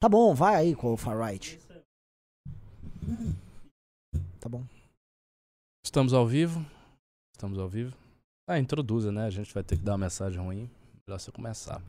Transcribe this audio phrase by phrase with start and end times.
[0.00, 1.60] Tá bom, vai aí com o far right.
[4.40, 4.64] Tá bom.
[5.84, 6.64] Estamos ao vivo.
[7.34, 7.94] Estamos ao vivo.
[8.48, 9.26] Ah, introduza, né?
[9.26, 10.70] A gente vai ter que dar uma mensagem ruim.
[11.06, 11.82] Melhor você começar.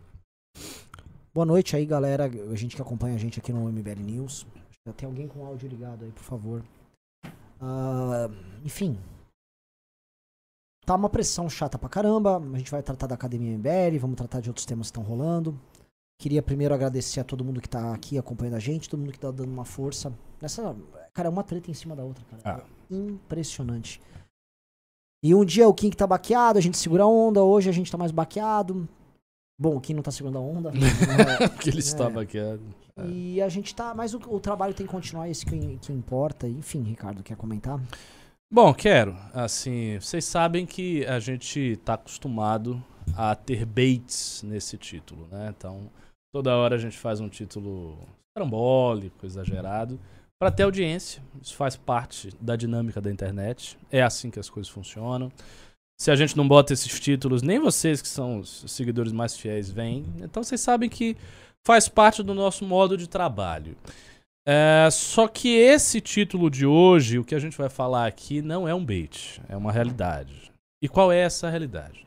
[1.34, 2.26] Boa noite aí, galera.
[2.26, 4.46] A gente que acompanha a gente aqui no MBL News.
[4.86, 6.62] Já tem alguém com áudio ligado aí, por favor.
[7.62, 8.28] Ah,
[8.66, 9.00] enfim.
[10.86, 12.40] Tá uma pressão chata pra caramba.
[12.40, 15.58] A gente vai tratar da Academia MBL, vamos tratar de outros temas que estão rolando.
[16.22, 19.18] Queria primeiro agradecer a todo mundo que tá aqui acompanhando a gente, todo mundo que
[19.18, 20.14] tá dando uma força.
[20.40, 20.76] Nessa,
[21.16, 22.64] cara, é uma treta em cima da outra, cara.
[22.64, 22.64] Ah.
[22.92, 24.00] É impressionante.
[25.24, 27.92] E um dia o King tá baqueado, a gente segura a onda, hoje a gente
[27.92, 28.88] tá mais baqueado.
[29.60, 30.70] Bom, o King não tá segurando a onda.
[30.78, 31.50] né?
[31.60, 32.38] que ele estava aqui.
[32.38, 32.60] é.
[33.08, 33.96] E a gente tá.
[33.96, 36.48] Mas o, o trabalho tem que continuar, isso que, que importa.
[36.48, 37.82] Enfim, Ricardo, quer comentar?
[38.54, 39.18] Bom, quero.
[39.34, 42.80] Assim, vocês sabem que a gente tá acostumado
[43.18, 45.52] a ter baits nesse título, né?
[45.58, 45.90] Então,
[46.32, 47.98] toda hora a gente faz um título
[48.34, 50.00] trambólico, exagerado,
[50.40, 51.22] para ter audiência.
[51.42, 53.78] Isso faz parte da dinâmica da internet.
[53.92, 55.32] É assim que as coisas funcionam.
[56.00, 59.70] Se a gente não bota esses títulos, nem vocês que são os seguidores mais fiéis
[59.70, 60.06] vêm.
[60.20, 61.16] Então vocês sabem que
[61.64, 63.78] faz parte do nosso modo de trabalho.
[64.48, 68.68] É, só que esse título de hoje, o que a gente vai falar aqui, não
[68.68, 70.52] é um bait, é uma realidade.
[70.82, 72.04] E qual é essa realidade?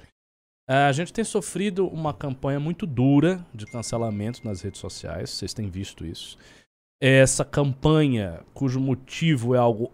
[0.68, 5.52] É, a gente tem sofrido uma campanha muito dura de cancelamento nas redes sociais, vocês
[5.52, 6.38] têm visto isso.
[7.00, 9.92] Essa campanha, cujo motivo é algo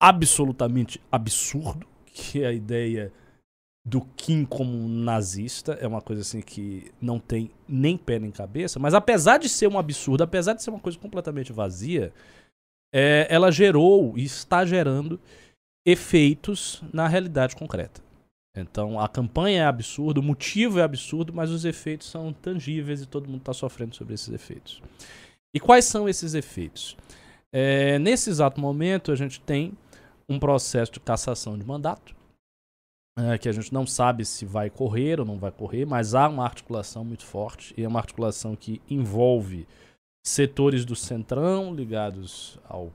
[0.00, 3.12] absolutamente absurdo, que é a ideia
[3.86, 8.30] do Kim como um nazista, é uma coisa assim que não tem nem pé nem
[8.30, 12.12] cabeça, mas apesar de ser um absurdo, apesar de ser uma coisa completamente vazia,
[12.92, 15.18] é, ela gerou e está gerando
[15.86, 18.02] efeitos na realidade concreta.
[18.56, 23.06] Então a campanha é absurda, o motivo é absurdo, mas os efeitos são tangíveis e
[23.06, 24.82] todo mundo está sofrendo sobre esses efeitos.
[25.54, 26.96] E quais são esses efeitos?
[27.52, 29.76] É, nesse exato momento, a gente tem
[30.28, 32.14] um processo de cassação de mandato,
[33.18, 36.28] é, que a gente não sabe se vai correr ou não vai correr, mas há
[36.28, 39.66] uma articulação muito forte, e é uma articulação que envolve
[40.24, 42.92] setores do Centrão ligados ao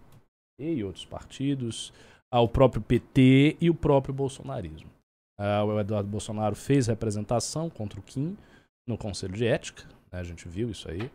[0.57, 1.91] PT e outros partidos,
[2.31, 4.94] ao próprio PT e o próprio bolsonarismo.
[5.37, 8.37] Ah, o Eduardo Bolsonaro fez representação contra o Kim
[8.87, 11.09] no Conselho de Ética, né, a gente viu isso aí.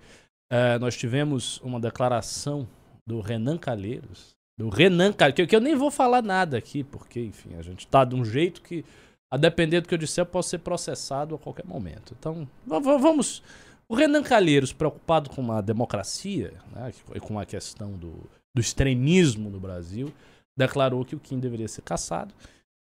[0.53, 2.69] Ah, nós tivemos uma declaração
[3.07, 7.55] do Renan Calheiros, do Renan Calheiros, que, eu nem vou falar nada aqui, porque, enfim,
[7.57, 8.85] a gente tá de um jeito que,
[9.33, 12.15] a depender do que eu disser, eu posso ser processado a qualquer momento.
[12.19, 13.43] Então, va- va- vamos.
[13.89, 19.49] O Renan Calheiros, preocupado com a democracia, né, e com a questão do, do extremismo
[19.49, 20.13] no Brasil,
[20.57, 22.35] declarou que o Kim deveria ser caçado.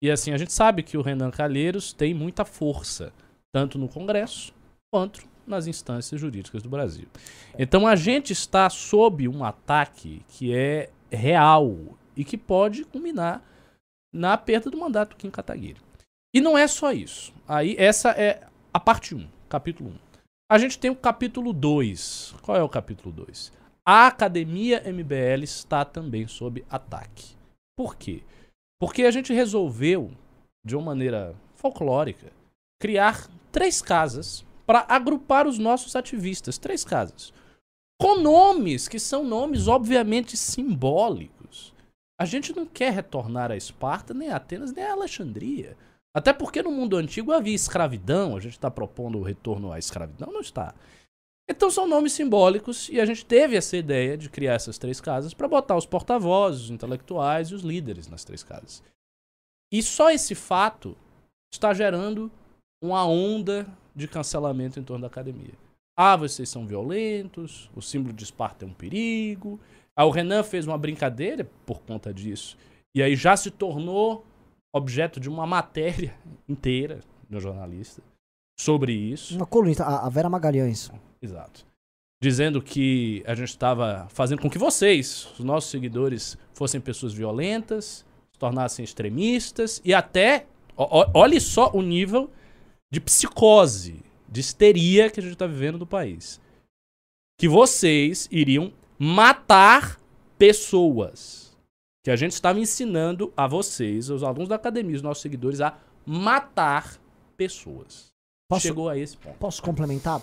[0.02, 3.14] E assim, a gente sabe que o Renan Calheiros tem muita força,
[3.54, 4.54] tanto no Congresso
[4.92, 7.08] quanto nas instâncias jurídicas do Brasil.
[7.58, 11.76] Então a gente está sob um ataque que é real
[12.16, 13.44] e que pode culminar
[14.14, 15.82] na perda do mandato do Kim Kataguiri.
[16.34, 17.34] E não é só isso.
[17.48, 19.94] Aí essa é a parte 1, capítulo 1.
[20.50, 22.36] A gente tem o capítulo 2.
[22.42, 23.52] Qual é o capítulo 2?
[23.86, 27.36] A Academia MBL está também sob ataque.
[27.76, 28.24] Por quê?
[28.82, 30.10] Porque a gente resolveu,
[30.66, 32.32] de uma maneira folclórica,
[32.80, 36.58] criar três casas para agrupar os nossos ativistas.
[36.58, 37.32] Três casas.
[38.02, 41.76] Com nomes que são nomes obviamente simbólicos.
[42.20, 45.78] A gente não quer retornar a Esparta, nem a Atenas, nem a Alexandria.
[46.12, 50.34] Até porque no mundo antigo havia escravidão, a gente está propondo o retorno à escravidão,
[50.34, 50.74] não está.
[51.50, 55.34] Então são nomes simbólicos e a gente teve essa ideia de criar essas três casas
[55.34, 58.84] para botar os porta-vozes, os intelectuais e os líderes nas três casas.
[59.72, 60.98] E só esse fato
[61.54, 62.32] está gerando
[62.82, 65.54] uma onda de cancelamento em torno da academia.
[65.98, 69.60] Ah, vocês são violentos, o símbolo de Esparta é um perigo.
[69.96, 72.58] Ah, o Renan fez uma brincadeira por conta disso.
[72.96, 74.26] E aí já se tornou
[74.74, 76.16] objeto de uma matéria
[76.48, 78.02] inteira do jornalista
[78.64, 79.36] sobre isso.
[79.36, 80.92] Uma colunista, a, Vera Magalhães.
[81.22, 81.66] Exato.
[82.22, 88.06] Dizendo que a gente estava fazendo com que vocês, os nossos seguidores, fossem pessoas violentas,
[88.32, 90.46] se tornassem extremistas e até.
[90.78, 92.30] ó- olhe só o nível
[92.92, 96.40] de psicose, de histeria que a gente está vivendo no país.
[97.40, 100.00] Que vocês iriam matar
[100.38, 101.58] pessoas.
[102.04, 105.76] Que a gente estava ensinando a vocês, os alunos da academia, os nossos seguidores, a
[106.06, 107.00] matar
[107.36, 108.11] pessoas.
[108.52, 109.38] Posso, Chegou a esse ponto.
[109.38, 110.22] posso complementar?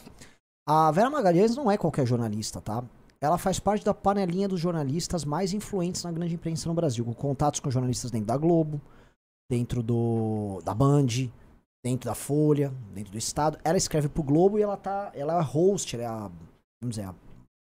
[0.68, 2.84] A Vera Magalhães não é qualquer jornalista, tá?
[3.22, 7.14] Ela faz parte da panelinha dos jornalistas mais influentes na grande imprensa no Brasil, com
[7.14, 8.82] contatos com jornalistas dentro da Globo,
[9.50, 11.06] dentro do da Band,
[11.82, 13.58] dentro da Folha, dentro do Estado.
[13.64, 16.30] Ela escreve pro Globo e ela tá, ela é host, ela é a,
[16.82, 17.14] vamos dizer, a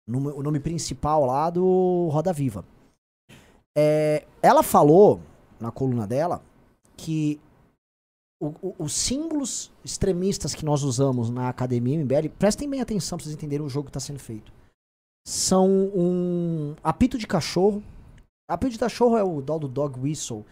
[0.08, 2.64] o nome principal lá do Roda Viva.
[3.76, 5.20] É, ela falou
[5.60, 6.40] na coluna dela
[6.96, 7.38] que
[8.40, 13.64] os símbolos extremistas que nós usamos na academia MBL, prestem bem atenção pra vocês entenderem
[13.64, 14.52] o jogo que está sendo feito.
[15.26, 17.82] São um apito de cachorro.
[18.48, 20.44] Apito de cachorro é o do dog whistle,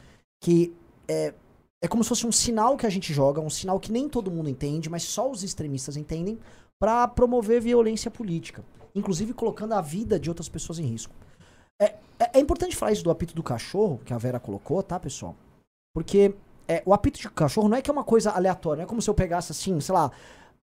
[0.42, 0.74] que
[1.06, 1.34] é,
[1.82, 4.30] é como se fosse um sinal que a gente joga, um sinal que nem todo
[4.30, 6.38] mundo entende, mas só os extremistas entendem,
[6.80, 8.64] para promover violência política,
[8.94, 11.14] inclusive colocando a vida de outras pessoas em risco.
[11.80, 14.98] É, é, é importante falar isso do apito do cachorro, que a Vera colocou, tá,
[14.98, 15.36] pessoal?
[15.94, 16.34] Porque
[16.66, 19.02] é, o apito de cachorro não é que é uma coisa aleatória, não é como
[19.02, 20.10] se eu pegasse assim, sei lá,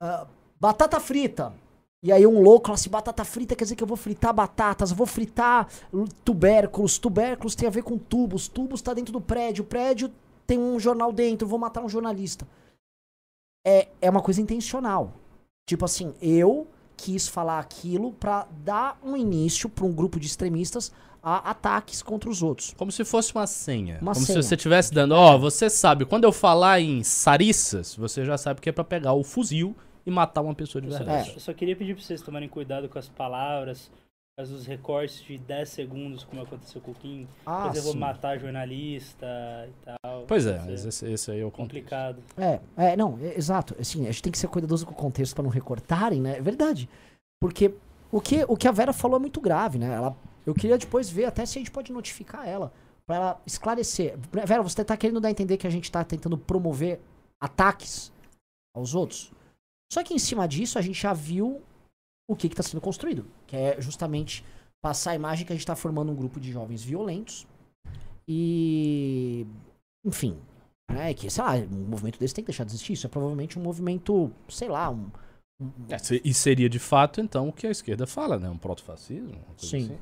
[0.00, 0.26] ah,
[0.58, 1.52] batata frita.
[2.02, 4.91] E aí um louco fala assim, batata frita quer dizer que eu vou fritar batatas,
[4.91, 5.69] eu vou fritar
[6.25, 10.11] tubérculos, tubérculos tem a ver com tubos, tubos tá dentro do prédio, o prédio
[10.47, 12.49] tem um jornal dentro, vou matar um jornalista.
[13.67, 15.12] É, é uma coisa intencional.
[15.69, 16.67] Tipo assim, eu
[16.97, 20.91] quis falar aquilo pra dar um início pra um grupo de extremistas
[21.22, 22.75] a ataques contra os outros.
[22.76, 23.99] Como se fosse uma senha.
[24.00, 24.40] Uma Como senha.
[24.43, 28.61] se você estivesse dando, ó, você sabe, quando eu falar em Sarissas, você já sabe
[28.61, 29.76] que é pra pegar o fuzil
[30.06, 31.31] e matar uma pessoa de Eu só, verdade.
[31.31, 31.34] É.
[31.34, 33.90] eu só queria pedir pra vocês tomarem cuidado com as palavras,
[34.37, 37.28] com os recortes de 10 segundos, como aconteceu com o Kim.
[37.44, 39.26] Ah, exemplo, eu vou matar jornalista
[39.69, 40.25] e tal.
[40.26, 41.66] Pois é, mas esse, esse aí é o contexto.
[41.84, 42.23] complicado.
[42.38, 43.76] É, é, não, é, exato.
[43.78, 46.38] Assim, a gente tem que ser cuidadoso com o contexto pra não recortarem, né?
[46.38, 46.88] É verdade.
[47.43, 47.75] Porque
[48.11, 49.94] o que, o que a Vera falou é muito grave, né?
[49.94, 50.16] Ela,
[50.46, 52.72] eu queria depois ver até se a gente pode notificar ela,
[53.06, 54.19] pra ela esclarecer.
[54.46, 57.00] Vera, você tá querendo dar a entender que a gente tá tentando promover
[57.40, 58.12] ataques
[58.75, 59.32] aos outros?
[59.92, 61.60] Só que em cima disso a gente já viu
[62.28, 64.44] o que está sendo construído, que é justamente
[64.82, 67.46] passar a imagem que a gente está formando um grupo de jovens violentos
[68.28, 69.44] e,
[70.04, 70.38] enfim,
[70.90, 72.92] né, que sei lá, um movimento desse tem que deixar de existir.
[72.92, 75.10] Isso é provavelmente um movimento, sei lá, um,
[75.60, 78.48] um- É, e seria de fato, então, o que a esquerda fala, né?
[78.48, 79.34] Um protofascismo?
[79.58, 79.84] Sim.
[79.84, 79.98] assim.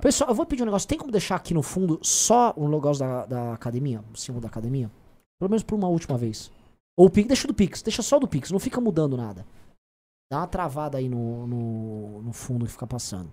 [0.00, 0.88] Pessoal, eu vou pedir um negócio.
[0.88, 4.02] Tem como deixar aqui no fundo só o logo da, da academia?
[4.12, 4.90] O símbolo da academia?
[5.38, 6.50] Pelo menos por uma última vez.
[6.96, 9.46] Ou o Pix, deixa do Pix, deixa só do Pix, não fica mudando nada.
[10.30, 13.30] Dá uma travada aí no, no, no fundo que fica passando.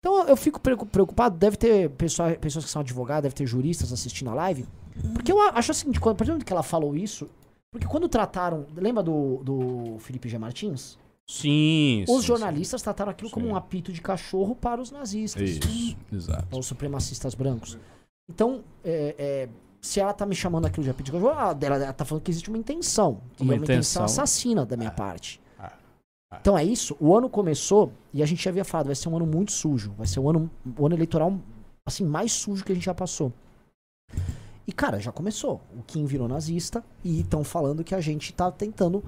[0.00, 3.92] Então eu- fico preocu- preocupado, deve ter pessoa, pessoas que são advogados, deve ter juristas
[3.92, 4.66] assistindo a live.
[5.14, 7.28] Porque eu acho assim, quando, a partir do que ela falou isso,
[7.70, 8.66] porque quando trataram.
[8.74, 10.38] Lembra do, do Felipe G.
[10.38, 10.98] Martins?
[11.30, 13.52] Sim, Os sim, jornalistas trataram aquilo como Sim.
[13.52, 15.48] um apito de cachorro para os nazistas.
[15.48, 16.44] Isso, exato.
[16.50, 17.78] Aos supremacistas brancos.
[18.28, 19.48] Então, é, é,
[19.80, 22.24] se ela tá me chamando aquilo de apito de cachorro, ela, ela, ela tá falando
[22.24, 23.20] que existe uma intenção.
[23.38, 25.40] Uma é uma intenção assassina da minha parte.
[25.56, 25.72] ah,
[26.32, 26.38] ah.
[26.40, 26.96] Então é isso.
[26.98, 29.94] O ano começou e a gente já havia falado, vai ser um ano muito sujo.
[29.96, 31.38] Vai ser um ano, um ano eleitoral
[31.86, 33.32] assim mais sujo que a gente já passou.
[34.66, 35.60] E cara, já começou.
[35.78, 39.04] O Kim virou nazista e estão falando que a gente tá tentando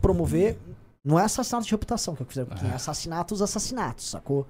[0.00, 0.58] promover
[1.04, 4.46] não é assassinato de reputação que eu fizeram com o Kim, é assassinatos, assassinatos, sacou?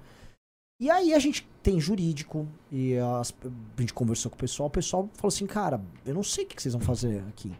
[0.81, 3.33] E aí a gente tem jurídico e as-
[3.77, 6.47] a gente conversou com o pessoal, o pessoal falou assim, cara, eu não sei o
[6.47, 7.51] que que vocês vão fazer aqui.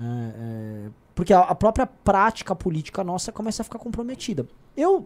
[0.00, 4.46] É, é, porque a, a própria prática política nossa começa a ficar comprometida.
[4.76, 5.02] Eu,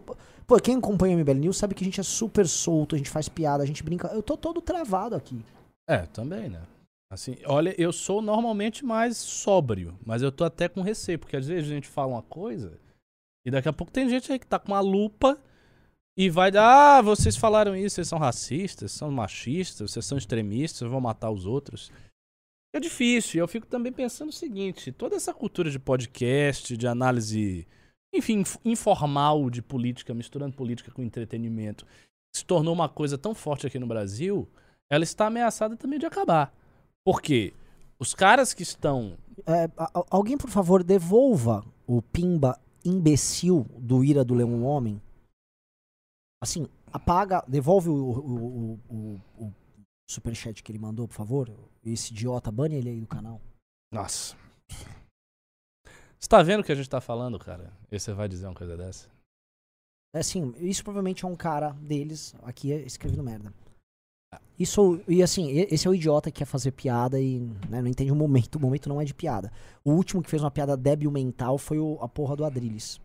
[0.47, 3.09] pô, quem acompanha o MBL News sabe que a gente é super solto, a gente
[3.09, 4.07] faz piada, a gente brinca.
[4.07, 5.43] Eu tô todo travado aqui.
[5.87, 6.61] É, também, né?
[7.11, 11.47] Assim, olha, eu sou normalmente mais sóbrio, mas eu tô até com receio, porque às
[11.47, 12.73] vezes a gente fala uma coisa
[13.49, 15.37] e daqui a pouco tem gente aí que tá com uma lupa
[16.17, 20.89] e vai dar, ah, vocês falaram isso, vocês são racistas, são machistas, vocês são extremistas,
[20.89, 21.91] vão matar os outros.
[22.73, 27.67] É difícil, eu fico também pensando o seguinte, toda essa cultura de podcast, de análise,
[28.13, 31.85] enfim, inf- informal de política, misturando política com entretenimento,
[32.35, 34.47] se tornou uma coisa tão forte aqui no Brasil,
[34.89, 36.53] ela está ameaçada também de acabar.
[37.03, 37.53] Por quê?
[37.97, 39.17] Os caras que estão.
[39.47, 39.69] É,
[40.09, 45.01] alguém, por favor, devolva o pimba imbecil do Ira do Leão Homem.
[46.41, 49.53] Assim, apaga, devolve o, o, o, o,
[50.09, 51.49] superchat que ele mandou, por favor.
[51.83, 53.41] Esse idiota, bane ele aí do canal.
[53.91, 54.35] Nossa.
[56.19, 57.71] Você tá vendo o que a gente tá falando, cara?
[57.91, 59.09] E você vai dizer uma coisa dessa?
[60.13, 63.53] É assim, isso provavelmente é um cara deles aqui escrevendo merda.
[64.59, 67.39] Isso, e assim, esse é o idiota que quer fazer piada e
[67.69, 68.55] né, não entende o momento.
[68.55, 69.51] O momento não é de piada.
[69.85, 72.99] O último que fez uma piada débil mental foi o, a porra do Adrilles.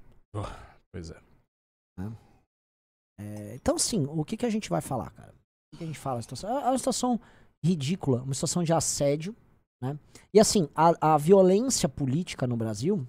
[0.92, 1.16] Pois é.
[3.20, 5.32] É, então, sim, o que, que a gente vai falar, cara?
[5.32, 5.36] O
[5.70, 6.18] que, que a gente fala?
[6.18, 7.20] A situação, é uma situação
[7.64, 9.34] ridícula, uma situação de assédio,
[9.80, 9.96] né?
[10.32, 13.06] E assim, a, a violência política no Brasil,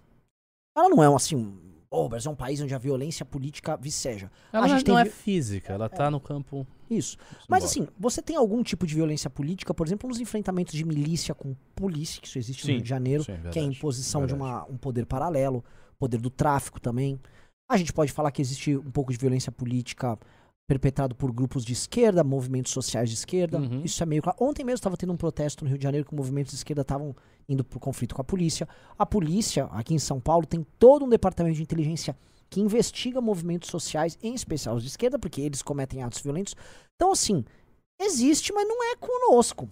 [0.78, 1.60] ela não é um, assim, um,
[1.90, 4.32] oh, o Brasil é um país onde a violência política viceja.
[4.54, 6.68] Ela A não, gente não tem é vi- física, ela tá no campo.
[6.90, 7.18] Isso.
[7.50, 7.94] Mas simbólico.
[7.94, 11.56] assim, você tem algum tipo de violência política, por exemplo, nos enfrentamentos de milícia com
[11.76, 14.26] polícia, que isso existe no Sim, Rio de Janeiro, sim, que é a verdade, imposição
[14.26, 14.52] de verdade.
[14.52, 15.64] uma, um poder paralelo,
[15.98, 17.20] poder do tráfico também.
[17.70, 20.18] A gente pode falar que existe um pouco de violência política
[20.68, 23.60] perpetrado por grupos de esquerda, movimentos sociais de esquerda.
[23.60, 23.82] Uhum.
[23.84, 24.38] Isso é meio claro.
[24.42, 27.16] Ontem mesmo estava tendo um protesto no Rio de Janeiro que movimentos de esquerda estavam
[27.48, 28.68] indo pro conflito com a polícia.
[28.98, 32.18] A polícia, aqui em São Paulo, tem todo um departamento de inteligência
[32.50, 36.56] que investiga movimentos sociais, em especial os de esquerda, porque eles cometem atos violentos.
[36.96, 37.44] Então, assim,
[38.00, 39.70] existe, mas não é conosco.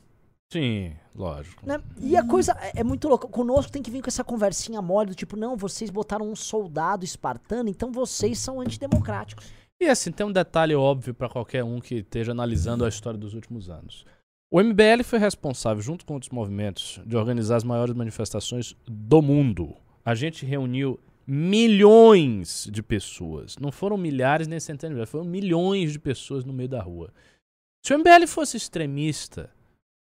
[0.51, 1.65] Sim, lógico.
[1.65, 1.81] Né?
[1.99, 3.27] E a coisa é, é muito louca.
[3.27, 7.03] Conosco tem que vir com essa conversinha mole do tipo, não, vocês botaram um soldado
[7.03, 9.51] espartano, então vocês são antidemocráticos.
[9.81, 13.33] E assim, tem um detalhe óbvio para qualquer um que esteja analisando a história dos
[13.33, 14.05] últimos anos.
[14.51, 19.75] O MBL foi responsável, junto com outros movimentos, de organizar as maiores manifestações do mundo.
[20.05, 23.57] A gente reuniu milhões de pessoas.
[23.57, 27.13] Não foram milhares nem centenas de milhares, foram milhões de pessoas no meio da rua.
[27.85, 29.53] Se o MBL fosse extremista,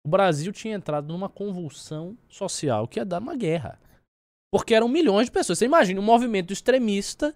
[0.05, 3.81] o Brasil tinha entrado numa convulsão social que ia dar uma guerra.
[4.53, 5.59] Porque eram milhões de pessoas.
[5.59, 7.35] Você imagina um movimento extremista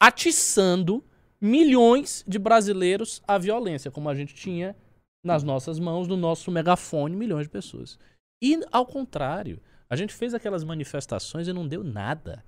[0.00, 1.04] atiçando
[1.40, 4.76] milhões de brasileiros à violência, como a gente tinha
[5.24, 7.98] nas nossas mãos, no nosso megafone, milhões de pessoas.
[8.42, 12.44] E ao contrário, a gente fez aquelas manifestações e não deu nada.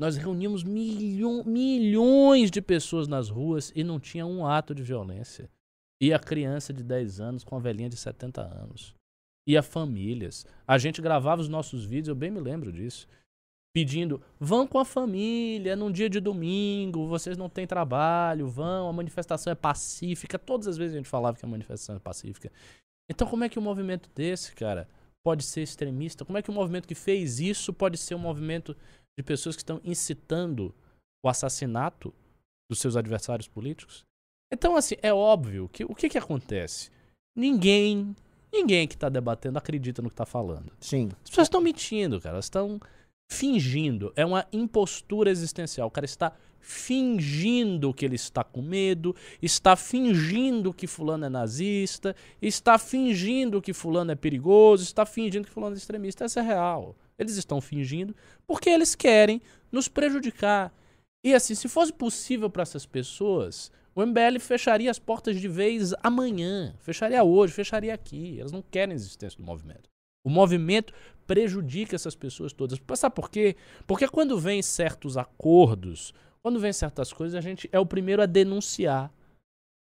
[0.00, 5.50] Nós reunimos milho milhões de pessoas nas ruas e não tinha um ato de violência.
[6.00, 8.94] E a criança de 10 anos com a velhinha de 70 anos.
[9.46, 10.46] E a famílias.
[10.66, 13.06] A gente gravava os nossos vídeos, eu bem me lembro disso.
[13.74, 18.92] Pedindo, vão com a família num dia de domingo, vocês não têm trabalho, vão, a
[18.94, 20.38] manifestação é pacífica.
[20.38, 22.50] Todas as vezes a gente falava que a manifestação é pacífica.
[23.06, 24.88] Então, como é que um movimento desse, cara,
[25.22, 26.24] pode ser extremista?
[26.24, 28.74] Como é que um movimento que fez isso pode ser um movimento
[29.18, 30.74] de pessoas que estão incitando
[31.24, 32.14] o assassinato
[32.70, 34.04] dos seus adversários políticos?
[34.52, 36.90] Então, assim, é óbvio que o que, que acontece?
[37.36, 38.14] Ninguém,
[38.52, 40.72] ninguém que está debatendo acredita no que está falando.
[40.80, 41.08] Sim.
[41.22, 42.36] As pessoas estão mentindo, cara.
[42.36, 42.80] Elas estão
[43.30, 44.12] fingindo.
[44.16, 45.86] É uma impostura existencial.
[45.86, 52.14] O cara está fingindo que ele está com medo, está fingindo que fulano é nazista,
[52.42, 56.24] está fingindo que fulano é perigoso, está fingindo que fulano é extremista.
[56.24, 56.96] Essa é real.
[57.20, 60.72] Eles estão fingindo porque eles querem nos prejudicar.
[61.22, 65.92] E assim, se fosse possível para essas pessoas, o MBL fecharia as portas de vez
[66.02, 68.40] amanhã, fecharia hoje, fecharia aqui.
[68.40, 69.90] Elas não querem a existência do movimento.
[70.24, 70.94] O movimento
[71.26, 72.78] prejudica essas pessoas todas.
[72.96, 73.54] Sabe por quê?
[73.86, 78.26] Porque quando vem certos acordos, quando vem certas coisas, a gente é o primeiro a
[78.26, 79.12] denunciar.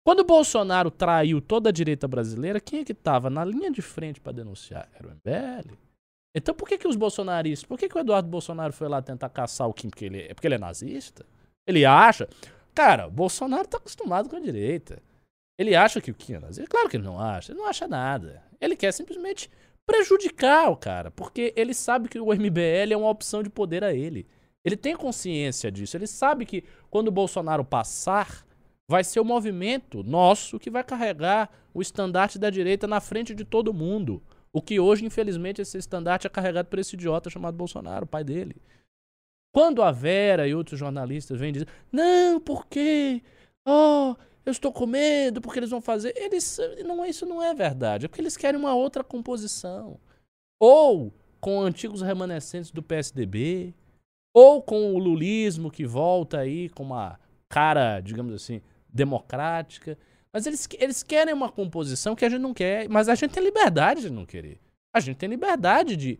[0.06, 3.82] Quando o Bolsonaro traiu toda a direita brasileira, quem é que estava na linha de
[3.82, 4.90] frente para denunciar?
[4.98, 5.87] Era o MBL.
[6.38, 9.30] Então por que, que os bolsonaristas, por que, que o Eduardo Bolsonaro foi lá tentar
[9.30, 9.90] caçar o Kim?
[9.90, 11.26] Porque ele, é porque ele é nazista?
[11.66, 12.30] Ele acha.
[12.76, 15.02] Cara, Bolsonaro tá acostumado com a direita.
[15.58, 16.70] Ele acha que o Kim é nazista?
[16.70, 17.52] Claro que ele não acha.
[17.52, 18.44] Ele não acha nada.
[18.62, 19.50] Ele quer simplesmente
[19.84, 23.94] prejudicar o cara, porque ele sabe que o MBL é uma opção de poder a
[23.94, 24.28] ele.
[24.64, 25.98] Ele tem consciência disso.
[25.98, 28.46] Ele sabe que quando o Bolsonaro passar,
[28.88, 33.44] vai ser o movimento nosso que vai carregar o estandarte da direita na frente de
[33.44, 34.22] todo mundo.
[34.58, 38.24] O que hoje, infelizmente, esse estandarte é carregado por esse idiota chamado Bolsonaro, o pai
[38.24, 38.56] dele.
[39.54, 43.22] Quando a Vera e outros jornalistas vêm dizer, não, porque,
[43.68, 46.12] oh, eu estou com medo, porque eles vão fazer.
[46.18, 50.00] Eles, não, isso não é verdade, é porque eles querem uma outra composição.
[50.60, 53.76] Ou com antigos remanescentes do PSDB,
[54.34, 58.60] ou com o lulismo que volta aí com uma cara, digamos assim,
[58.90, 60.00] democrática.
[60.32, 63.44] Mas eles, eles querem uma composição que a gente não quer, mas a gente tem
[63.44, 64.60] liberdade de não querer.
[64.94, 66.20] A gente tem liberdade de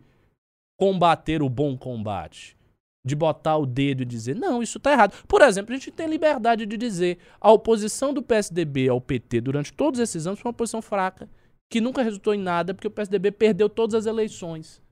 [0.78, 2.56] combater o bom combate.
[3.04, 5.14] De botar o dedo e dizer, não, isso tá errado.
[5.26, 9.72] Por exemplo, a gente tem liberdade de dizer a oposição do PSDB ao PT durante
[9.72, 11.28] todos esses anos foi uma posição fraca,
[11.70, 14.82] que nunca resultou em nada, porque o PSDB perdeu todas as eleições.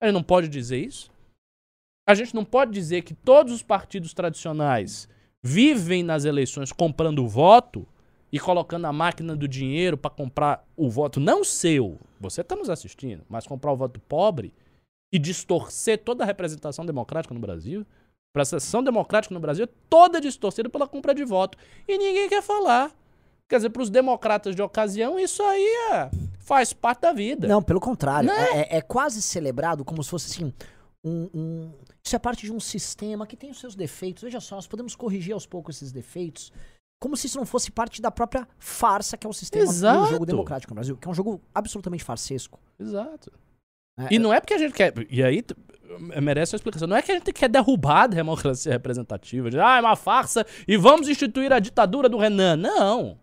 [0.00, 1.10] A gente não pode dizer isso?
[2.06, 5.08] A gente não pode dizer que todos os partidos tradicionais
[5.42, 7.86] vivem nas eleições comprando voto
[8.32, 12.70] e colocando a máquina do dinheiro para comprar o voto não seu, você está nos
[12.70, 14.52] assistindo, mas comprar o voto pobre
[15.12, 17.80] e distorcer toda a representação democrática no Brasil.
[18.34, 21.58] A representação democrática no Brasil é toda distorcida pela compra de voto.
[21.86, 22.90] E ninguém quer falar.
[23.46, 27.46] Quer dizer, para os democratas de ocasião, isso aí é, faz parte da vida.
[27.46, 28.26] Não, pelo contrário.
[28.26, 28.48] Né?
[28.52, 30.54] É, é- é quase celebrado como se fosse assim.
[31.04, 31.72] Um, um-
[32.02, 34.22] Isso é parte de um sistema que tem os seus defeitos.
[34.22, 36.50] Veja só, nós podemos corrigir aos poucos esses defeitos.
[37.02, 40.10] Como se isso não fosse parte da própria farsa que é o sistema do Exato.
[40.10, 42.60] jogo democrático no Brasil, que é um jogo absolutamente farsesco.
[42.78, 43.32] Exato.
[43.98, 44.94] É, E não é porque a gente quer.
[45.10, 45.56] E aí t-
[46.22, 46.86] merece uma explicação.
[46.86, 49.50] Não é que a gente quer derrubar a democracia representativa.
[49.50, 52.56] De, ah, é uma farsa e vamos instituir a ditadura do Renan.
[52.56, 53.18] Não.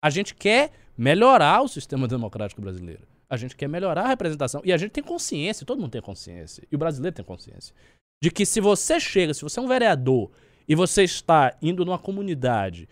[0.00, 3.02] A gente quer melhorar o sistema democrático brasileiro.
[3.28, 4.62] A gente quer melhorar a representação.
[4.64, 6.62] E a gente tem consciência, todo mundo tem consciência.
[6.70, 7.74] E o brasileiro tem consciência.
[8.22, 10.30] De que se você chega, se você é um vereador
[10.68, 12.88] e você está indo numa comunidade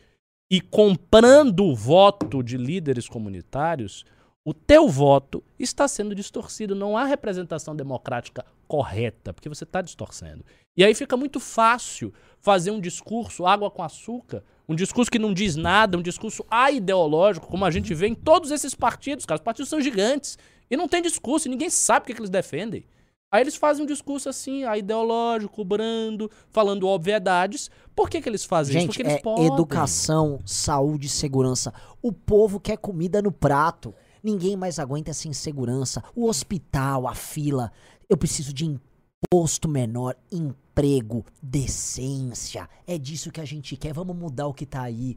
[0.53, 4.05] e comprando o voto de líderes comunitários,
[4.45, 6.75] o teu voto está sendo distorcido.
[6.75, 10.45] Não há representação democrática correta, porque você está distorcendo.
[10.77, 15.33] E aí fica muito fácil fazer um discurso água com açúcar, um discurso que não
[15.33, 19.39] diz nada, um discurso aideológico, como a gente vê em todos esses partidos, cara.
[19.39, 20.39] Os partidos são gigantes
[20.71, 22.85] e não tem discurso, e ninguém sabe o que, é que eles defendem.
[23.33, 27.71] Aí eles fazem um discurso assim, ideológico, brando, falando obviedades.
[27.97, 28.89] Por que, que eles fazem Gente, isso?
[28.91, 29.47] Porque eles é podem.
[29.47, 31.73] educação, saúde e segurança.
[32.03, 33.95] O povo quer comida no prato.
[34.23, 36.05] Ninguém mais aguenta essa insegurança.
[36.15, 37.73] O hospital, a fila.
[38.07, 42.69] Eu preciso de imposto menor, emprego, decência.
[42.87, 43.95] É disso que a gente quer.
[43.95, 45.17] Vamos mudar o que tá aí.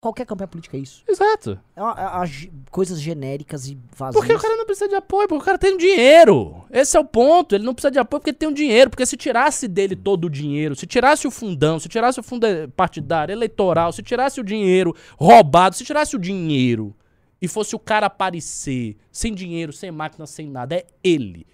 [0.00, 1.02] Qualquer campanha política é isso.
[1.08, 1.58] Exato.
[1.74, 4.14] É, uma- é- é ge- coisas genéricas e vazias.
[4.14, 6.64] Porque o cara não precisa de apoio, porque o cara tem dinheiro.
[6.70, 7.52] Esse é o ponto.
[7.56, 8.90] Ele não precisa de apoio porque tem um dinheiro.
[8.90, 12.46] Porque se tirasse dele todo o dinheiro, se tirasse o fundão, se tirasse o fundo
[12.76, 16.94] partidário, eleitoral, se tirasse o dinheiro roubado, se tirasse o dinheiro
[17.42, 21.44] e fosse o cara aparecer sem dinheiro, sem máquina, sem nada, é ele.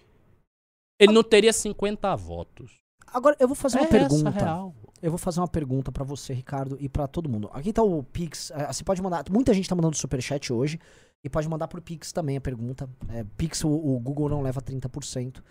[1.01, 2.73] Ele não teria 50 votos.
[3.07, 4.31] Agora, eu vou fazer uma é essa a pergunta.
[4.31, 4.75] real.
[5.05, 7.51] Eu vou fazer uma pergunta pra você, Ricardo, e pra todo mundo.
[7.53, 8.51] Aqui tá o Pix.
[8.53, 9.23] eh, Você pode mandar.
[9.31, 10.81] Muita gente tá mandando superchat hoje.
[11.23, 12.89] E pode mandar por Pix também a pergunta.
[13.11, 15.43] É, Pix, o, o Google não leva 30%.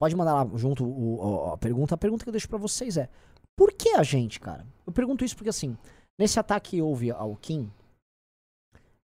[0.00, 1.94] Pode mandar lá junto o- o- a pergunta.
[1.94, 3.08] A pergunta que eu deixo pra vocês é:
[3.56, 4.66] Por que a gente, cara?
[4.86, 5.76] Eu pergunto isso porque, assim,
[6.18, 7.70] nesse ataque que houve ao Kim,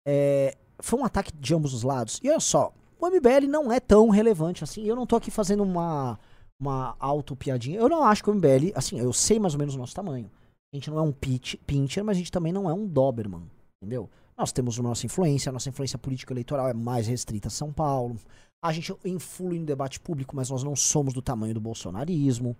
[0.07, 2.19] é, foi um ataque de ambos os lados.
[2.23, 4.83] E olha só, o MBL não é tão relevante assim.
[4.85, 6.19] Eu não tô aqui fazendo uma
[6.61, 7.79] uma auto-piadinha.
[7.79, 10.31] Eu não acho que o MBL, assim, eu sei mais ou menos o nosso tamanho.
[10.73, 13.51] A gente não é um pitch, pincher, mas a gente também não é um Doberman,
[13.83, 14.09] entendeu?
[14.37, 17.73] Nós temos a nossa influência, a nossa influência política eleitoral é mais restrita a São
[17.73, 18.17] Paulo.
[18.65, 22.57] A gente influi no debate público, mas nós não somos do tamanho do bolsonarismo,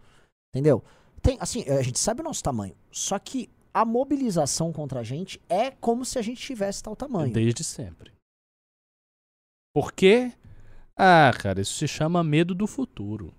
[0.55, 0.83] entendeu?
[1.23, 5.41] Tem, assim, a gente sabe o nosso tamanho, só que a mobilização contra a gente
[5.49, 7.33] é como se a gente tivesse tal tamanho.
[7.33, 8.13] Desde sempre.
[9.75, 10.33] Por quê?
[10.97, 13.33] Ah, cara, isso se chama medo do futuro.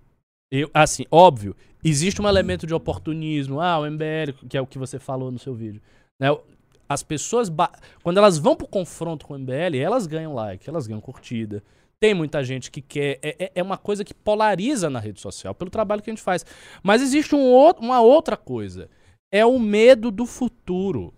[0.56, 3.60] Eu, assim, óbvio, existe um elemento de oportunismo.
[3.60, 5.82] Ah, o MBL, que é o que você falou no seu vídeo.
[6.22, 6.28] Né?
[6.88, 7.52] As pessoas,
[8.04, 11.64] quando elas vão pro confronto com o MBL, elas ganham like, elas ganham curtida.
[12.00, 13.18] Tem muita gente que quer.
[13.24, 16.22] É, é- é uma coisa que polariza na rede social, pelo trabalho que a gente
[16.22, 16.46] faz.
[16.84, 18.92] Mas existe um outro, uma outra coisa.
[19.32, 21.12] É o medo do futuro.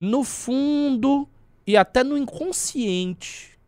[0.00, 1.28] No fundo,
[1.66, 3.58] e até no inconsciente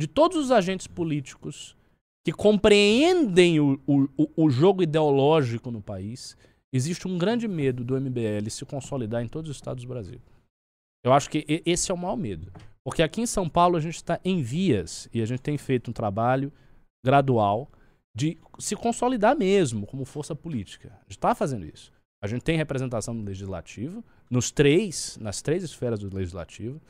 [0.00, 1.76] de todos os agentes políticos
[2.24, 6.36] que compreendem o, o, o- jogo ideológico no país,
[6.72, 10.20] existe um grande medo do MBL se consolidar em todos os estados do Brasil.
[11.04, 12.52] Eu acho que esse é o maior medo.
[12.84, 15.90] Porque aqui em São Paulo a gente está em vias e a gente tem feito
[15.90, 16.52] um trabalho
[17.04, 17.68] gradual
[18.14, 20.90] de se consolidar mesmo como força política.
[20.92, 21.92] A gente está fazendo isso.
[22.22, 26.80] A gente tem representação no legislativo, nos três, nas três esferas do legislativo.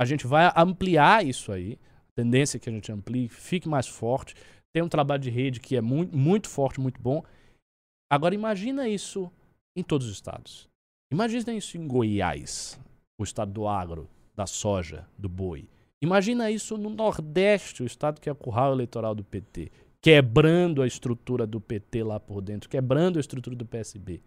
[0.00, 1.78] A gente vai ampliar isso aí.
[2.12, 4.34] A tendência é que a gente amplie, fique mais forte.
[4.72, 7.22] Tem um trabalho de rede que é muito, muito forte, muito bom.
[8.10, 9.30] Agora imagina isso
[9.76, 10.68] em todos os estados.
[11.10, 12.78] Imagina isso em Goiás,
[13.18, 15.68] o estado do agro, da soja, do boi.
[16.00, 20.86] Imagina isso no Nordeste, o estado que é o curral eleitoral do PT, quebrando a
[20.86, 24.22] estrutura do PT lá por dentro, quebrando a estrutura do PSB.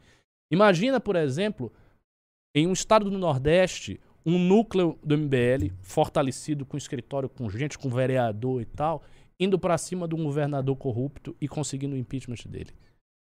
[0.51, 1.71] Imagina, por exemplo,
[2.53, 7.89] em um estado do Nordeste, um núcleo do MBL fortalecido com escritório, com gente, com
[7.89, 9.03] vereador e tal,
[9.41, 12.69] indo pra cima de um governador corrupto e conseguindo o impeachment dele.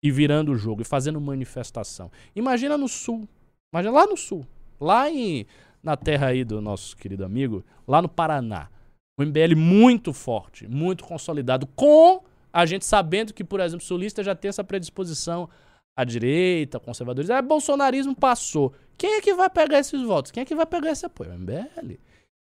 [0.02, 2.12] E virando o jogo, e fazendo manifestação.
[2.34, 3.28] Imagina no sul.
[3.74, 4.46] Imagina lá no sul.
[4.80, 5.44] Lá em,
[5.82, 8.70] na terra aí do nosso querido amigo, lá no Paraná.
[9.18, 14.34] Um MBL muito forte, muito consolidado, com a gente sabendo que, por exemplo, sulista já
[14.34, 15.48] tem essa predisposição
[15.96, 17.34] à direita, conservadorismo.
[17.34, 18.72] É, bolsonarismo passou.
[18.96, 20.30] Quem é que vai pegar esses votos?
[20.30, 21.32] Quem é que vai pegar esse apoio?
[21.32, 21.98] O MBL.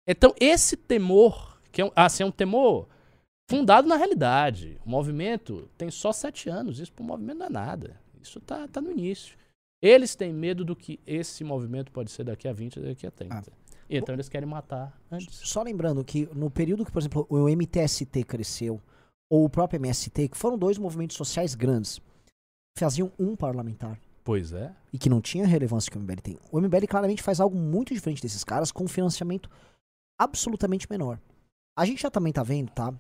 [0.07, 2.87] Então, esse temor, que é um, assim, é um temor
[3.49, 4.79] fundado na realidade.
[4.85, 6.79] O movimento tem só sete anos.
[6.79, 7.99] Isso para o movimento não é nada.
[8.21, 9.37] Isso tá, tá no início.
[9.81, 13.35] Eles têm medo do que esse movimento pode ser daqui a 20, daqui a 30.
[13.35, 13.43] Ah.
[13.89, 15.39] E então eles querem matar antes.
[15.47, 18.81] Só lembrando que no período que, por exemplo, o MTST cresceu,
[19.29, 22.01] ou o próprio MST, que foram dois movimentos sociais grandes,
[22.77, 23.99] faziam um parlamentar.
[24.23, 24.73] Pois é.
[24.91, 26.39] E que não tinha a relevância que o MBL tem.
[26.51, 29.49] O MBL claramente faz algo muito diferente desses caras, com um financiamento
[30.19, 31.19] absolutamente menor.
[31.77, 32.93] A gente já também tá vendo, tá?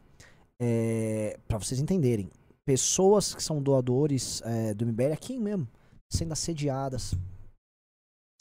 [0.59, 2.29] É, para vocês entenderem,
[2.65, 5.67] pessoas que são doadores é, do MBL aqui mesmo,
[6.11, 7.13] sendo assediadas.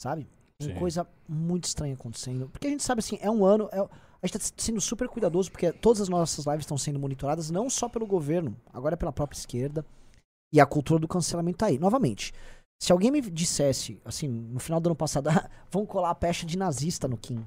[0.01, 0.27] Sabe?
[0.59, 0.79] Tem Sim.
[0.79, 2.49] coisa muito estranha acontecendo.
[2.49, 3.69] Porque a gente sabe assim, é um ano.
[3.71, 3.79] é-
[4.19, 7.69] a gente tá sendo super cuidadoso, porque todas as nossas lives estão sendo monitoradas não
[7.69, 9.85] só pelo governo, agora é pela própria esquerda.
[10.51, 11.77] E a cultura do cancelamento tá aí.
[11.77, 12.33] Novamente,
[12.79, 16.45] Se alguém me dissesse, assim, no final do ano passado, "Ah, vão colar a pecha
[16.45, 17.43] de nazista no Kim.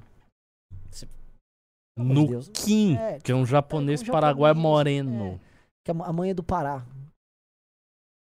[1.97, 2.49] No Deus.
[2.53, 4.63] Kim, É, que é um japonês um paraguai japonês,
[5.05, 5.39] moreno.
[5.85, 6.85] que a mãe é do Pará.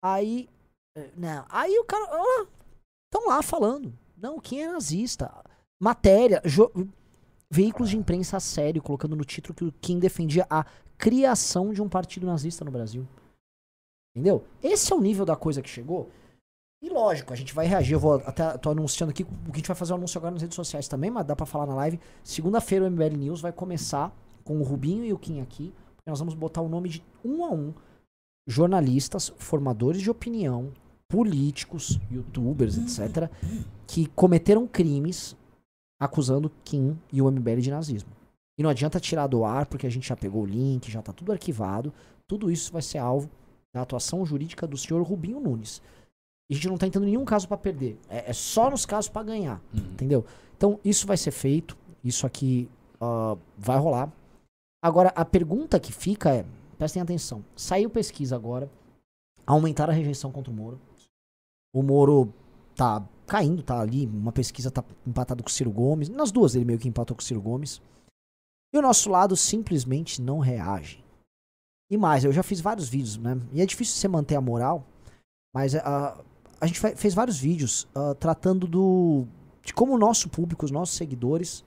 [0.03, 0.49] Aí,
[0.97, 2.05] eh, não, aí o cara,
[3.05, 5.33] estão lá falando, não, quem é nazista?
[5.81, 6.71] Matéria, jo-
[7.49, 10.65] veículos de imprensa sério, colocando no título que o Kim defendia a
[10.97, 13.07] criação de um partido nazista no Brasil.
[14.15, 14.45] Entendeu?
[14.61, 16.11] Esse é o nível da coisa que chegou.
[16.83, 17.93] E lógico, a gente vai reagir.
[17.93, 20.33] Eu vou até tô anunciando aqui o que a gente vai fazer o anúncio agora
[20.33, 21.97] nas redes sociais também, mas dá pra falar na live.
[22.21, 25.73] Segunda-feira o MBL News vai começar com o Rubinho e o Kim aqui.
[26.05, 27.73] Nós vamos botar o nome de um a um
[28.45, 30.73] jornalistas, formadores de opinião,
[31.07, 33.31] políticos, youtubers, etc.,
[33.87, 35.37] que cometeram crimes
[35.97, 38.09] acusando Kim e o MBL de nazismo.
[38.59, 41.13] E não adianta tirar do ar, porque a gente já pegou o link, já tá
[41.13, 41.93] tudo arquivado.
[42.27, 43.29] Tudo isso vai ser alvo
[43.73, 45.81] da atuação jurídica do senhor Rubinho Nunes.
[46.49, 47.97] E a gente não tá entrando em nenhum caso pra perder.
[48.09, 49.61] É, é só nos casos pra ganhar.
[49.73, 49.79] Uhum.
[49.93, 50.25] Entendeu?
[50.57, 51.77] Então, isso vai ser feito.
[52.03, 54.11] Isso aqui ah, vai rolar.
[54.81, 56.45] Agora, a pergunta que fica é:
[56.77, 57.43] prestem atenção.
[57.55, 58.69] Saiu pesquisa agora.
[59.45, 60.79] Aumentar a rejeição contra o Moro.
[61.73, 62.33] O Moro
[62.75, 64.05] tá caindo, tá ali.
[64.05, 66.07] Uma pesquisa tá empatado com o Ciro Gomes.
[66.07, 67.81] Nas duas ele meio que empatou com o Ciro Gomes.
[68.73, 71.03] E o nosso lado simplesmente não reage.
[71.91, 73.39] E mais, eu já fiz vários vídeos, né?
[73.51, 74.83] E é difícil você manter a moral.
[75.53, 76.23] Mas ah,
[76.63, 79.25] a gente fe- fez vários vídeos ah, tratando do
[79.61, 81.63] de como o nosso público, os nossos seguidores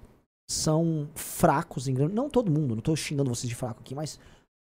[0.48, 2.14] são fracos em grande.
[2.14, 4.18] Não todo mundo, não tô xingando vocês de fraco aqui, mas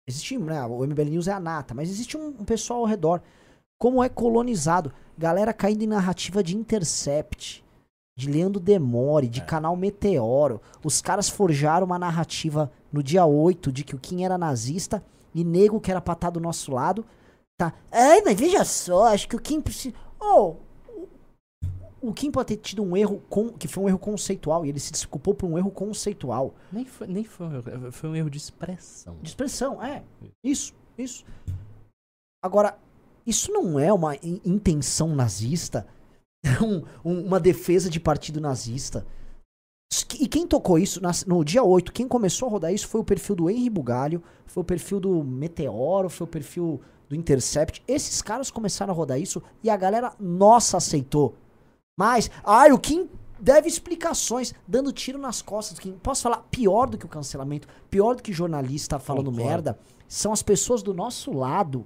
[0.07, 0.65] existe, né?
[0.65, 3.21] O MBL News é a nata, mas existe um, um pessoal ao redor.
[3.79, 4.93] Como é colonizado.
[5.19, 7.65] Galera caindo em narrativa de Intercept,
[8.17, 10.61] de Leandro Demore, de canal Meteoro.
[10.85, 15.43] Os caras forjaram uma narrativa no dia 8 de que o Kim era nazista e
[15.45, 17.05] nego que era pra estar do nosso lado.
[17.59, 17.73] Tá.
[17.91, 19.95] Ai, mas veja só, acho que o Kim precisa.
[20.25, 20.55] Oh,
[22.01, 24.81] o Kim pode ter tido um erro com, que foi um erro conceitual e ele
[24.81, 26.55] se desculpou por um erro conceitual.
[26.73, 29.17] Nem, foi, nem foi, um erro, foi um erro de expressão.
[29.23, 30.03] De expressão, é.
[30.45, 31.25] Isso, isso.
[32.45, 32.77] Agora,
[33.27, 35.87] isso não é uma in- intenção nazista,
[36.45, 39.07] é um- um- uma defesa de partido nazista.
[40.19, 43.37] E quem tocou isso no dia 8, quem começou a rodar isso foi o perfil
[43.37, 46.81] do Henry Bugalho, foi o perfil do Meteoro, foi o perfil
[47.13, 47.83] do Intercept.
[47.87, 51.35] Esses caras começaram a rodar isso e a galera nossa aceitou.
[51.97, 55.93] Mas, ai, o Kim deve explicações, dando tiro nas costas do Kim.
[56.03, 59.47] Posso falar, pior do que o cancelamento, pior do que jornalista falando Concordo.
[59.47, 61.85] merda, são as pessoas do nosso lado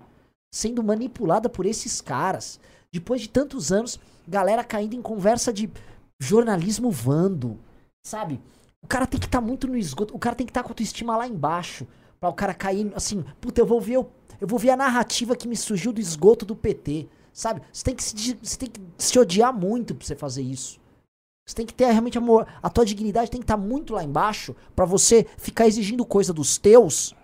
[0.55, 2.61] sendo manipulada por esses caras.
[2.93, 5.69] Depois de tantos anos, galera caindo em conversa de
[6.21, 7.59] jornalismo vando,
[8.07, 8.41] sabe?
[8.81, 10.71] O cara tem que estar muito no esgoto, o cara tem que estar com a
[10.71, 11.87] autoestima lá embaixo,
[12.21, 14.07] pra o cara cair assim, puta, eu vou ver, o-
[14.40, 17.62] eu vou ver a narrativa que me surgiu do esgoto do PT, sabe?
[17.72, 20.81] Você tem que se, você tem que se odiar muito pra você fazer isso.
[21.46, 24.57] Você tem que ter realmente amor, a tua dignidade tem que estar muito lá embaixo
[24.75, 27.14] pra você ficar exigindo coisa dos teus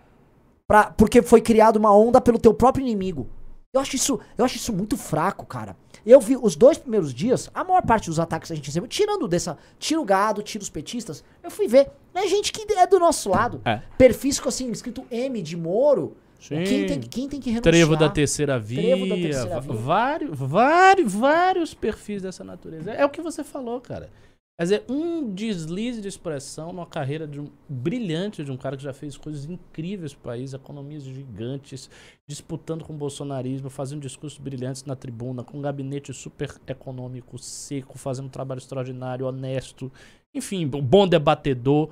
[0.67, 3.29] Pra, porque foi criada uma onda pelo teu próprio inimigo.
[3.75, 5.77] Eu acho isso, eu acho isso muito fraco, cara.
[6.05, 8.89] Eu vi os dois primeiros dias, a maior parte dos ataques que a gente recebeu,
[8.89, 11.91] tirando dessa, tira o gado, tira os petistas, eu fui ver.
[12.15, 13.61] É gente que é do nosso lado.
[13.67, 13.83] É.
[13.99, 16.17] Perfis com assim, escrito M de Moro.
[16.43, 16.65] Sim.
[16.65, 17.73] Quem tem, quem tem que renunciar?
[17.73, 19.73] Trevo da terceira via, Trevo da terceira via.
[19.73, 22.91] vários, vários, vários perfis dessa natureza.
[22.91, 24.11] É, o que você falou, cara.
[24.59, 28.83] Quer dizer, um deslize de expressão numa carreira de um, brilhante de um cara que
[28.83, 31.89] já fez coisas incríveis pro país, economias gigantes,
[32.27, 37.97] disputando com o bolsonarismo, fazendo discursos brilhantes na tribuna, com um gabinete super econômico, seco,
[37.97, 39.91] fazendo um trabalho extraordinário, honesto,
[40.35, 41.91] enfim, um bom debatedor.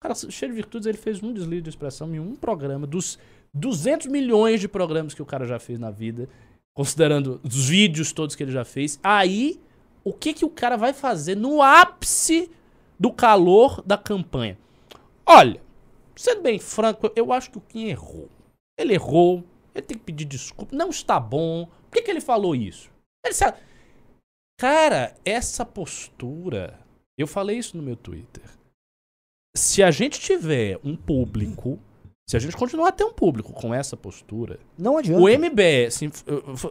[0.00, 3.18] Cara, cheio de virtudes, ele fez um deslize de expressão em um programa dos
[3.54, 6.28] 200 milhões de programas que o cara já fez na vida,
[6.74, 8.98] considerando os vídeos todos que ele já fez.
[9.02, 9.60] Aí,
[10.04, 12.50] o que que o cara vai fazer no ápice
[12.98, 14.58] do calor da campanha?
[15.26, 15.60] Olha,
[16.16, 18.28] sendo bem franco, eu acho que o Kim errou.
[18.78, 21.66] Ele errou, ele tem que pedir desculpa, não está bom.
[21.66, 22.90] Por que que ele falou isso?
[23.24, 23.58] Ele sabe...
[24.58, 26.78] Cara, essa postura,
[27.16, 28.44] eu falei isso no meu Twitter.
[29.56, 31.78] Se a gente tiver um público,
[32.30, 35.20] se a gente continuar a ter um público com essa postura, Não adianta.
[35.20, 36.10] o MBL, assim,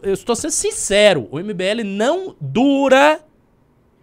[0.02, 3.22] eu, estou sendo sincero, o MBL não dura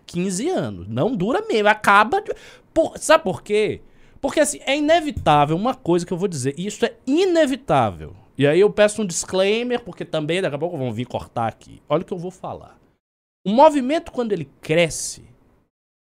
[0.04, 0.86] 15 anos.
[0.86, 1.68] Não dura mesmo.
[1.68, 2.20] Acaba.
[2.20, 2.34] de-
[2.74, 3.80] Por- sabe por quê?
[4.20, 6.54] Porque assim, é inevitável uma coisa que eu vou dizer.
[6.58, 8.14] E isso é inevitável.
[8.36, 11.80] E aí eu peço um disclaimer, porque também daqui a pouco vão vir cortar aqui.
[11.88, 12.78] Olha o que eu vou falar.
[13.46, 15.24] O movimento, quando ele cresce,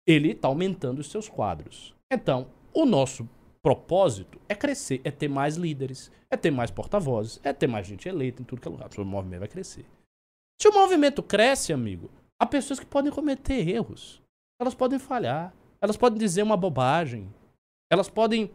[0.08, 1.96] ele está aumentando os seus quadros.
[2.14, 3.28] Então, o nosso
[3.62, 8.08] propósito é crescer, é ter mais líderes, é ter mais porta-vozes, é ter mais gente
[8.08, 8.90] eleita em tudo que é lugar.
[8.98, 9.86] O movimento vai crescer.
[10.62, 12.10] Se o movimento cresce, amigo,
[12.42, 14.22] Há pessoas que podem cometer erros.
[14.62, 15.54] Elas podem falhar.
[15.82, 17.28] Elas podem dizer uma bobagem.
[17.92, 18.50] Elas podem,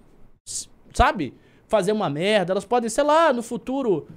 [0.92, 1.34] sabe,
[1.68, 2.54] fazer uma merda.
[2.54, 4.08] Elas podem, sei lá, no futuro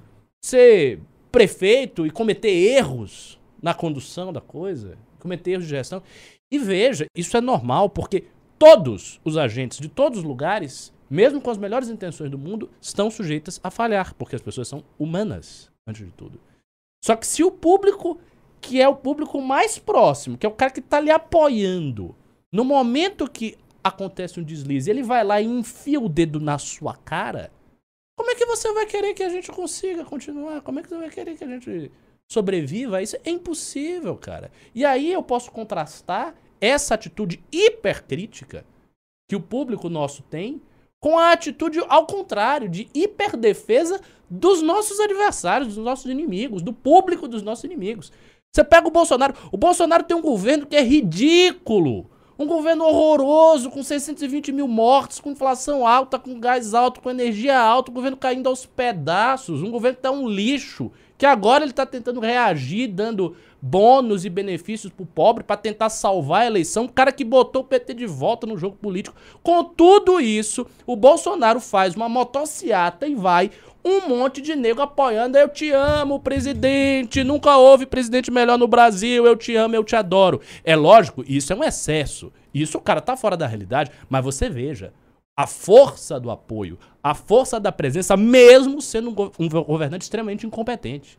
[0.42, 6.02] ser prefeito e cometer erros na condução da coisa, cometer erros de gestão.
[6.50, 8.24] E veja, isso é normal, porque
[8.58, 13.10] todos os agentes de todos os lugares, mesmo com as melhores intenções do mundo, estão
[13.10, 16.40] sujeitas a falhar, porque as pessoas são humanas, antes de tudo.
[17.02, 18.18] Só que se o público,
[18.60, 22.14] que é o público mais próximo, que é o cara que tá lhe apoiando,
[22.52, 26.94] no momento que acontece um deslize, ele vai lá e enfia o dedo na sua
[26.94, 27.50] cara,
[28.18, 30.60] como é que você vai querer que a gente consiga continuar?
[30.62, 31.92] Como é que você vai querer que a gente
[32.28, 33.00] sobreviva?
[33.00, 34.50] Isso é impossível, cara.
[34.74, 38.64] E aí eu posso contrastar essa atitude hipercrítica
[39.28, 40.60] que o público nosso tem
[41.00, 47.28] com a atitude ao contrário, de hiperdefesa dos nossos adversários, dos nossos inimigos, do público
[47.28, 48.12] dos nossos inimigos.
[48.52, 52.10] Você pega o Bolsonaro, o Bolsonaro tem um governo que é ridículo.
[52.38, 57.58] Um governo horroroso, com 620 mil mortos, com inflação alta, com gás alto, com energia
[57.58, 61.72] alta, o governo caindo aos pedaços, um governo que tá um lixo, que agora ele
[61.72, 66.88] tá tentando reagir, dando bônus e benefícios pro pobre para tentar salvar a eleição, o
[66.88, 69.16] cara que botou o PT de volta no jogo político.
[69.42, 73.50] Com tudo isso, o Bolsonaro faz uma motociata e vai
[73.84, 75.38] um monte de nego apoiando.
[75.38, 77.24] Eu te amo, presidente.
[77.24, 79.26] Nunca houve presidente melhor no Brasil.
[79.26, 80.40] Eu te amo, eu te adoro.
[80.64, 82.32] É lógico, isso é um excesso.
[82.52, 83.90] Isso o cara tá fora da realidade.
[84.08, 84.92] Mas você veja,
[85.36, 90.46] a força do apoio, a força da presença, mesmo sendo um go- um governante extremamente
[90.46, 91.18] incompetente.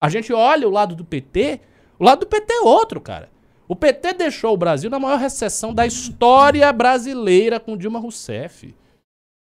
[0.00, 1.60] A gente olha o lado do PT,
[1.98, 3.30] o lado do PT é outro, cara.
[3.66, 8.74] O PT deixou o Brasil na maior recessão da história brasileira com Dilma Rousseff.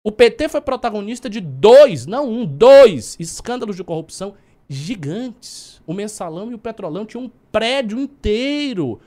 [0.03, 4.33] O PT foi protagonista de dois, não um, dois escândalos de corrupção
[4.67, 5.81] gigantes.
[5.85, 8.99] O Mensalão e o Petrolão tinham um prédio inteiro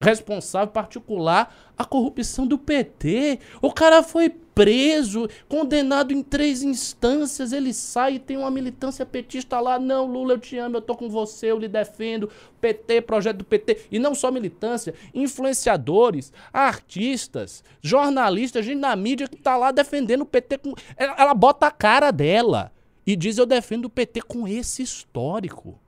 [0.00, 3.40] responsável particular a corrupção do PT.
[3.60, 9.60] O cara foi preso, condenado em três instâncias, ele sai e tem uma militância petista
[9.60, 12.28] lá, não, Lula, eu te amo, eu tô com você, eu lhe defendo,
[12.60, 19.36] PT, projeto do PT, e não só militância, influenciadores, artistas, jornalistas, gente na mídia que
[19.36, 22.72] tá lá defendendo o PT com ela, ela bota a cara dela
[23.06, 25.80] e diz eu defendo o PT com esse histórico,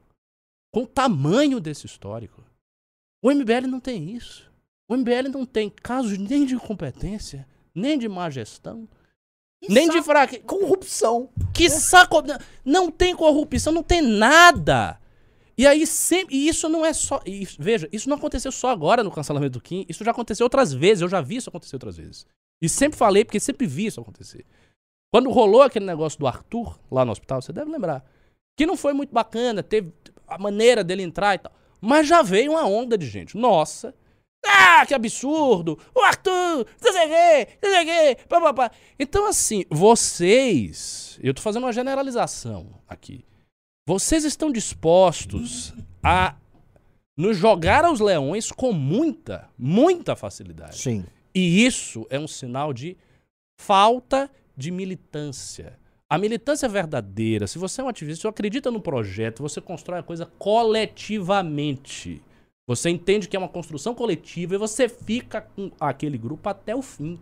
[0.73, 2.41] com o tamanho desse histórico.
[3.21, 4.49] O MBL não tem isso.
[4.89, 8.89] O MBL não tem casos nem de incompetência, nem de má gestão,
[9.69, 10.43] nem de fraqueza.
[10.45, 11.29] Corrupção.
[11.53, 12.23] Que saco.
[12.65, 14.99] Não tem corrupção, não tem nada.
[15.57, 16.35] E aí sempre.
[16.35, 17.21] E isso não é só.
[17.27, 19.85] e veja, isso não aconteceu só agora no cancelamento do Kim.
[19.89, 21.03] Isso já aconteceu outras vezes.
[21.03, 22.27] Eu já vi isso acontecer outras vezes.
[22.63, 24.47] E sempre falei, porque sempre vi isso acontecer.
[25.13, 28.05] Quando rolou aquele negócio do Arthur lá no hospital, você deve lembrar.
[28.57, 29.93] Que não foi muito bacana, teve
[30.27, 31.53] a maneira dele entrar e tal.
[31.81, 33.37] Mas já veio uma onda de gente.
[33.37, 33.95] Nossa.
[34.45, 35.79] Ah, que absurdo!
[35.95, 36.67] O Arthur!
[38.99, 41.19] Então, assim, vocês.
[41.23, 43.25] Eu tô fazendo uma generalização aqui.
[43.87, 46.37] Vocês estão dispostos a
[47.17, 50.79] nos jogar aos leões com muita, muita facilidade.
[50.79, 51.05] Sim.
[51.35, 52.97] E isso é um sinal de
[53.61, 55.79] falta de militância.
[56.09, 60.01] A militância verdadeira, se você é um ativista, se você acredita no projeto, você constrói
[60.01, 62.23] a coisa coletivamente.
[62.71, 66.81] Você entende que é uma construção coletiva e você fica com aquele grupo até o
[66.81, 67.19] fim.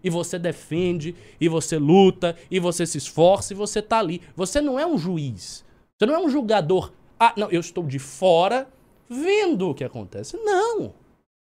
[0.00, 4.22] E você defende, e você luta, e você se esforça, e você tá ali.
[4.36, 5.64] Você não é um juiz.
[5.98, 6.92] Você não é um julgador.
[7.18, 8.68] Ah, não, eu estou de fora
[9.08, 10.36] vendo o que acontece.
[10.36, 10.94] Não.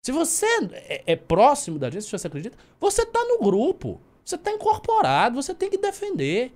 [0.01, 3.99] Se você é, é próximo da gente, se você acredita, você tá no grupo.
[4.23, 6.53] Você tá incorporado, você tem que defender.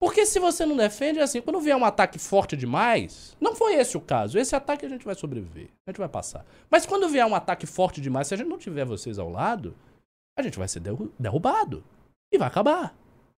[0.00, 3.74] Porque se você não defende, é assim, quando vier um ataque forte demais, não foi
[3.74, 4.38] esse o caso.
[4.38, 6.44] Esse ataque a gente vai sobreviver, a gente vai passar.
[6.70, 9.74] Mas quando vier um ataque forte demais, se a gente não tiver vocês ao lado,
[10.38, 11.84] a gente vai ser derru- derrubado.
[12.32, 12.94] E vai acabar.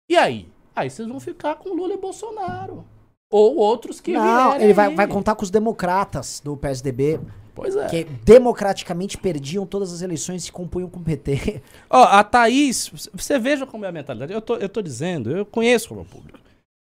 [0.07, 0.47] E aí?
[0.75, 2.85] Aí vocês vão ficar com Lula e Bolsonaro.
[3.31, 7.19] Ou outros que Não, ele vai, vai contar com os democratas do PSDB,
[7.55, 7.87] Pois é.
[7.87, 11.61] que democraticamente perdiam todas as eleições e se compunham com o PT.
[11.89, 14.31] Ó, a Thaís, você veja como é a mentalidade.
[14.33, 16.39] Eu tô, eu tô dizendo, eu conheço o meu público.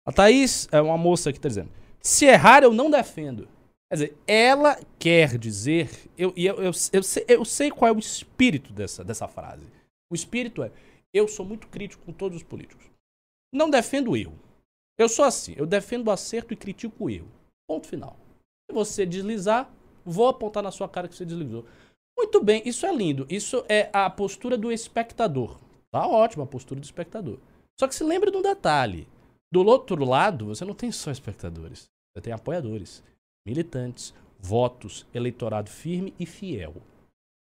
[0.09, 1.69] A Thaís é uma moça que tá dizendo:
[2.01, 3.47] se errar, eu não defendo.
[3.91, 5.91] Quer dizer, ela quer dizer.
[6.17, 9.67] Eu, eu, eu, eu, sei, eu sei qual é o espírito dessa, dessa frase.
[10.11, 10.73] O espírito é:
[11.13, 12.87] eu sou muito crítico com todos os políticos.
[13.53, 14.33] Não defendo o erro.
[14.99, 17.29] Eu sou assim, eu defendo o acerto e critico o erro.
[17.69, 18.17] Ponto final.
[18.67, 19.71] Se você deslizar,
[20.07, 21.67] vou apontar na sua cara que você deslizou.
[22.17, 23.27] Muito bem, isso é lindo.
[23.29, 25.59] Isso é a postura do espectador.
[25.91, 27.39] Tá ótimo a postura do espectador.
[27.79, 29.07] Só que se lembre de um detalhe.
[29.51, 31.91] Do outro lado, você não tem só espectadores.
[32.15, 33.03] Você tem apoiadores,
[33.47, 36.75] militantes, votos, eleitorado firme e fiel.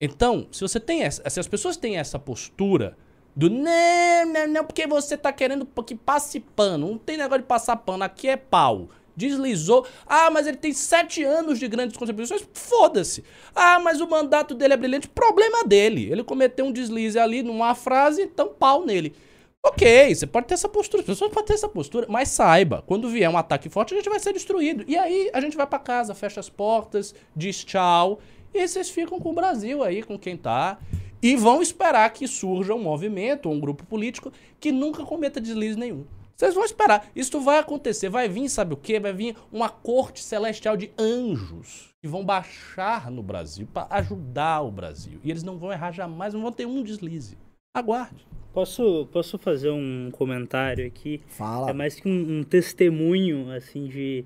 [0.00, 2.96] Então, se você tem essa, se as pessoas têm essa postura
[3.36, 7.46] do não, não, não, porque você tá querendo que passe pano, não tem negócio de
[7.48, 8.88] passar pano, aqui é pau.
[9.14, 9.86] Deslizou.
[10.06, 12.46] Ah, mas ele tem sete anos de grandes contribuições.
[12.54, 13.22] Foda-se.
[13.54, 15.06] Ah, mas o mandato dele é brilhante.
[15.06, 16.10] Problema dele.
[16.10, 19.14] Ele cometeu um deslize ali numa frase, então pau nele.
[19.64, 23.08] Ok, você pode ter essa postura, as pessoas podem ter essa postura, mas saiba, quando
[23.08, 24.84] vier um ataque forte, a gente vai ser destruído.
[24.88, 28.18] E aí a gente vai para casa, fecha as portas, diz tchau,
[28.52, 30.78] e vocês ficam com o Brasil aí, com quem tá,
[31.22, 35.78] e vão esperar que surja um movimento ou um grupo político que nunca cometa deslize
[35.78, 36.04] nenhum.
[36.34, 37.06] Vocês vão esperar.
[37.14, 38.08] Isso vai acontecer.
[38.08, 38.98] Vai vir, sabe o quê?
[38.98, 44.72] Vai vir uma corte celestial de anjos que vão baixar no Brasil para ajudar o
[44.72, 45.20] Brasil.
[45.22, 47.38] E eles não vão errar jamais, não vão ter um deslize.
[47.74, 48.26] Aguarde.
[48.52, 51.22] Posso, posso fazer um comentário aqui?
[51.26, 51.70] Fala.
[51.70, 54.24] É mais que um, um testemunho, assim, de.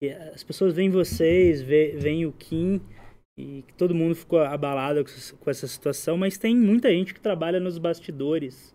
[0.00, 2.80] que As pessoas veem vocês, vê- veem o Kim,
[3.36, 5.04] e que todo mundo ficou abalado
[5.38, 8.74] com essa- situação, mas tem muita gente que trabalha nos bastidores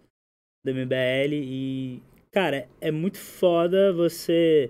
[0.64, 4.70] do MBL e, cara, é muito foda você.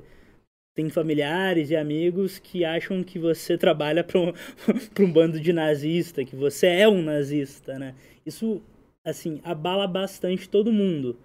[0.76, 4.34] Tem familiares e amigos que acham que você trabalha para um,
[4.96, 7.94] pra um bando de nazista, que você é um nazista, né?
[8.26, 8.60] Isso,
[9.06, 11.18] assim, abala bastante todo mundo.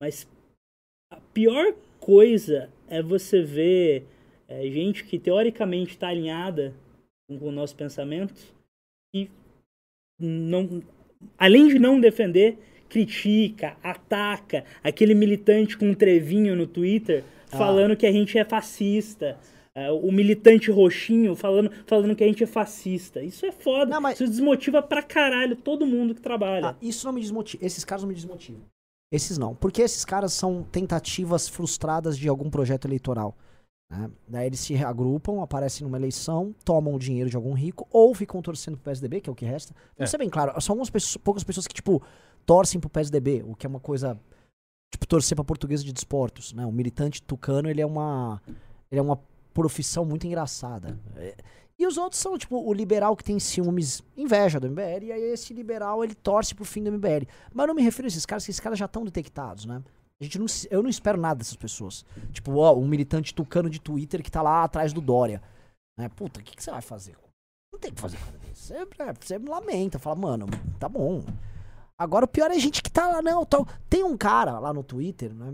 [0.00, 0.28] Mas
[1.10, 4.06] a pior coisa é você ver
[4.48, 6.74] é, gente que teoricamente está alinhada
[7.28, 8.34] com o nosso pensamento
[9.14, 9.30] e
[10.20, 10.82] não,
[11.38, 17.56] além de não defender, critica, ataca aquele militante com um trevinho no Twitter Ah.
[17.56, 19.38] falando que a gente é fascista.
[19.74, 23.22] É, o militante roxinho falando, falando que a gente é fascista.
[23.22, 23.86] Isso é foda.
[23.90, 26.70] Não, mas- Isso desmotiva pra caralho todo mundo que trabalha.
[26.70, 27.64] Ah, isso não me desmotiva.
[27.64, 28.60] Esses caras não me desmotivam.
[29.10, 29.54] Esses não.
[29.54, 33.36] Porque esses caras são tentativas frustradas de algum projeto eleitoral.
[33.90, 34.10] né?
[34.26, 38.40] Daí eles se reagrupam, aparecem numa eleição, tomam o dinheiro de algum rico, ou ficam
[38.40, 39.74] torcendo pro PSDB, que é o que resta.
[39.98, 40.10] Vamos É.
[40.10, 42.02] ser bem claro, são algumas pessoas, poucas pessoas que, tipo,
[42.46, 44.18] torcem pro PSDB, o que é uma coisa.
[44.90, 46.64] Tipo, torcer pra portuguesa de desportos, né?
[46.64, 48.40] O militante tucano, ele é uma.
[48.90, 49.20] Ele é uma
[49.52, 50.98] profissão muito engraçada.
[51.16, 51.34] É,
[51.78, 55.22] E os outros são, tipo, o liberal que tem ciúmes, inveja do MBL, e aí
[55.32, 57.26] esse liberal, ele torce pro fim do MBL.
[57.52, 59.82] Mas eu não me refiro a esses caras, que esses caras já estão detectados, né?
[60.20, 62.04] A gente não, eu não espero nada dessas pessoas.
[62.30, 65.42] Tipo, ó, um militante tucano de Twitter que tá lá atrás do Dória.
[65.98, 66.08] Né?
[66.08, 67.16] Puta, o que, que você vai fazer?
[67.72, 68.72] Não tem o que fazer com isso.
[68.72, 68.86] Você,
[69.20, 70.46] você lamenta, fala, mano,
[70.78, 71.24] tá bom.
[71.98, 73.44] Agora o pior é a gente que tá lá, não.
[73.44, 73.66] Tal.
[73.90, 75.52] Tem um cara lá no Twitter, né?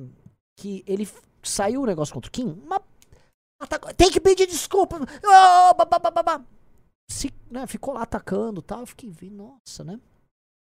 [0.59, 1.09] Que ele
[1.43, 2.81] saiu o negócio contra o Kim, mas
[3.97, 4.99] tem que pedir desculpa.
[5.01, 6.42] Oh.
[7.11, 8.81] Se, né, ficou lá atacando tal.
[8.81, 9.99] Eu fiquei vendo, nossa, né?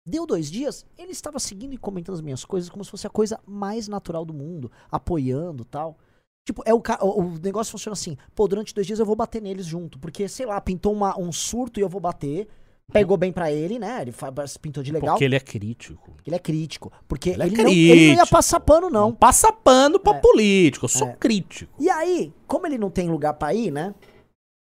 [0.07, 3.11] Deu dois dias, ele estava seguindo e comentando as minhas coisas como se fosse a
[3.11, 5.97] coisa mais natural do mundo, apoiando tal.
[6.45, 9.65] Tipo, é o, o negócio funciona assim, pô, durante dois dias eu vou bater neles
[9.65, 12.49] junto, porque, sei lá, pintou uma- um surto e eu vou bater,
[12.91, 16.15] pegou bem pra ele, né, ele fa- pintou de legal, Porque ele é crítico.
[16.27, 18.29] ele é crítico, porque Ele é ele, não, ele não ia crítico.
[18.31, 19.13] passar pano não.
[19.13, 20.21] passa pano pra É.
[20.21, 21.13] político, eu sou É.
[21.17, 21.73] crítico.
[21.79, 23.95] E aí, como ele não tem lugar pra ir, né,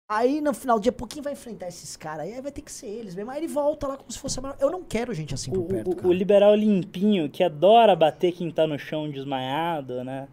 [0.09, 2.33] aí no final do dia, pô, quem vai enfrentar esses caras aí?
[2.33, 4.41] Aí vai ter que ser eles mesmo, aí ele volta lá como se fosse a
[4.41, 4.57] maior...
[4.59, 8.31] Eu não quero gente assim por O, perto, o- o liberal limpinho que adora bater
[8.33, 10.27] quem tá no chão desmaiado, né?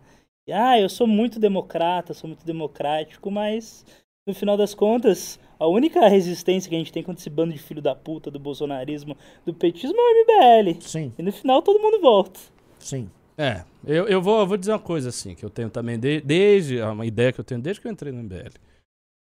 [0.49, 3.85] E, ah, eu sou muito democrata, sou muito democrático, mas
[4.27, 7.59] no final das contas, a única resistência que a gente tem contra esse bando de
[7.59, 10.81] filho da puta do bolsonarismo, do petismo é o MBL.
[10.83, 12.39] Sim, E no final todo mundo volta.
[12.79, 13.11] sim.
[13.41, 16.21] É, eu, eu, vou, eu vou dizer uma coisa assim, que eu tenho também de-
[16.21, 18.51] desde, é uma ideia que eu tenho desde que eu entrei no MBL.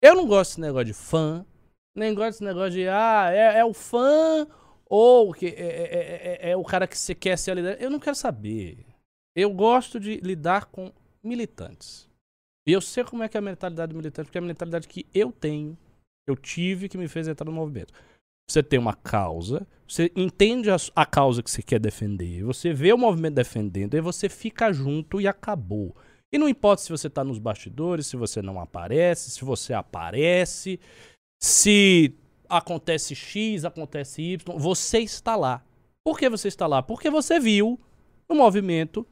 [0.01, 1.45] Eu não gosto desse negócio de fã,
[1.95, 4.47] nem gosto desse negócio de, ah, é, é o fã
[4.89, 7.83] ou que é, é- é- é o cara que você quer ser a liderança.
[7.83, 8.83] Eu não quero saber.
[9.35, 10.91] Eu gosto de lidar com
[11.23, 12.09] militantes.
[12.67, 14.87] E eu sei como é que é a mentalidade do militante, porque é a mentalidade
[14.87, 15.77] que eu tenho,
[16.31, 17.93] eu tive, que me fez entrar no movimento.
[18.49, 22.91] Você tem uma causa, você entende a, a causa que você quer defender, você vê
[22.91, 25.95] o movimento defendendo, e você fica junto e acabou.
[26.31, 30.79] E não importa se você tá nos bastidores, se você não aparece, se você aparece,
[31.41, 32.15] se
[32.47, 35.63] acontece X, acontece Y, você está lá.
[36.03, 36.81] Por que você está lá?
[36.81, 37.79] Porque você viu
[38.27, 39.05] no movimento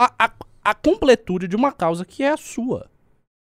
[0.00, 0.32] a, a,
[0.64, 2.90] a completude de uma causa que é a sua.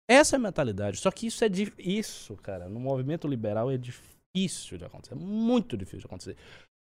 [0.09, 0.99] Essa é a mentalidade.
[0.99, 1.49] Só que isso é
[1.79, 6.37] isso, cara, no movimento liberal é difícil de acontecer, é muito difícil de acontecer.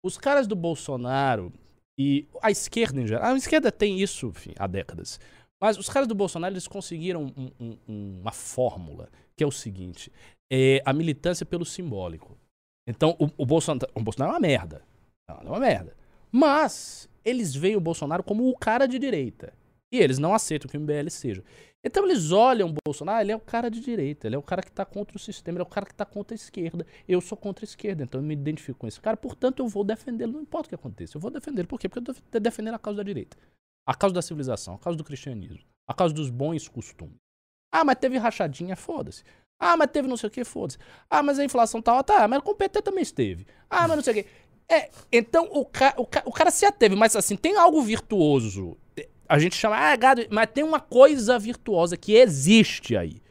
[0.03, 1.51] Os caras do Bolsonaro
[1.99, 5.19] e a esquerda em geral, a esquerda tem isso, enfim, há décadas.
[5.61, 9.51] Mas os caras do Bolsonaro eles conseguiram um- um- um- uma fórmula que é o
[9.51, 10.11] seguinte:
[10.51, 12.35] é a militância pelo simbólico.
[12.87, 14.81] Então o, o Bolsonaro, o Bolsonaro é uma merda,
[15.29, 15.95] é uma merda.
[16.31, 19.53] Mas eles veem o Bolsonaro como o cara de direita
[19.93, 21.43] e eles não aceitam que o MBL seja.
[21.83, 24.43] Então eles olham o Bolsonaro, ah, ele é o cara de direita, ele é o
[24.43, 26.85] cara que tá contra o sistema, ele é o cara que tá contra a esquerda.
[27.07, 29.83] Eu sou contra a esquerda, então eu me identifico com esse cara, portanto eu vou
[29.83, 31.17] defendê-lo, não importa o que aconteça.
[31.17, 31.67] Eu vou defendê-lo.
[31.67, 31.89] Por quê?
[31.89, 33.35] Porque eu tô defendendo a causa da direita,
[33.87, 37.15] a causa da civilização, a causa do cristianismo, a causa dos bons costumes.
[37.73, 39.23] Ah, mas teve rachadinha, foda-se.
[39.59, 40.77] Ah, mas teve não sei o que, foda-se.
[41.09, 43.47] Ah, mas a inflação tá, tá, mas o PT também esteve.
[43.69, 44.29] Ah, mas não sei o que.
[44.69, 48.77] É, então o, ca, o, ca, o cara se ateve, mas assim, tem algo virtuoso.
[49.31, 53.21] A gente chama, ah, gado, mas tem uma coisa virtuosa que existe aí.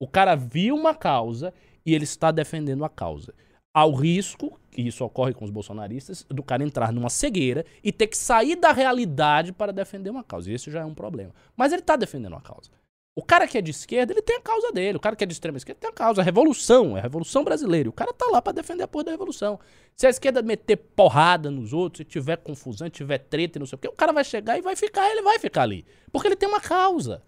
[0.00, 1.52] O cara viu uma causa
[1.84, 3.34] e ele está defendendo a causa.
[3.74, 8.06] Ao risco, e isso ocorre com os bolsonaristas, do cara entrar numa cegueira e ter
[8.06, 10.50] que sair da realidade para defender uma causa.
[10.50, 11.34] E esse já é um problema.
[11.54, 12.70] Mas ele está defendendo uma causa.
[13.16, 14.96] O cara que é de esquerda, ele tem a causa dele.
[14.96, 16.20] O cara que é de extrema esquerda tem a causa.
[16.20, 17.88] A revolução, é a revolução brasileira.
[17.88, 19.58] O cara tá lá para defender a porra da revolução.
[19.96, 23.66] Se a esquerda meter porrada nos outros, se tiver confusão, se tiver treta e não
[23.66, 25.84] sei o quê, o cara vai chegar e vai ficar, ele vai ficar ali.
[26.12, 27.22] Porque ele tem uma causa.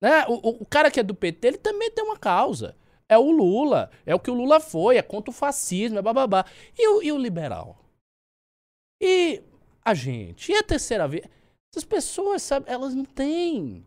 [0.00, 0.24] Né?
[0.28, 2.74] O, o, o cara que é do PT, ele também tem uma causa.
[3.08, 3.90] É o Lula.
[4.06, 4.96] É o que o Lula foi.
[4.96, 6.44] É contra o fascismo, é bababá.
[6.76, 7.78] E o, e o liberal?
[9.00, 9.42] E
[9.84, 10.52] a gente?
[10.52, 11.24] E a terceira vez?
[11.72, 13.86] Essas pessoas, sabe, elas não têm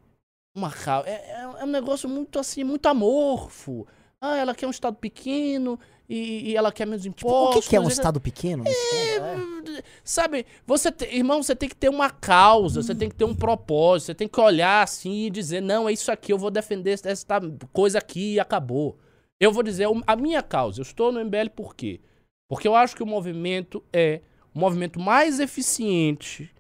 [0.55, 0.73] uma
[1.05, 3.87] é, é, é, um negócio muito assim, muito amorfo.
[4.19, 7.31] Ah, ela quer um estado pequeno e, e ela quer menos impostos.
[7.31, 8.63] Tipo, o que, que é um estado pequeno?
[8.67, 12.83] É, é, sabe, você te, irmão, você tem que ter uma causa, hum.
[12.83, 15.93] você tem que ter um propósito, você tem que olhar assim e dizer, não, é
[15.93, 17.25] isso aqui, eu vou defender essa
[17.73, 18.99] coisa aqui e acabou.
[19.39, 20.81] Eu vou dizer a minha causa.
[20.81, 21.99] Eu estou no MBL por quê?
[22.47, 24.21] Porque eu acho que o movimento é
[24.53, 26.53] o movimento mais eficiente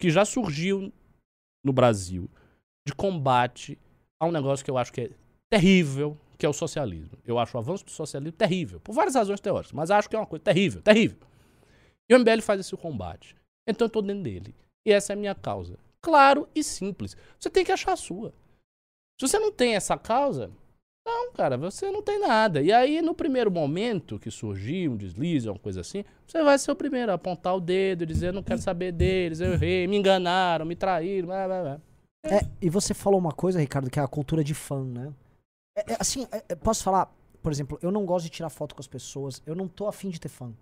[0.00, 0.92] que já surgiu
[1.64, 2.28] no Brasil
[2.86, 3.78] de combate
[4.20, 5.10] a um negócio que eu acho que é
[5.50, 7.18] terrível, que é o socialismo.
[7.26, 10.18] Eu acho o avanço do socialismo terrível, por várias razões teóricas, mas acho que é
[10.18, 11.18] uma coisa terrível, terrível.
[12.08, 13.34] E o MBL faz esse combate.
[13.68, 14.54] Então eu tô dentro dele.
[14.86, 15.76] E essa é a minha causa.
[16.00, 17.16] Claro e simples.
[17.38, 18.32] Você tem que achar a sua.
[19.20, 20.52] Se você não tem essa causa,
[21.04, 22.62] não, cara, você não tem nada.
[22.62, 26.70] E aí, no primeiro momento que surgir um deslize, uma coisa assim, você vai ser
[26.70, 29.96] o primeiro a apontar o dedo e dizer: não quero saber deles, eu errei, me
[29.96, 31.80] enganaram, me traíram, blá, blá, blá.
[32.30, 35.12] É, e você falou uma coisa, Ricardo, que é a cultura de fã, né?
[35.76, 37.12] É, é, assim, é, é, posso falar,
[37.42, 40.10] por exemplo, eu não gosto de tirar foto com as pessoas, eu não tô afim
[40.10, 40.52] de ter fã.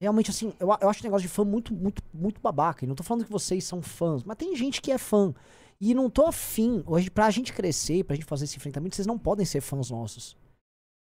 [0.00, 2.84] Realmente, assim, eu, eu acho o negócio de fã muito, muito, muito babaca.
[2.84, 5.32] E não tô falando que vocês são fãs, mas tem gente que é fã.
[5.80, 6.82] E não tô afim.
[6.86, 10.36] Hoje, pra gente crescer, pra gente fazer esse enfrentamento, vocês não podem ser fãs nossos.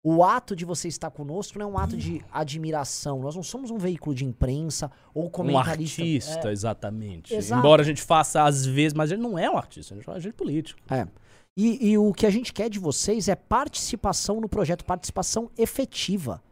[0.06, 3.22] O ato de você estar conosco não é um ato de admiração.
[3.22, 6.02] Nós não somos um veículo de imprensa ou comentarista.
[6.02, 6.52] Um artista, é.
[6.52, 7.34] exatamente.
[7.34, 7.60] Exato.
[7.60, 10.12] Embora a gente faça às vezes, mas ele não é um artista, a gente é
[10.12, 10.82] um agente político.
[10.94, 11.08] É.
[11.56, 16.44] E, e, o que a gente quer de vocês é participação no projeto, participação efetiva.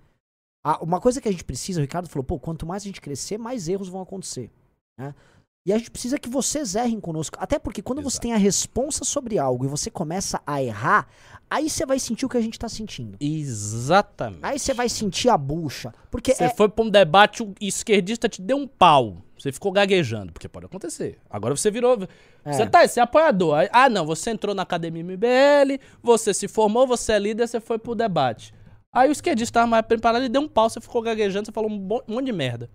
[0.64, 3.02] Ah, uma coisa que a gente precisa, o Ricardo falou, pô, quanto mais a gente
[3.02, 4.52] crescer, mais erros vão acontecer.
[4.98, 5.14] Né?
[5.66, 7.38] E a gente precisa que vocês errem conosco.
[7.40, 8.12] Até porque quando Exato.
[8.12, 11.08] você tem a responsa sobre algo e você começa a errar,
[11.48, 13.16] aí você vai sentir o que a gente tá sentindo.
[13.20, 14.40] Exatamente.
[14.42, 15.94] Aí você vai sentir a bucha.
[16.10, 16.50] Porque você é...
[16.50, 19.18] foi pra um debate, o esquerdista te deu um pau.
[19.38, 21.20] Você ficou gaguejando, porque pode acontecer.
[21.30, 22.08] Agora você virou.
[22.44, 22.54] É.
[22.54, 23.68] Você tá, você é apoiador.
[23.72, 27.78] Ah, não, você entrou na academia MBL, você se formou, você é líder, você foi
[27.78, 28.54] pro debate.
[28.94, 31.70] Aí o esquerdista tava mais preparado, ele deu um pau, você ficou gaguejando, você falou
[31.70, 32.70] um monte de merda.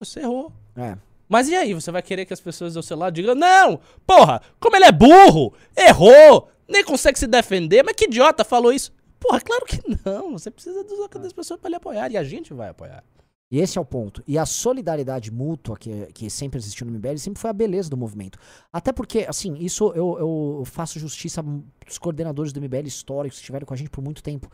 [0.00, 0.52] Você errou.
[0.76, 0.96] É.
[1.32, 4.42] Mas e aí, você vai querer que as pessoas do seu lado digam: Não, porra,
[4.60, 8.92] como ele é burro, errou, nem consegue se defender, mas que idiota falou isso?
[9.18, 10.32] Porra, claro que não.
[10.32, 10.84] Você precisa
[11.18, 13.02] das pessoas para lhe apoiar e a gente vai apoiar.
[13.50, 14.22] E esse é o ponto.
[14.28, 17.96] E a solidariedade mútua que, que sempre existiu no MBL sempre foi a beleza do
[17.96, 18.38] movimento.
[18.70, 21.42] Até porque, assim, isso eu, eu faço justiça
[21.86, 24.50] dos coordenadores do MBL históricos que estiveram com a gente por muito tempo.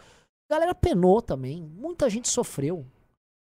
[0.48, 1.60] A galera penou também.
[1.60, 2.86] Muita gente sofreu.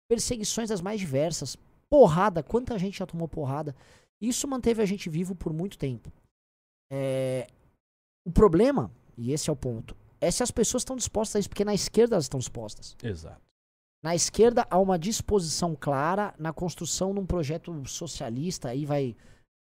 [0.09, 1.55] Perseguições das mais diversas
[1.91, 3.75] porrada, quanta gente já tomou porrada.
[4.19, 6.09] Isso manteve a gente vivo por muito tempo.
[6.89, 7.45] É...
[8.25, 11.49] O problema, e esse é o ponto, é se as pessoas estão dispostas a isso,
[11.49, 12.95] porque na esquerda elas estão dispostas.
[13.03, 13.41] Exato.
[14.01, 19.15] Na esquerda há uma disposição clara na construção de um projeto socialista, aí vai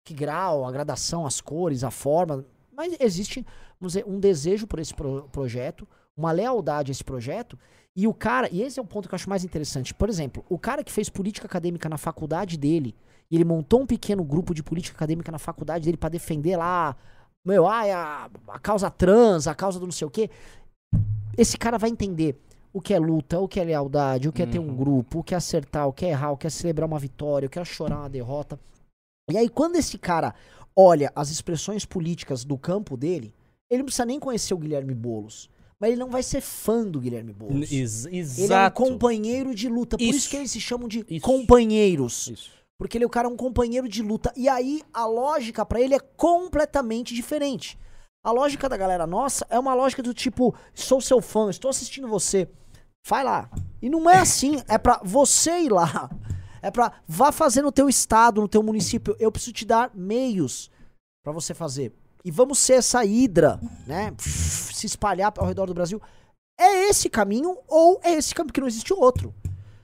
[0.05, 3.45] que grau, a gradação, as cores, a forma, mas existe
[3.81, 7.57] dizer, um desejo por esse pro projeto, uma lealdade a esse projeto,
[7.95, 9.93] e o cara, e esse é o ponto que eu acho mais interessante.
[9.93, 12.93] Por exemplo, o cara que fez política acadêmica na faculdade dele,
[13.31, 16.95] e ele montou um pequeno grupo de política acadêmica na faculdade dele para defender lá,
[17.45, 20.29] meu, ah, a, a causa trans, a causa do não sei o quê.
[21.37, 22.37] Esse cara vai entender
[22.73, 24.75] o que é luta, o que é lealdade, o que é ter um uhum.
[24.75, 27.47] grupo, o que é acertar, o que é errar, o que é celebrar uma vitória,
[27.47, 28.59] o que é chorar uma derrota.
[29.31, 30.35] E aí, quando esse cara
[30.75, 33.33] olha as expressões políticas do campo dele,
[33.69, 35.49] ele não precisa nem conhecer o Guilherme Boulos
[35.79, 37.71] mas ele não vai ser fã do Guilherme Boulos.
[37.71, 38.41] Ex exato.
[38.41, 39.97] Ele é um companheiro de luta.
[39.97, 41.25] Por isso, isso que eles se chamam de isso.
[41.25, 42.27] companheiros.
[42.27, 42.51] Isso.
[42.77, 44.33] Porque ele é o cara um companheiro de luta.
[44.35, 47.77] E aí a lógica para ele é completamente diferente.
[48.23, 52.07] A lógica da galera nossa é uma lógica do tipo, sou seu fã, estou assistindo
[52.07, 52.49] você.
[53.07, 53.49] Vai lá.
[53.81, 56.09] E não é assim, é pra você ir lá.
[56.61, 59.15] É pra vá fazer no teu estado, no teu município.
[59.19, 60.71] Eu preciso te dar meios
[61.23, 61.93] pra você fazer.
[62.25, 64.11] E vamos ser essa hidra, né?
[64.17, 66.01] Se espalhar ao redor do Brasil.
[66.59, 69.31] É esse caminho ou é esse caminho que não existe outro.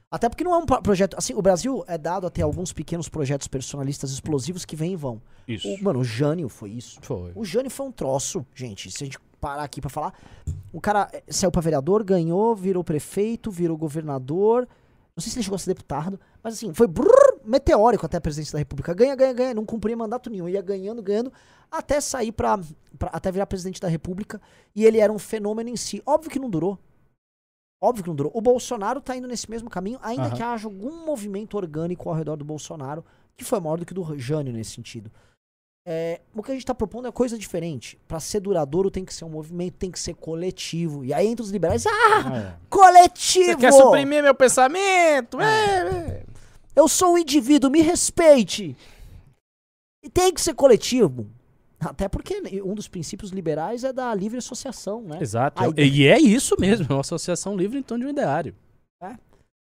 [0.10, 1.16] Até porque não é um pro- projeto.
[1.18, 4.96] Assim, o Brasil é dado a ter alguns pequenos projetos personalistas explosivos que vêm e
[4.96, 5.22] vão.
[5.48, 5.68] Isso.
[5.70, 6.98] O- mano, o Jânio foi isso.
[7.02, 7.32] Foi.
[7.36, 8.90] O Jânio foi um troço, gente.
[8.92, 10.14] Se a gente parar aqui pra falar,
[10.74, 14.68] o cara eh, saiu pra vereador, ganhou, virou prefeito, virou governador.
[15.16, 17.10] Não sei se ele chegou a ser deputado, mas assim, foi brrr,
[17.44, 18.94] meteórico até a presidência da República.
[18.94, 21.32] Ganha, ganha, ganha, não cumpria mandato nenhum, ia ganhando, ganhando,
[21.70, 22.60] até sair pra,
[22.98, 24.42] pra- até virar presidente da República.
[24.76, 26.02] E ele era um fenômeno em si.
[26.06, 26.78] Óbvio que não durou.
[27.84, 28.32] Óbvio que não durou.
[28.36, 30.36] O Bolsonaro tá indo nesse mesmo caminho, ainda Aham.
[30.36, 33.04] que haja algum movimento orgânico ao redor do Bolsonaro,
[33.36, 35.12] que foi maior do que do Jânio nesse sentido.
[35.84, 38.00] É, o que a gente tá propondo é coisa diferente.
[38.08, 41.04] Pra ser duradouro tem que ser um movimento, tem que ser coletivo.
[41.04, 41.92] E aí entre os liberais, ah,
[42.24, 42.56] Ah, é.
[42.70, 43.46] coletivo!
[43.54, 45.42] Você quer suprimir meu pensamento?
[45.42, 45.88] É,
[46.20, 46.24] é.
[46.76, 48.76] Eu sou um indivíduo, me respeite!
[50.04, 51.30] E tem que ser coletivo.
[51.80, 55.20] Até porque um dos princípios liberais é da livre associação, né?
[55.22, 55.62] Exato.
[55.62, 58.56] Aí- E é isso mesmo, é uma associação livre em torno de um ideário.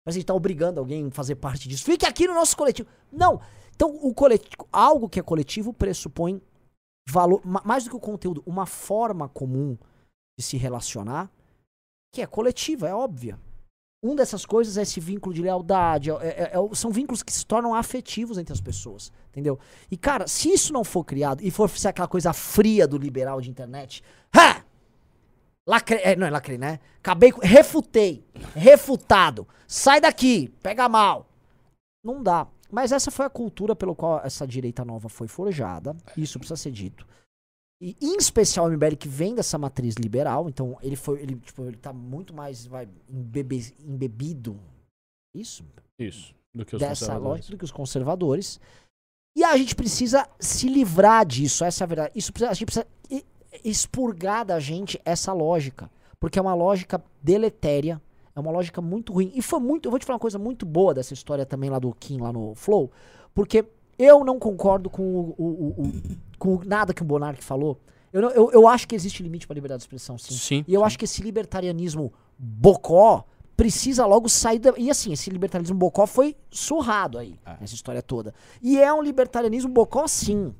[0.06, 1.82] Mas a gente tá obrigando alguém a fazer parte disso.
[1.84, 2.86] Fique aqui no nosso coletivo.
[3.10, 3.40] Não.
[3.74, 6.40] Então, o coletivo, algo que é coletivo pressupõe
[7.08, 9.76] valor, ma- mais do que o conteúdo, uma forma comum
[10.38, 11.30] de se relacionar,
[12.14, 13.38] que é coletiva, é óbvia.
[14.06, 17.46] Um dessas coisas é esse vínculo de lealdade, é- é- é- são vínculos que se
[17.46, 19.58] tornam afetivos entre as pessoas, entendeu?
[19.90, 23.40] E, cara, se isso não for criado e for ser aquela coisa fria do liberal
[23.40, 24.04] de internet,
[24.36, 24.62] ha!
[25.66, 26.80] Lacre, é, não é lacrei, né?
[26.98, 28.22] Acabei, refutei,
[28.54, 31.26] refutado, sai daqui, pega mal.
[32.04, 32.46] Não dá.
[32.70, 36.72] Mas essa foi a cultura pelo qual essa direita nova foi forjada, isso precisa ser
[36.72, 37.06] dito.
[37.80, 41.62] E em especial o MBL que vem dessa matriz liberal, então ele foi, ele, tipo,
[41.64, 44.58] ele tá muito mais vai, embebe- embebido,
[45.34, 45.64] isso,
[45.98, 46.34] Isso.
[46.54, 47.24] Do que os dessa conservadores.
[47.28, 48.60] lógica do que os conservadores.
[49.36, 52.12] E a gente precisa se livrar disso, essa é a verdade.
[52.14, 52.86] Isso precisa, a gente precisa
[53.64, 58.00] expurgar da gente essa lógica, porque é uma lógica deletéria,
[58.34, 59.32] é uma lógica muito ruim.
[59.34, 61.78] E foi muito, eu vou te falar uma coisa muito boa dessa história também lá
[61.78, 62.90] do Kim lá no Flow,
[63.34, 63.64] porque
[63.98, 65.92] eu não concordo com o, o- o- o-
[66.44, 67.80] com nada que o Bonark falou.
[68.12, 70.34] Eu, não- eu, eu acho que existe limite para liberdade de expressão, sim.
[70.34, 70.64] Sim.
[70.68, 73.24] E eu acho que esse libertarianismo bocó
[73.56, 74.74] precisa logo sair da...
[74.76, 77.56] E assim, esse libertarianismo bocó foi surrado aí, Ah.
[77.60, 78.34] nessa história toda.
[78.60, 80.54] E é um libertarianismo bocó sim.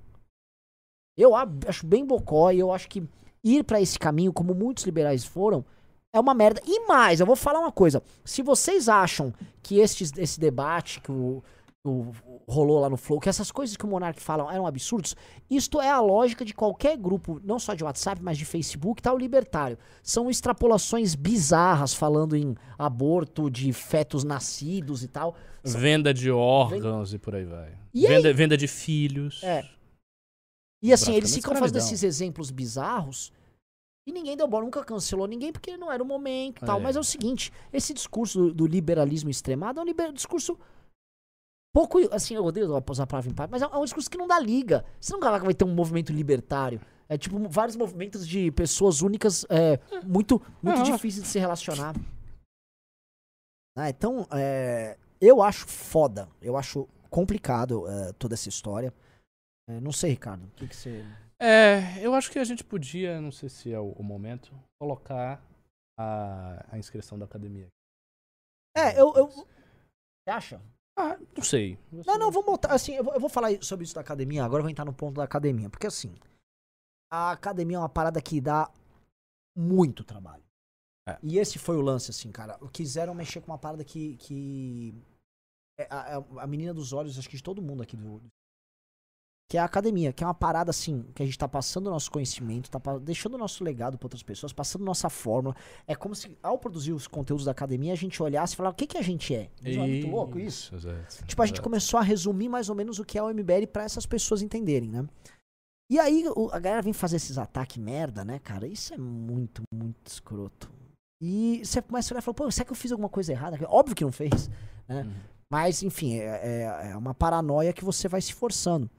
[1.19, 3.03] Eu acho bem bocó e eu acho que
[3.43, 5.65] ir pra esse caminho, como muitos liberais foram,
[6.15, 6.63] é uma merda.
[6.65, 8.03] E mais, eu vou falar uma coisa.
[8.25, 11.43] Se vocês acham que estes, esse debate que o,
[11.85, 12.13] o-
[12.49, 15.15] rolou lá no Flow, que essas coisas que o Monark falam eram absurdos,
[15.51, 19.17] isto é a lógica de qualquer grupo, não só de WhatsApp, mas de Facebook, tal,
[19.19, 19.79] libertário.
[20.03, 25.35] São extrapolações bizarras falando em aborto de fetos nascidos e tal.
[25.63, 27.79] Venda de órgãos e por aí vai.
[27.93, 29.43] E venda, venda de filhos.
[29.43, 29.65] É.
[30.83, 33.33] E assim, eles ficam fazendo esses exemplos bizarros
[34.07, 36.79] e ninguém deu bola, nunca cancelou ninguém porque não era o momento e tal.
[36.79, 36.83] É.
[36.83, 40.59] Mas é o seguinte, esse discurso do, do liberalismo extremado é um liber- discurso
[41.75, 44.29] pouco, assim, eu odeio usar a palavra em paz, mas é um discurso que não
[44.29, 44.85] dá liga.
[45.01, 46.81] Você não vai ter um movimento libertário.
[47.09, 51.95] É tipo vários movimentos de pessoas únicas é, muito, muito difíceis de se relacionar.
[53.77, 58.95] Ah, então, é, eu acho foda, eu acho complicado é, toda essa história.
[59.69, 61.05] É, não sei, Ricardo, o que, que você.
[61.41, 65.43] É, eu acho que a gente podia, não sei se é o, o momento, colocar
[65.99, 67.67] a, a inscrição da academia.
[68.77, 69.13] É, eu.
[69.17, 69.29] eu...
[69.29, 70.61] Você acha?
[70.97, 71.79] Ah, não sei.
[72.07, 72.73] Não, não, vamos botar.
[72.73, 74.93] Assim, eu vou, eu vou falar sobre isso da academia, agora eu vou entrar no
[74.95, 75.69] ponto da academia.
[75.69, 76.15] Porque assim,
[77.13, 78.71] a academia é uma parada que dá
[79.57, 80.43] muito trabalho.
[81.09, 81.19] É.
[81.23, 82.59] E esse foi o lance, assim, cara.
[82.73, 84.17] Quiseram mexer com uma parada que.
[84.19, 84.95] que
[85.79, 88.23] é a, a- a menina dos olhos, acho que de todo mundo aqui do.
[89.49, 91.91] Que é a academia, que é uma parada assim, que a gente tá passando o
[91.91, 95.55] nosso conhecimento, tá deixando o nosso legado pra outras pessoas, passando nossa fórmula.
[95.87, 98.77] É como se, ao produzir os conteúdos da academia, a gente olhasse e falasse, o
[98.77, 99.51] que, que a gente é?
[99.63, 100.75] Não é muito louco isso?
[100.75, 101.63] exato, Tipo, a gente exato.
[101.69, 104.89] começou a resumir mais ou menos o que é o MBL pra essas pessoas entenderem,
[104.89, 105.07] né?
[105.93, 108.67] E aí o- a galera vem fazer esses ataques merda, né, cara?
[108.67, 110.71] Isso é muito, muito escroto.
[111.23, 113.59] E você começa a olhar e fala, pô, será que eu fiz alguma coisa errada?
[113.69, 114.49] Óbvio que não fez,
[114.89, 115.03] né?
[115.03, 115.13] Uhum.
[115.53, 118.91] Mas, enfim, é, é- é uma paranoia que você vai se forçando.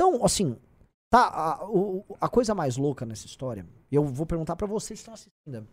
[0.00, 0.56] Então, assim,
[1.10, 1.68] tá, a,
[2.22, 5.68] a coisa mais louca nessa história, eu vou perguntar pra vocês que estão assistindo.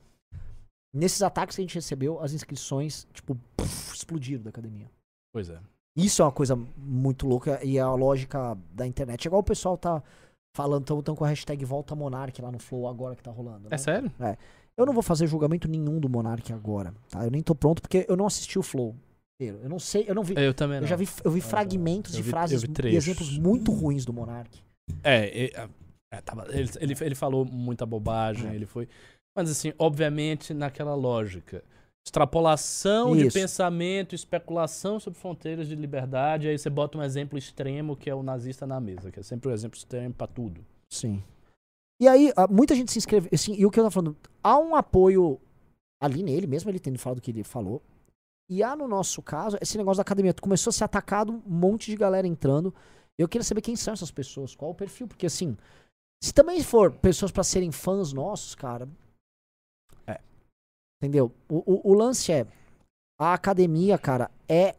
[0.93, 4.91] Nesses ataques que a gente recebeu, as inscrições, tipo, puf, explodiram da academia.
[5.31, 5.57] Pois é.
[5.95, 9.25] Isso é uma coisa muito louca e é a lógica da internet.
[9.25, 10.03] É igual o pessoal tá
[10.53, 13.67] falando, tão, tão com a hashtag Volta Monark lá no Flow agora que tá rolando.
[13.67, 13.77] É né?
[13.77, 14.11] sério?
[14.75, 17.23] Eu não vou fazer julgamento nenhum do Monark agora, tá?
[17.23, 18.93] Eu nem tô pronto porque eu não assisti o Flow
[19.39, 19.59] inteiro.
[19.63, 20.33] Eu não sei, eu não vi.
[20.37, 20.87] Eu também Eu não.
[20.87, 24.03] já vi, eu vi Ah, fragmentos eu de vi- frases eu e exemplos muito ruins
[24.03, 24.59] do Monark.
[25.03, 25.69] É, é,
[26.11, 28.55] é, tava- ele, ele, ele falou muita bobagem, É.
[28.55, 28.87] ele foi.
[29.37, 31.63] Mas assim, obviamente, naquela lógica.
[32.05, 33.37] Extrapolação de Isso.
[33.37, 38.23] pensamento, especulação sobre fronteiras de liberdade, aí você bota um exemplo extremo que é o
[38.23, 40.65] nazista na mesa, que é sempre o exemplo extremo pra tudo.
[40.89, 41.21] Sim.
[42.01, 43.27] E aí, muita gente se inscreve.
[43.33, 45.37] Assim, e o que eu tava falando, há um apoio
[46.01, 47.81] ali nele, mesmo ele tendo falado o que ele falou.
[48.49, 50.33] E há, no nosso caso, esse negócio da academia.
[50.33, 52.73] Começou a ser atacado, um monte de galera entrando.
[53.17, 55.57] Eu queria saber quem são essas pessoas, qual o perfil, porque assim,
[56.23, 58.87] se também for pessoas pra serem fãs nossos, cara.
[60.07, 60.21] É.
[61.01, 61.31] Entendeu?
[61.49, 62.45] O, o, o lance é.
[63.19, 64.75] A academia, cara, é.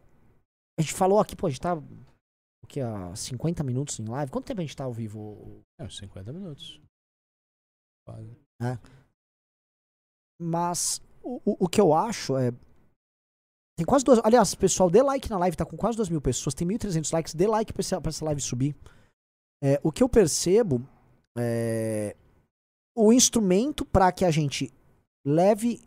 [0.79, 1.75] A gente falou aqui, pô, a gente tá.
[1.75, 2.81] O que?
[2.81, 4.31] Há 50 minutos em live?
[4.31, 5.63] Quanto tempo a gente tá ao vivo?
[5.81, 6.81] É, uns 50 minutos.
[8.07, 8.37] Quase.
[10.41, 12.53] Mas o, o, o que eu acho é.
[13.79, 14.19] Tem quase duas.
[14.25, 17.33] Aliás, pessoal, dê like na live, tá com quase 2 mil pessoas, tem 1.300 likes,
[17.33, 18.75] dê like pra essa, pra essa live subir.
[19.63, 20.85] É, o que eu percebo
[21.39, 22.17] é.
[22.97, 24.73] O instrumento para que a gente
[25.25, 25.81] leve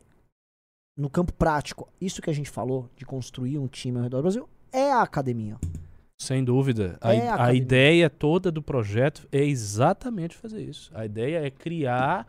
[0.97, 4.23] no campo prático isso que a gente falou, de construir um time ao redor do
[4.23, 5.57] Brasil, é a academia.
[6.17, 6.97] Sem dúvida.
[7.01, 7.61] A, É a a academia.
[7.61, 10.89] ideia toda do projeto é exatamente fazer isso.
[10.93, 12.25] A ideia é criar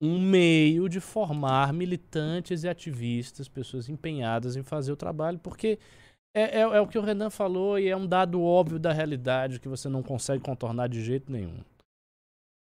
[0.00, 5.78] um meio de formar militantes e ativistas, pessoas empenhadas em fazer o trabalho, porque
[6.34, 9.58] é, é- é o que o Renan falou e é um dado óbvio da realidade
[9.58, 11.60] que você não consegue contornar de jeito nenhum.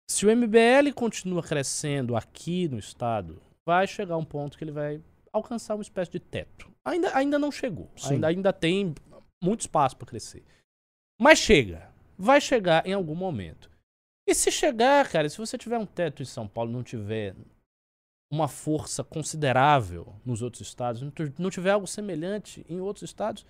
[0.09, 5.01] Se o MBL continua crescendo aqui no estado, vai chegar um ponto que ele vai
[5.31, 6.69] alcançar uma espécie de teto.
[6.83, 7.89] Ainda, ainda não chegou.
[7.95, 8.15] Sim.
[8.15, 8.93] Ainda, ainda tem
[9.41, 10.43] muito espaço para crescer.
[11.19, 11.89] Mas chega.
[12.17, 13.70] Vai chegar em algum momento.
[14.27, 17.35] E se chegar, cara, se você tiver um teto em São Paulo não tiver
[18.31, 21.01] uma força considerável nos outros estados,
[21.37, 23.45] não tiver algo semelhante em outros estados,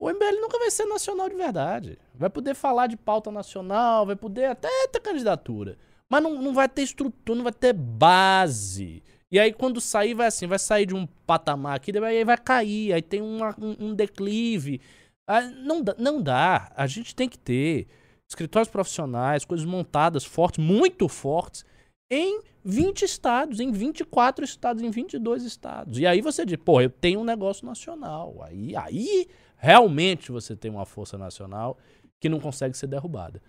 [0.00, 1.98] o MBL nunca vai ser nacional de verdade.
[2.14, 5.78] Vai poder falar de pauta nacional, vai poder até ter candidatura.
[6.08, 9.02] Mas não, não vai ter estrutura, não vai ter base.
[9.30, 12.92] E aí quando sair, vai assim, vai sair de um patamar aqui, aí vai cair,
[12.92, 14.80] aí tem uma- um, um declive.
[15.26, 16.70] Ah, não, dá, não dá.
[16.76, 17.86] A gente tem que ter
[18.32, 21.64] escritórios profissionais, coisas montadas fortes, muito fortes,
[22.10, 25.98] em 20 estados, em 24 estados, em 22 estados.
[25.98, 28.42] E aí você diz, pô, eu tenho um negócio nacional.
[28.42, 31.78] Aí, aí realmente você tem uma força nacional
[32.20, 33.42] que não consegue ser derrubada.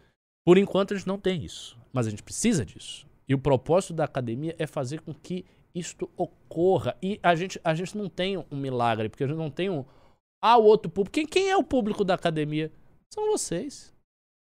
[0.45, 3.07] Por enquanto a gente não tem isso, mas a gente precisa disso.
[3.27, 6.95] E o propósito da academia é fazer com que isto ocorra.
[7.01, 9.86] E a gente, a gente não tem um milagre, porque a gente não tem um.
[10.41, 11.13] Ah, o outro público.
[11.13, 12.71] Quem, quem é o público da academia?
[13.13, 13.93] São vocês.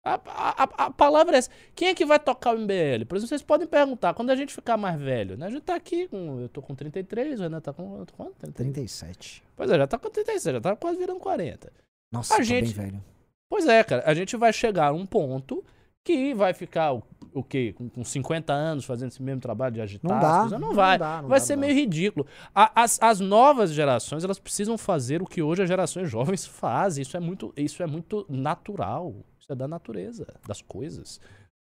[0.03, 1.49] A, a, a- palavra é essa.
[1.75, 3.05] Quem é que vai tocar o MBL?
[3.07, 5.47] Por exemplo, vocês podem perguntar, quando a gente ficar mais velho, né?
[5.47, 6.39] A gente tá aqui com.
[6.39, 8.05] Eu tô com 33, o Renan tá com.
[8.15, 8.33] Quanto?
[8.39, 8.53] 30?
[8.53, 9.43] 37.
[9.55, 11.71] Pois é, já tá com 36, já tá quase virando 40.
[12.13, 13.03] Nossa, A tô gente- bem velho.
[13.51, 15.63] Pois é, cara, a gente vai chegar a um ponto
[16.05, 17.73] que vai ficar o, o quê?
[17.77, 20.39] Com, com 50 anos fazendo esse mesmo trabalho de agitar Não dá.
[20.41, 20.59] coisas?
[20.61, 20.97] Não vai.
[20.97, 22.25] dá, não vai dá, ser não meio ridículo.
[22.55, 27.01] A- as, as novas gerações, elas precisam fazer o que hoje as gerações jovens fazem.
[27.01, 29.13] Isso é muito, isso é muito natural.
[29.49, 31.19] É da natureza, das coisas.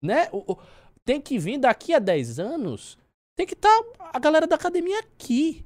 [0.01, 0.30] Né?
[0.32, 0.57] O- o-
[1.03, 2.97] tem que vir daqui a 10 anos,
[3.38, 5.65] tem que estar a galera da academia aqui.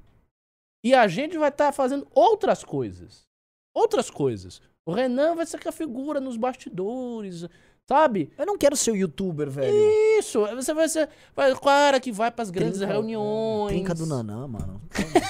[0.83, 3.27] E a gente vai estar fazendo outras coisas.
[3.75, 4.61] Outras coisas.
[4.87, 7.45] O Renan vai ser que a figura nos bastidores,
[7.87, 8.31] sabe?
[8.37, 9.75] Eu não quero ser o youtuber, velho.
[10.17, 13.73] Isso, você vai ser vai, o cara que vai pras grandes Trinca- reuniões.
[13.73, 14.81] Trinca do Nanã, mano.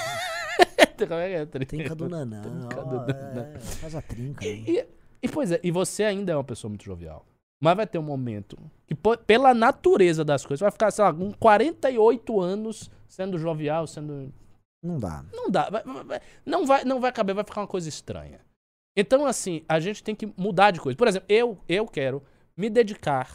[0.97, 1.45] Como é que é?
[1.45, 1.65] Trinca.
[1.65, 2.41] Trinca do Nanã.
[2.41, 3.51] Trinca do Nanã.
[3.55, 4.63] é, faz a trinca aí.
[4.67, 4.85] E,
[5.21, 7.25] e, pois é, e você ainda é uma pessoa muito jovial.
[7.61, 8.57] Mas vai ter um momento
[8.87, 8.95] que,
[9.25, 14.33] pela natureza das coisas, vai ficar, sei lá, com 48 anos sendo jovial, sendo.
[14.81, 15.25] Não dá.
[15.33, 15.69] Não dá.
[16.45, 18.39] não, vai, não vai caber, vai ficar uma coisa estranha.
[18.95, 20.97] Então, assim, a gente tem que mudar de coisa.
[20.97, 22.23] Por exemplo, eu, eu quero
[22.55, 23.29] me dedicar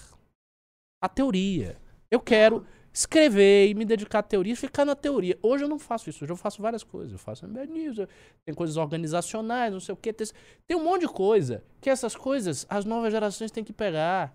[1.03, 1.77] à teoria.
[2.11, 5.37] Eu quero escrever e me dedicar à teoria e ficar na teoria.
[5.43, 6.23] Hoje eu não faço isso.
[6.25, 7.13] Hoje eu faço várias coisas.
[7.13, 7.97] Eu faço MBA News,
[8.47, 10.13] tem coisas organizacionais, não sei o quê.
[10.13, 10.27] Tem,
[10.67, 14.33] tem um monte de coisa que essas coisas as novas gerações têm que pegar.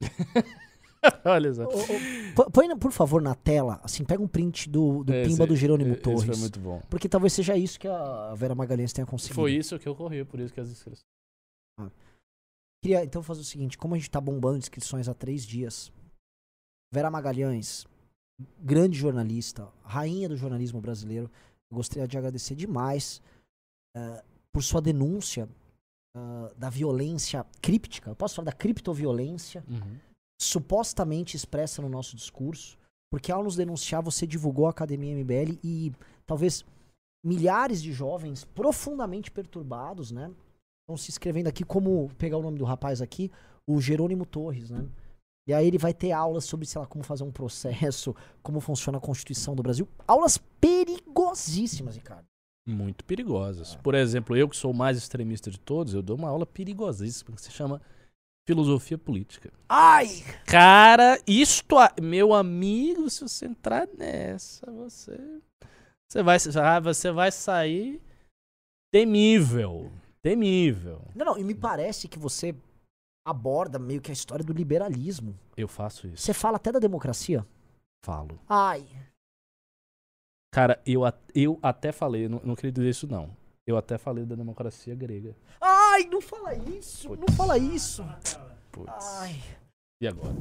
[1.24, 1.66] Olha só.
[2.52, 5.92] Põe, por favor, na tela, assim, pega um print do, do Esse- Pimba do Jerônimo
[5.92, 6.24] Esse Torres.
[6.24, 6.80] foi muito bom.
[6.88, 9.34] Porque talvez seja isso que a Vera Magalhães tenha conseguido.
[9.34, 11.04] Foi isso que ocorreu, por isso que as inscrições.
[12.82, 15.92] Queria então fazer o seguinte: como a gente tá bombando inscrições há três dias,
[16.94, 17.88] Vera Magalhães,
[18.60, 21.28] grande jornalista, rainha do jornalismo brasileiro,
[21.68, 23.20] eu gostaria de agradecer demais
[23.96, 25.48] eh, por sua denúncia
[26.16, 28.10] ah, da violência críptica.
[28.10, 29.98] Eu posso falar da criptoviolência Uhum.
[30.40, 32.78] supostamente expressa no nosso discurso,
[33.10, 35.92] porque ao nos denunciar você divulgou a Academia MBL e
[36.24, 36.64] talvez
[37.26, 40.30] milhares de jovens profundamente perturbados, né?
[40.82, 43.32] Estão se inscrevendo aqui, como pegar o nome do rapaz aqui,
[43.66, 44.86] o Jerônimo Torres, né?
[45.46, 48.96] E aí ele vai ter aulas sobre, sei lá, como fazer um processo, como funciona
[48.98, 49.86] a Constituição do Brasil.
[50.08, 52.24] Aulas perigosíssimas, Ricardo.
[52.66, 53.74] Muito perigosas.
[53.74, 53.78] É.
[53.78, 57.36] Por exemplo, eu que sou o mais extremista de todos, eu dou uma aula perigosíssima
[57.36, 57.82] que se chama
[58.48, 59.52] Filosofia Política.
[59.68, 60.08] Ai!
[60.46, 65.18] Cara, isto, a- meu amigo, se você entrar nessa, você
[66.10, 66.38] você vai,
[66.82, 68.00] você vai sair
[68.92, 69.90] temível,
[70.22, 71.02] temível.
[71.14, 72.54] Não, não, e me parece que você
[73.24, 75.38] aborda meio que a história do liberalismo.
[75.56, 76.22] Eu faço isso.
[76.22, 77.46] Você fala até da democracia.
[78.04, 78.38] Falo.
[78.48, 78.86] Ai!
[80.52, 81.00] Cara, eu,
[81.34, 83.34] eu até falei, não, não queria dizer isso não.
[83.66, 85.34] Eu até falei da democracia grega.
[85.60, 87.08] Ai, não fala isso!
[87.10, 87.36] Não Putz.
[87.36, 88.02] fala isso!
[88.70, 89.18] Putz.
[89.20, 89.32] Ai.
[90.02, 90.34] E agora?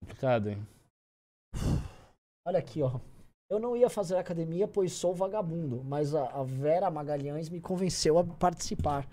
[0.00, 0.66] Complicado, hein?
[2.46, 2.98] Olha aqui, ó.
[3.50, 8.18] Eu não ia fazer academia, pois sou vagabundo, mas a, a Vera Magalhães me convenceu
[8.18, 9.06] a participar.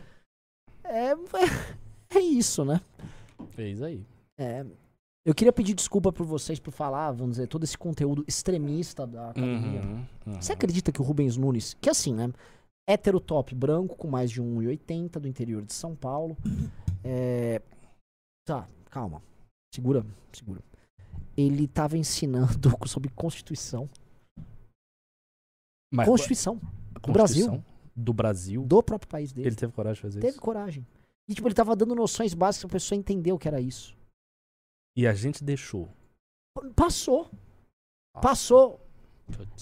[0.83, 1.13] É,
[2.17, 2.81] é isso, né?
[3.51, 4.05] Fez aí.
[4.37, 4.65] É.
[5.23, 9.29] Eu queria pedir desculpa por vocês por falar, vamos dizer, todo esse conteúdo extremista da
[9.29, 9.81] academia.
[9.81, 10.41] Uhum, uhum.
[10.41, 12.31] Você acredita que o Rubens Nunes, que assim, né?
[12.89, 16.35] Hétero top branco, com mais de 1,80 do interior de São Paulo.
[17.03, 17.61] É...
[18.47, 19.21] Tá, calma.
[19.73, 20.03] Segura,
[20.33, 20.61] segura.
[21.37, 22.47] Ele tava ensinando
[22.87, 23.87] sobre Constituição.
[25.93, 26.59] Mas Constituição
[26.99, 27.63] do Brasil.
[27.95, 28.63] Do Brasil?
[28.63, 29.49] do próprio país dele.
[29.49, 30.41] Ele teve coragem de fazer Teve isso?
[30.41, 30.87] coragem.
[31.27, 33.95] E tipo, ele tava dando noções básicas pra pessoa entender o que era isso.
[34.95, 35.89] E a gente deixou.
[36.75, 37.29] Passou.
[38.21, 38.79] Passou.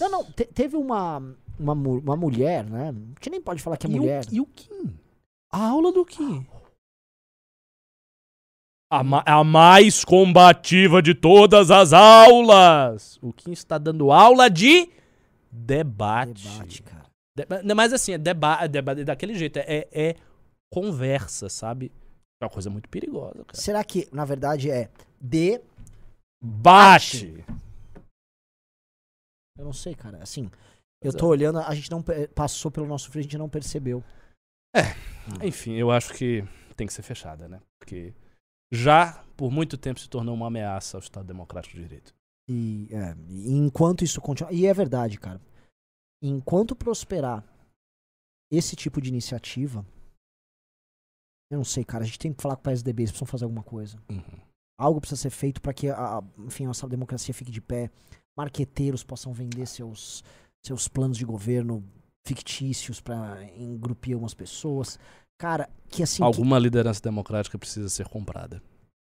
[0.00, 0.24] Não, não.
[0.32, 1.18] te- teve uma,
[1.58, 2.88] uma, uma mulher, né?
[2.88, 4.24] A gente nem pode falar que é e mulher.
[4.30, 4.98] O, e o Kim?
[5.52, 6.46] A aula do Kim?
[8.92, 13.18] A, ma- a mais combativa de todas as aulas!
[13.22, 14.90] O Kim está dando aula de
[15.50, 16.48] debate.
[16.48, 16.99] Debate, cara.
[17.74, 19.58] Mas assim, é deba debate daquele jeito.
[19.58, 20.16] É, é
[20.72, 21.92] conversa, sabe?
[22.40, 23.54] É uma coisa muito perigosa, cara.
[23.54, 25.60] Será que, na verdade, é de.
[26.42, 27.44] Bate!
[29.58, 30.22] Eu não sei, cara.
[30.22, 30.50] Assim,
[31.02, 31.16] eu é.
[31.16, 34.02] tô olhando, a gente não pe- passou pelo nosso frente, a gente não percebeu.
[35.42, 36.42] Enfim, eu acho que
[36.76, 37.60] tem que ser fechada, né?
[37.78, 38.14] Porque
[38.72, 42.14] já por muito tempo se tornou uma ameaça ao Estado Democrático de Direito.
[42.48, 44.52] E, é, e enquanto isso continua.
[44.52, 45.40] E é verdade, cara.
[46.22, 47.44] Enquanto prosperar
[48.52, 49.84] esse tipo de iniciativa.
[51.50, 52.04] Eu não sei, cara.
[52.04, 54.00] A gente tem que falar com o PSDB, eles precisam fazer alguma coisa.
[54.10, 54.40] Uhum.
[54.78, 57.90] Algo precisa ser feito para que a, a- enfim, a nossa democracia fique de pé.
[58.36, 60.22] Marqueteiros possam vender seus,
[60.64, 61.84] seus planos de governo
[62.26, 64.98] fictícios para engrupir umas pessoas.
[65.38, 66.18] Cara, que assim.
[66.18, 68.62] que- Alguma liderança democrática precisa ser comprada.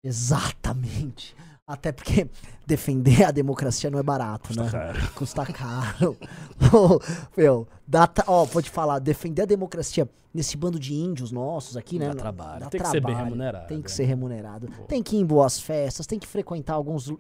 [0.04, 1.36] Exatamente.
[1.68, 2.30] Até porque
[2.66, 4.70] defender a democracia não é barato, né?
[4.72, 6.16] Cara, Custa caro.
[7.36, 11.76] Meu, dá ta- ó, vou te falar, defender a democracia nesse bando de índios nossos
[11.76, 12.08] aqui, né?
[12.08, 12.60] dá trabalho.
[12.62, 13.68] Dá tem que ser bem trabalho, remunerado.
[13.68, 13.96] Tem que né?
[13.96, 14.68] ser remunerado.
[14.68, 14.84] Pô.
[14.84, 17.12] Tem que ir em boas festas, tem que frequentar alguns.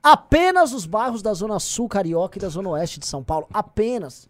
[0.00, 3.48] Apenas os bairros da Zona Sul Carioca e da Zona Oeste de São Paulo.
[3.52, 4.28] Apenas.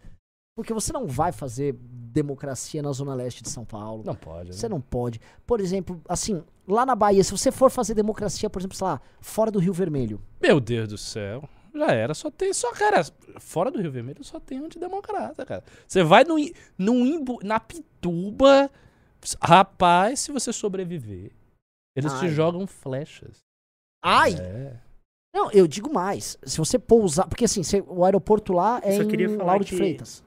[0.55, 1.75] Porque você não vai fazer
[2.13, 4.03] democracia na Zona Leste de São Paulo.
[4.05, 4.73] Não pode, Você né?
[4.75, 5.19] não pode.
[5.45, 9.01] Por exemplo, assim, lá na Bahia, se você for fazer democracia, por exemplo, sei lá,
[9.19, 10.21] fora do Rio Vermelho.
[10.41, 11.43] Meu Deus do céu.
[11.75, 13.03] Já era, só tem, só, cara,
[13.39, 15.63] fora do Rio Vermelho só tem antidemocrata, cara.
[15.87, 16.35] Você vai no,
[16.77, 18.69] no Imbu, na Pituba,
[19.41, 21.31] rapaz, se você sobreviver,
[21.95, 22.29] eles te Ai.
[22.29, 23.37] jogam flechas.
[24.03, 24.35] Ai!
[24.39, 24.79] É.
[25.35, 26.37] Não, eu digo mais.
[26.43, 27.27] Se você pousar.
[27.27, 30.23] Porque assim, você- o aeroporto lá é Só queria em falar Lauro de que- Freitas.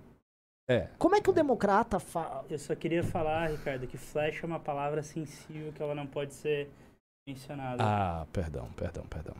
[0.68, 0.88] É.
[0.98, 2.44] Como é que o democrata fa...
[2.50, 6.34] Eu só queria falar, Ricardo, que flash é uma palavra sensível que ela não pode
[6.34, 6.68] ser
[7.28, 7.82] mencionada.
[7.82, 9.34] Ah, perdão, perdão, perdão.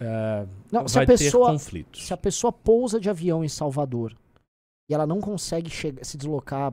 [0.00, 1.46] É, Não, se a pessoa.
[1.48, 2.06] ter conflitos.
[2.06, 4.16] Se a pessoa pousa de avião em Salvador
[4.90, 6.72] e ela não consegue chegar, se deslocar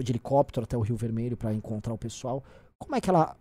[0.00, 2.42] de helicóptero até o Rio Vermelho pra encontrar o pessoal,
[2.78, 3.36] como é que ela.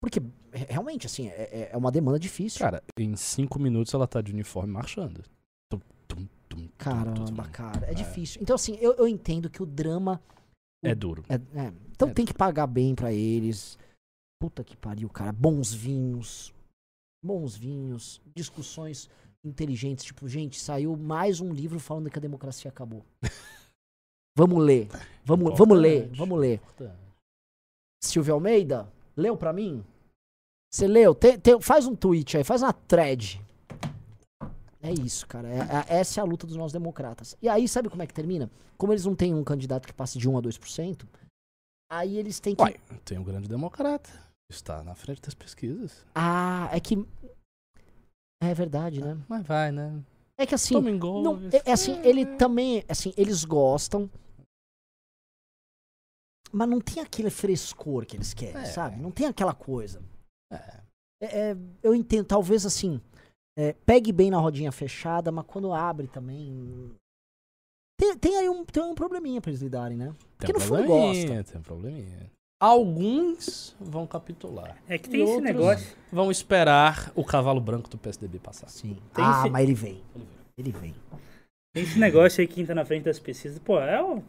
[0.00, 0.20] Porque
[0.52, 2.60] re- realmente, assim, é, é- é uma demanda difícil.
[2.60, 5.22] Cara, em cinco minutos ela tá de uniforme marchando.
[6.48, 7.94] Tum, Caramba, tum, cara, é, É.
[7.94, 8.40] difícil.
[8.42, 10.20] Então, assim, eu, eu entendo que o drama.
[10.82, 11.24] É duro.
[11.28, 12.12] é- é, então É.
[12.14, 13.78] tem que pagar bem pra eles.
[14.40, 15.32] Puta que pariu, cara.
[15.32, 16.54] Bons vinhos.
[17.24, 18.20] Bons vinhos.
[18.34, 19.10] Discussões
[19.44, 20.04] inteligentes.
[20.04, 23.04] Tipo, gente, saiu mais um livro falando que a democracia acabou.
[24.36, 24.88] vamos ler.
[25.24, 25.96] Vamos, vamos ler.
[26.04, 26.18] Importante.
[26.18, 26.60] Vamos ler.
[28.02, 29.84] Silvio Almeida, leu pra mim?
[30.72, 31.14] Você leu?
[31.14, 33.40] Tem- tem- faz um tweet aí, faz uma thread.
[34.80, 35.48] É isso, cara.
[35.48, 35.58] É-
[35.94, 37.36] é- essa é a luta dos nossos democratas.
[37.42, 38.50] E aí, sabe como é que termina?
[38.76, 41.06] Como eles não têm um candidato que passe de 1 a 2%,
[41.90, 42.62] aí eles têm que.
[42.62, 44.08] Uai, tem um grande democrata.
[44.50, 46.04] Está na frente das pesquisas.
[46.14, 46.96] Ah, é que.
[48.40, 49.18] É verdade, né?
[49.28, 50.00] Mas vai, né?
[50.38, 50.80] É que assim.
[50.80, 54.08] Não, é, é assim, ele também, assim, eles gostam.
[56.52, 58.64] Mas não tem aquele frescor que eles querem, É.
[58.66, 58.96] sabe?
[59.00, 60.00] Não tem aquela coisa.
[60.50, 63.02] É, é, eu entendo, talvez assim,
[63.58, 66.94] é, pegue bem na rodinha fechada, mas quando abre também.
[67.98, 70.14] Tem, tem aí um, tem um probleminha pra eles lidarem, né?
[70.36, 71.42] Porque Tem no fundo gosta.
[71.42, 72.30] Tem um probleminha.
[72.60, 74.80] Alguns vão capitular.
[74.88, 75.96] É que E tem esse negócio.
[76.12, 78.68] Vão esperar o cavalo branco do PSDB passar.
[78.68, 78.96] Sim.
[79.12, 80.02] Tem ah, esse- mas ele vem.
[80.56, 80.94] Ele vem.
[81.74, 83.58] Tem esse negócio aí que quem tá na frente das pesquisas.
[83.58, 84.22] Pô, é o.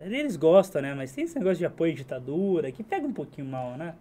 [0.00, 0.92] Eles gostam, né?
[0.92, 3.96] Mas tem esse negócio de apoio à ditadura que pega um pouquinho mal, né?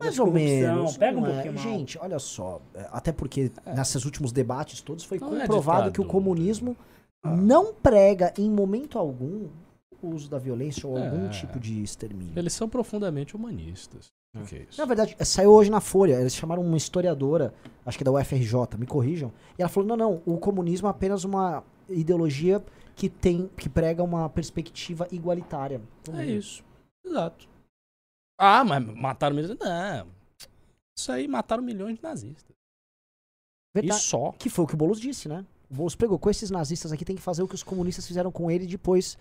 [0.00, 0.96] Mais ou menos.
[0.96, 1.32] Pega um é.
[1.32, 1.62] pouquinho mal.
[1.62, 2.60] Gente, olha só.
[2.74, 6.76] é, Até porque nesses últimos debates todos foi Não é comprovado que o comunismo
[7.22, 7.34] Ah.
[7.34, 9.48] não prega em momento algum
[10.00, 11.30] o uso da violência ou algum É.
[11.30, 12.32] tipo de extermínio.
[12.38, 14.12] Eles são profundamente humanistas.
[14.36, 14.38] É.
[14.40, 14.78] O que é isso?
[14.80, 16.14] Na verdade, é, saiu hoje na Folha.
[16.20, 17.52] Eles chamaram uma historiadora,
[17.84, 19.32] acho que é da UFRJ, me corrijam.
[19.58, 22.62] E ela falou: não, não, o comunismo é apenas uma ideologia
[22.94, 25.80] que tem, que prega uma perspectiva igualitária.
[26.16, 26.62] É isso.
[27.04, 27.48] Exato.
[28.38, 29.58] Ah, mas mataram milhões.
[29.58, 30.06] Não.
[30.96, 32.56] Isso aí mataram milhões de nazistas.
[33.74, 34.00] Verdade.
[34.00, 34.32] E só.
[34.38, 35.44] Que foi o que o Boulos disse, né?
[35.70, 38.30] O Boulos pregou com esses nazistas aqui tem que fazer o que os comunistas fizeram
[38.32, 39.18] com ele depois.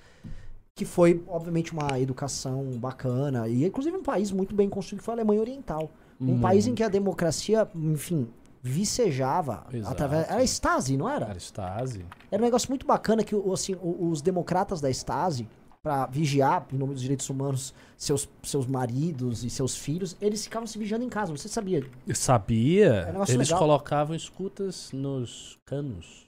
[0.76, 3.48] Que foi, obviamente, uma educação bacana.
[3.48, 5.90] E, inclusive, um país muito bem construído, que foi a Alemanha Oriental.
[6.22, 6.40] Um Hum.
[6.42, 8.28] país em que a democracia, enfim,
[8.62, 9.92] vicejava Exato.
[9.92, 10.28] através.
[10.30, 11.26] Era a Stasi, não era?
[11.28, 12.06] Era Stasi.
[12.32, 15.48] Era um negócio muito bacana que assim, os democratas da Stasi,
[15.88, 20.68] pra vigiar, em nome dos direitos humanos, seus, seus maridos e seus filhos, eles ficavam
[20.68, 21.32] se vigiando em casa.
[21.32, 21.90] Você sabia?
[22.06, 22.88] Eu sabia.
[22.88, 23.58] É um Eles legal.
[23.60, 26.28] colocavam escutas nos canos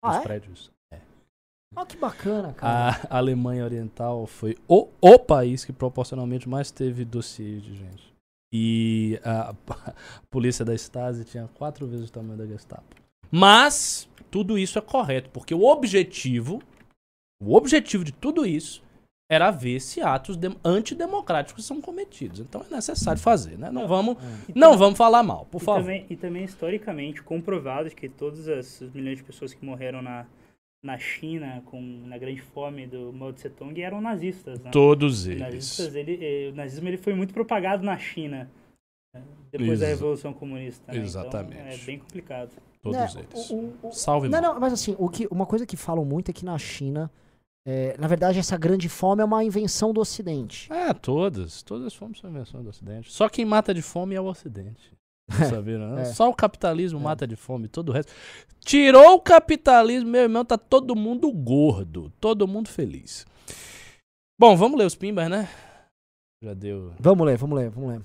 [0.00, 0.22] Ah, dos é?
[0.22, 0.70] prédios.
[1.76, 3.00] Olha que bacana, cara.
[3.10, 8.14] A Alemanha Oriental foi o, o país que proporcionalmente mais teve dossiês de gente.
[8.52, 9.94] E a, a
[10.30, 12.94] polícia da Stasi tinha quatro vezes o tamanho da Gestapo.
[13.28, 16.62] Mas tudo isso é correto, porque o objetivo,
[17.42, 18.83] o objetivo de tudo isso
[19.28, 22.40] era ver se atos dem- antidemocráticos são cometidos.
[22.40, 23.70] Então é necessário fazer, né?
[23.70, 24.16] Não vamos,
[24.48, 25.80] E não vamos falar mal, por e favor.
[25.80, 30.26] Também, e também, historicamente, comprovado que todas as milhões de pessoas que morreram na,
[30.84, 34.70] na China com, na grande fome do Mao Tse Tung eram nazistas, né?
[34.70, 35.40] Todos Os eles.
[35.40, 38.50] nazistas, ele, eh, o nazismo ele foi muito propagado na China
[39.14, 40.92] né, depois da Exa- Revolução Comunista.
[40.92, 40.98] né?
[40.98, 41.56] Exatamente.
[41.62, 42.50] Então, é bem complicado.
[42.82, 43.50] Todos Né, eles.
[43.50, 46.34] o- o- Salve, Não, não, mas assim, o que, uma coisa que falam muito é
[46.34, 47.10] que na China,
[47.66, 50.70] é, na verdade, essa grande fome é uma invenção do Ocidente.
[50.72, 51.62] É, todas.
[51.62, 53.10] Todas as fomes são invenção do Ocidente.
[53.10, 54.92] Só quem mata de fome é o Ocidente.
[55.78, 56.02] Não né?
[56.02, 56.04] É.
[56.04, 57.02] Só o capitalismo É.
[57.02, 58.12] mata de fome, todo o resto.
[58.60, 62.12] Tirou o capitalismo, meu irmão, tá todo mundo gordo.
[62.20, 63.26] Todo mundo feliz.
[64.38, 65.48] Bom, vamos ler os pimbas, né?
[66.42, 66.92] Já deu.
[67.00, 68.02] Vamos ler, vamos ler, vamos ler.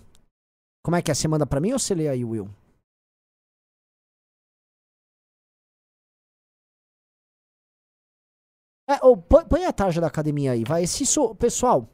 [0.85, 1.13] Como é que é?
[1.13, 2.49] Você manda pra mim ou você lê aí, Will?
[8.89, 10.87] É, põe, põe a tarja da academia aí, vai.
[10.87, 11.87] Se isso, pessoal,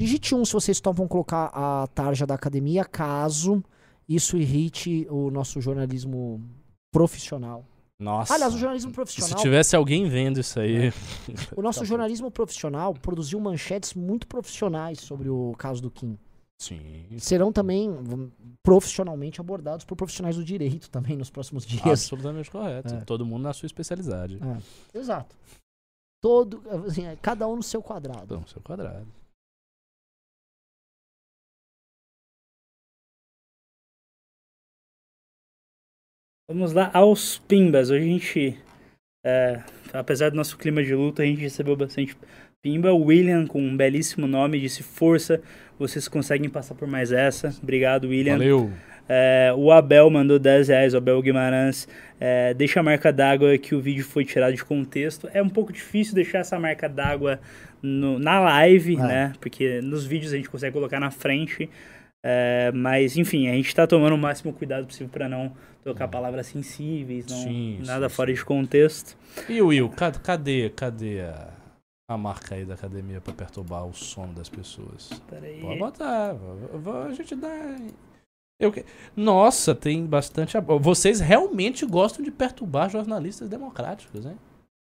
[0.00, 3.62] digite um se vocês topam colocar a tarja da academia, caso
[4.08, 6.42] isso irrite o nosso jornalismo
[6.92, 7.64] profissional.
[8.00, 8.34] Nossa.
[8.34, 10.92] Aliás, o jornalismo Se profissional, tivesse alguém vendo isso aí.
[11.56, 16.18] o nosso Tá jornalismo profissional produziu manchetes muito profissionais sobre o caso do Kim.
[16.56, 17.04] Sim.
[17.18, 17.90] serão também
[18.62, 21.84] profissionalmente abordados por profissionais do direito também nos próximos dias.
[21.84, 22.94] Absolutamente correto.
[22.94, 23.00] É.
[23.00, 24.38] Todo mundo na sua especialidade.
[24.94, 25.36] Exato.
[26.24, 28.24] Todo, assim, é, cada um no seu quadrado.
[28.24, 29.06] Então, seu quadrado.
[36.48, 37.90] Vamos lá aos pimbas.
[37.90, 38.58] Hoje a gente,
[39.22, 39.62] é,
[39.92, 42.16] apesar do nosso clima de luta, a gente recebeu bastante
[42.62, 42.90] pimba.
[42.90, 45.42] O William, com um belíssimo nome, disse força.
[45.78, 47.54] Vocês conseguem passar por mais essa.
[47.62, 48.38] Obrigado, William.
[48.38, 48.72] Valeu.
[49.08, 51.86] É, o Abel mandou 10 reais, o Abel Guimarães.
[52.18, 55.28] É, deixa a marca d'água que o vídeo foi tirado de contexto.
[55.34, 57.38] É um pouco difícil deixar essa marca d'água
[57.82, 58.98] na live, É.
[58.98, 59.32] né?
[59.40, 61.68] Porque nos vídeos a gente consegue colocar na frente.
[62.26, 65.52] É, mas, enfim, a gente tá tomando o máximo cuidado possível para não
[65.82, 68.36] tocar palavras sensíveis, não, Sim, nada sim, fora sim.
[68.36, 69.14] de contexto.
[69.46, 71.50] E o Will, ca- cadê, cadê a,
[72.08, 75.10] a marca aí da academia pra perturbar o sono das pessoas?
[75.28, 75.60] Peraí.
[75.60, 76.34] Pode botar.
[77.06, 77.76] A gente dá.
[78.58, 78.84] Eu, que-
[79.16, 80.56] Nossa, tem bastante.
[80.80, 84.36] Vocês realmente gostam de perturbar jornalistas democráticos, hein?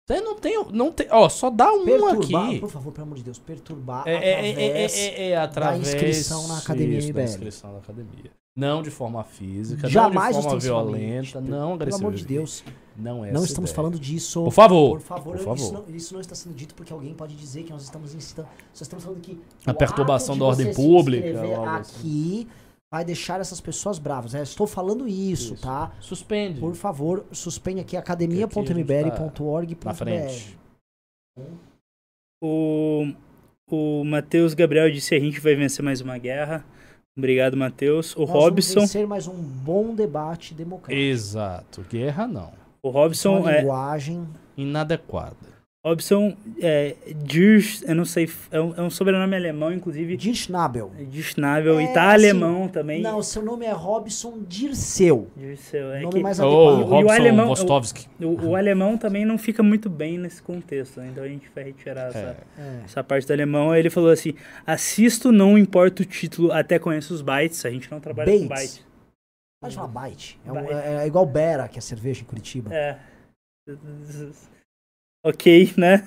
[0.06, 0.62] Vocês não tem.
[0.70, 2.60] Não tem ó, só dá um Perturbar, aqui.
[2.60, 4.96] por favor, pelo amor de Deus, perturbar É, é, é, é, através...
[4.98, 8.30] é, é, através inscrição na academia isso, da inscrição na academia.
[8.56, 12.04] Não de forma física, Jamais não de forma violenta, não Pelo agressiva.
[12.06, 12.62] amor de Deus,
[12.96, 13.74] Não é não estamos ideia.
[13.76, 14.44] falando disso.
[14.44, 14.90] Por favor.
[14.98, 15.84] Por favor, por Isso, favor.
[15.88, 18.46] não, isso não está sendo dito porque alguém pode dizer que nós estamos incitando.
[18.72, 19.40] Só estamos falando que.
[19.66, 22.46] A perturbação da ordem você pública, ou algo assim.
[22.92, 24.34] Vai deixar essas pessoas bravas.
[24.34, 25.62] É, estou falando isso, Isso.
[25.62, 25.92] tá?
[26.00, 26.60] Suspende.
[26.60, 29.84] Por favor, suspende aqui Aqui a gente academia.mbl.org.br.
[29.84, 30.56] Na frente.
[32.42, 33.12] O,
[33.68, 36.64] o Matheus Gabriel disse a gente vai vencer mais uma guerra.
[37.16, 38.14] Obrigado, Matheus.
[38.16, 41.00] O Nós vamos Robson, vencer mais um bom debate democrático.
[41.00, 41.82] Exato.
[41.88, 42.52] Guerra não.
[42.82, 44.28] o é Robson uma é, linguagem.
[44.56, 45.53] Inadequada.
[45.84, 50.16] Robson é, Dirsch, eu não sei, é um, é um sobrenome alemão, inclusive.
[50.16, 50.90] Dirschnabel.
[51.10, 53.02] Dirschnabel, É, e tá assim, alemão também.
[53.02, 55.30] Não, seu nome é Robson Dirceu.
[55.36, 56.80] Dirceu, é nome que mais Ou adequado.
[56.80, 58.08] e o Robson alemão- Vostovski.
[58.18, 61.08] o, o alemão também não fica muito bem nesse contexto, né?
[61.12, 62.36] então a gente vai retirar essa, É.
[62.62, 62.80] É.
[62.86, 63.70] essa parte do alemão.
[63.70, 64.32] Aí ele falou assim:
[64.66, 67.62] assisto, não importa o título, até conheço os bytes.
[67.66, 68.76] A gente não trabalha com Bates.
[68.78, 68.86] bytes.
[69.60, 70.40] Pode falar Byte.
[70.46, 70.72] É, um- Byte.
[70.72, 72.74] é- é igual Bera, que é cerveja em Curitiba.
[72.74, 72.98] É.
[75.24, 76.04] Ok, né?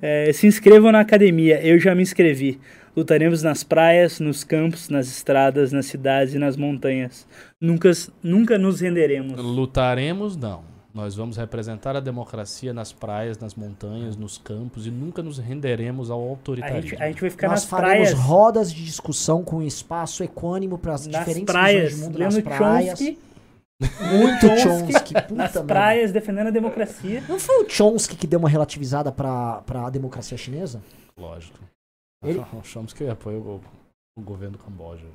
[0.00, 2.60] É, se inscrevam na academia, eu já me inscrevi.
[2.96, 7.26] Lutaremos nas praias, nos campos, nas estradas, nas cidades e nas montanhas.
[7.60, 7.90] Nunca,
[8.22, 9.40] nunca nos renderemos.
[9.42, 10.62] Lutaremos, não.
[10.94, 16.10] Nós vamos representar a democracia nas praias, nas montanhas, nos campos e nunca nos renderemos
[16.10, 16.90] ao A autoritarismo.
[16.90, 18.18] gente, a gente vai ficar Nós nas faremos praias.
[18.24, 22.18] rodas de discussão com espaço equânimo para as diferentes praias, regiões do mundo.
[22.18, 22.98] Nas praias.
[22.98, 23.18] Chomsky,
[24.16, 25.14] Muito Chomsky, Chomsky.
[25.14, 25.64] Puta nas merda.
[25.64, 27.22] praias defendendo a democracia.
[27.28, 30.82] Não foi o Chomsky que deu uma relativizada para a democracia chinesa?
[31.16, 31.58] Lógico.
[32.24, 33.60] Ele- Achamos que apoia o,
[34.18, 35.06] o governo do Camboja.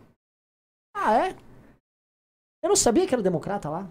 [0.96, 1.36] Ah, é?
[2.64, 3.88] Eu não sabia que era democrata lá.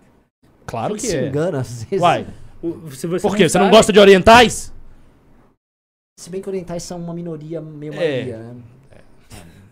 [0.66, 1.28] Claro Ele que se é.
[1.28, 2.02] engana às vezes.
[2.02, 2.26] Uai,
[2.62, 3.48] O- se você por quê?
[3.48, 4.72] Você não sabe- gosta de orientais?
[6.18, 7.96] Se bem que orientais são uma minoria, meio É.
[7.96, 8.62] maioria, né?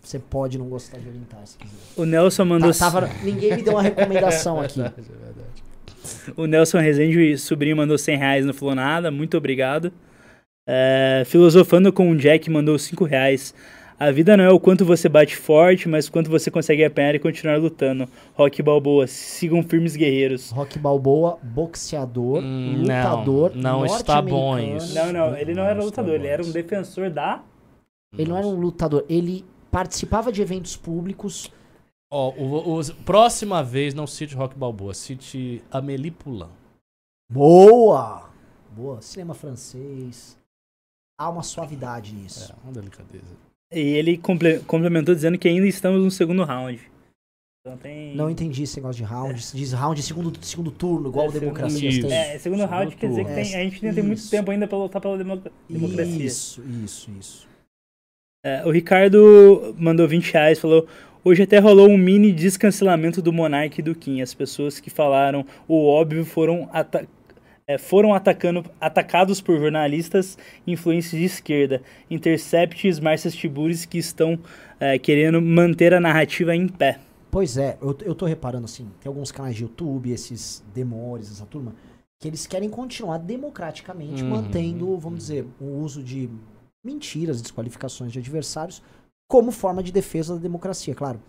[0.05, 1.73] Você pode não gostar de orientais se quiser.
[1.97, 2.71] O Nelson mandou.
[2.71, 4.79] Tá, tava- ninguém me deu uma recomendação aqui.
[4.81, 6.33] É verdade, é verdade.
[6.37, 9.09] O Nelson Rezende, sobrinho, mandou 100 reais, não falou nada.
[9.09, 9.91] Muito obrigado.
[10.67, 13.53] É, Filosofando com o Jack mandou 5 reais.
[13.97, 17.15] A vida não é o quanto você bate forte, mas o quanto você consegue apanhar
[17.15, 18.07] e continuar lutando.
[18.33, 20.51] Rock Balboa, sigam firmes guerreiros.
[20.51, 24.93] Rock Balboa, boxeador, Hum, lutador, não, não está bom isso.
[24.93, 27.41] Não, não, ele não Não, era lutador, ele era um defensor da.
[28.17, 29.45] Ele não era um lutador, ele
[29.79, 31.51] participava de eventos públicos.
[32.09, 36.49] Ó, o, o- próxima vez não cite Rock Balboa, cite Amélie Poulain.
[37.29, 38.29] Boa!
[38.71, 39.01] Boa.
[39.01, 40.37] Cinema francês.
[41.19, 42.53] Há uma suavidade nisso.
[42.53, 43.35] É, uma delicadeza.
[43.73, 46.79] E ele comple- complementou dizendo que ainda estamos no segundo round.
[47.65, 48.15] Então tem.
[48.15, 49.41] Não entendi esse negócio de round.
[49.43, 52.17] Se diz round segundo, segundo turno, igual É, democracia segundo- tem.
[52.17, 54.31] É, segundo round quer dizer que tem- a gente ainda tem muito Isso.
[54.31, 56.25] tempo ainda pra lutar pela democ- democracia.
[56.25, 57.47] Isso, isso, isso.
[58.45, 60.85] É, o Ricardo mandou 20 reais, falou.
[61.23, 64.21] Hoje até rolou um mini descancelamento do Monark e do Kim.
[64.21, 67.07] As pessoas que falaram o óbvio foram, ata
[67.67, 70.37] é, foram atacando, atacados por jornalistas
[70.67, 71.81] e influências de esquerda.
[72.07, 74.37] Intercepts, Marcias Tiburis que estão
[74.79, 76.99] é, querendo manter a narrativa em pé.
[77.31, 81.47] Pois é, eu, eu tô reparando assim, tem alguns canais de YouTube, esses demores, essa
[81.47, 81.73] turma,
[82.19, 86.29] que eles querem continuar democraticamente Uhum, mantendo, vamos dizer, o uso de
[86.85, 88.81] mentiras, desqualificações de adversários
[89.27, 91.19] como forma de defesa da democracia, claro.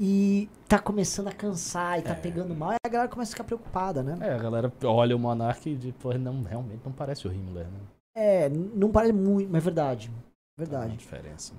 [0.00, 2.14] E tá começando a cansar e tá É.
[2.14, 4.16] pegando mal, e a galera começa a ficar preocupada, né?
[4.20, 7.80] É, a galera olha o Monark e diz, não, realmente não parece o Himmler, né?
[8.16, 10.10] É, não parece muito, mas é verdade.
[10.56, 10.96] Verdade.
[10.96, 11.52] diferença.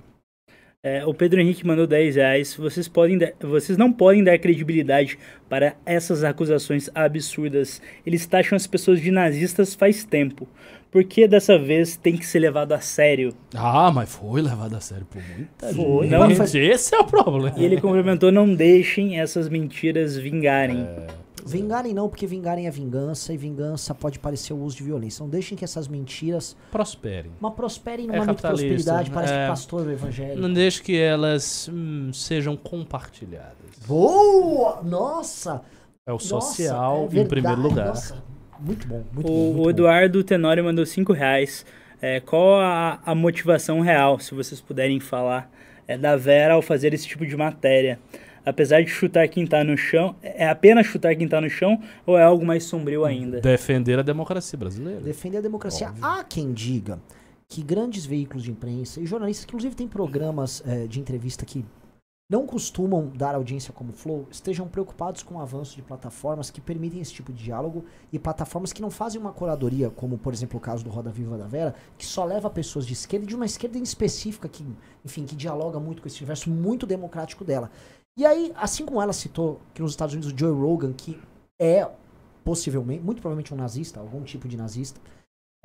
[0.81, 2.55] É, o Pedro Henrique mandou 10 reais.
[2.55, 5.19] Vocês, podem dar- vocês não podem dar credibilidade
[5.49, 7.81] para essas acusações absurdas.
[8.05, 10.47] Eles taxam as pessoas de nazistas faz tempo.
[10.89, 13.33] Por que dessa vez tem que ser levado a sério?
[13.53, 16.07] Ah, mas foi levado a sério por muita Foi.
[16.07, 16.11] gente.
[16.11, 17.53] Não, foi- Esse é o problema.
[17.59, 20.79] E ele complementou: não deixem essas mentiras vingarem.
[20.79, 21.07] É,
[21.51, 25.23] Vingarem não, porque vingarem é vingança, e vingança pode parecer o uso de violência.
[25.23, 27.31] Não deixem que essas mentiras prosperem.
[27.39, 29.43] Mas prosperem no É momento de capitalista, prosperidade, parece é.
[29.43, 30.39] que pastor evangélico.
[30.39, 33.55] Não deixe que elas hum, sejam compartilhadas.
[33.87, 34.81] Boa!
[34.83, 35.61] Nossa!
[36.05, 37.87] É o Nossa, social é em primeiro lugar.
[37.87, 38.23] Nossa,
[38.59, 39.33] muito bom, muito bom.
[39.33, 39.69] O, muito o bom.
[39.69, 41.65] Eduardo Tenório mandou 5 reais.
[42.01, 45.51] É, qual a, a motivação real, se vocês puderem falar,
[45.87, 47.99] é, da Vera ao fazer esse tipo de matéria?
[48.49, 52.17] Apesar de chutar quem tá no chão, é apenas chutar quem tá no chão ou
[52.17, 53.39] é algo mais sombrio ainda?
[53.39, 55.01] Defender a democracia brasileira.
[55.01, 55.89] Defender a democracia.
[55.89, 56.05] Óbvio.
[56.05, 56.99] Há quem diga
[57.47, 61.65] que grandes veículos de imprensa e jornalistas, que inclusive têm programas eh, de entrevista que
[62.29, 66.61] não costumam dar audiência como o Flow, estejam preocupados com o avanço de plataformas que
[66.61, 70.59] permitem esse tipo de diálogo e plataformas que não fazem uma curadoria, como por exemplo
[70.59, 73.35] o caso do Roda Viva da Vera, que só leva pessoas de esquerda e de
[73.35, 74.63] uma esquerda em específica que,
[75.03, 77.71] enfim, que dialoga muito com esse universo muito democrático dela.
[78.19, 81.17] E aí, assim como ela citou que nos Estados Unidos o Joe Rogan, que
[81.57, 81.89] é
[82.43, 84.99] possivelmente, muito provavelmente um nazista, algum tipo de nazista,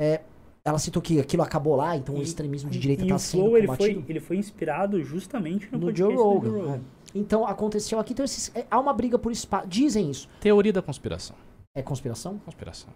[0.00, 0.20] é,
[0.64, 3.42] ela citou que aquilo acabou lá, então o E- extremismo de direita está o sendo
[3.42, 6.74] Flow, ele combatido foi, ele foi inspirado justamente no, no Joe do Rogan.
[6.76, 6.80] é.
[7.12, 8.12] Então aconteceu aqui.
[8.12, 9.66] Então esses- é, há uma briga por espaço.
[9.66, 10.28] Dizem isso.
[10.40, 11.34] Teoria da conspiração.
[11.76, 12.38] É conspiração?
[12.38, 12.90] Conspiração.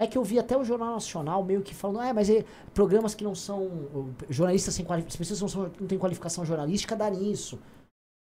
[0.00, 2.44] É que eu vi até o Jornal Nacional meio que falando, é, mas é,
[2.74, 3.70] programas que não são.
[4.30, 5.18] Jornalistas sem qualificação.
[5.18, 7.58] Pessoas que não, são, não têm qualificação jornalística dá nisso.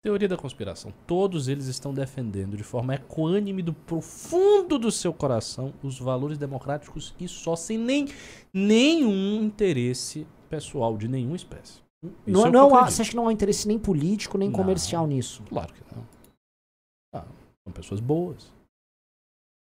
[0.03, 0.93] Teoria da conspiração.
[1.05, 7.13] Todos eles estão defendendo de forma equânime do profundo do seu coração os valores democráticos
[7.19, 8.07] e só sem nem
[8.53, 11.81] nenhum interesse pessoal de nenhuma espécie.
[12.03, 12.91] Isso Não, é que não há, acredito.
[12.95, 14.55] você acha que não há interesse nem político, nem Não.
[14.55, 15.41] comercial nisso?
[15.49, 16.07] Claro que não.
[17.15, 17.25] Ah,
[17.63, 18.53] são pessoas boas.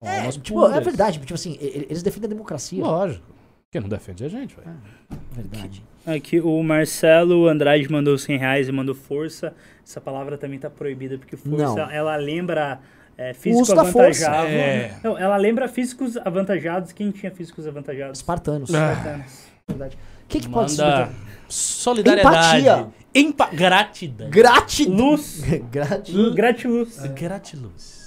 [0.01, 1.19] É, tipo, é verdade.
[1.19, 2.81] Tipo assim, eles defendem a democracia.
[2.81, 3.25] Lógico.
[3.71, 4.75] Quem não defende é a gente, velho.
[5.11, 5.83] É verdade.
[6.03, 9.53] Aqui o Marcelo Andrade mandou 100 reais e mandou força.
[9.85, 11.91] Essa palavra também tá proibida, porque força, Não.
[11.91, 12.79] ela lembra
[13.15, 14.47] é, físico da avantajado.
[14.47, 14.97] É.
[15.03, 16.91] Não, ela lembra físicos avantajados.
[16.93, 18.17] Quem tinha físicos avantajados?
[18.17, 18.73] Espartanos.
[18.73, 18.91] Ah.
[18.91, 19.43] Espartanos.
[19.67, 19.97] Verdade.
[20.23, 21.09] O que, que pode ser?
[21.47, 22.61] solidariedade.
[22.61, 22.87] Empatia.
[23.13, 24.29] Empa gratidão.
[24.31, 24.95] Gratidão.
[24.95, 25.41] Luz.
[25.69, 26.33] Gratidão.
[26.33, 26.97] Gratiluz.
[27.13, 27.98] Gratiluz.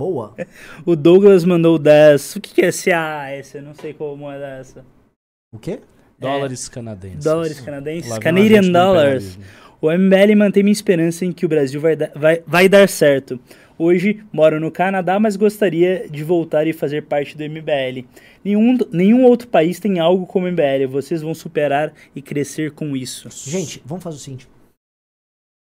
[0.00, 0.34] Boa.
[0.86, 2.36] O Douglas mandou 10.
[2.36, 3.54] O que, que é CAS?
[3.54, 4.82] Eu não sei qual moeda é essa.
[5.52, 5.80] O quê?
[6.18, 7.22] Dólares canadenses.
[7.24, 8.10] Dólares canadenses?
[8.10, 9.38] Lá Canadian do Dollars.
[9.80, 13.38] O MBL mantém minha esperança em que o Brasil vai, dar- vai, vai dar certo.
[13.78, 18.06] Hoje moro no Canadá, mas gostaria de voltar e fazer parte do MBL.
[18.44, 20.86] Nenhum, nenhum outro país tem algo como o MBL.
[20.90, 23.28] Vocês vão superar e crescer com isso.
[23.50, 24.48] Gente, vamos fazer o seguinte.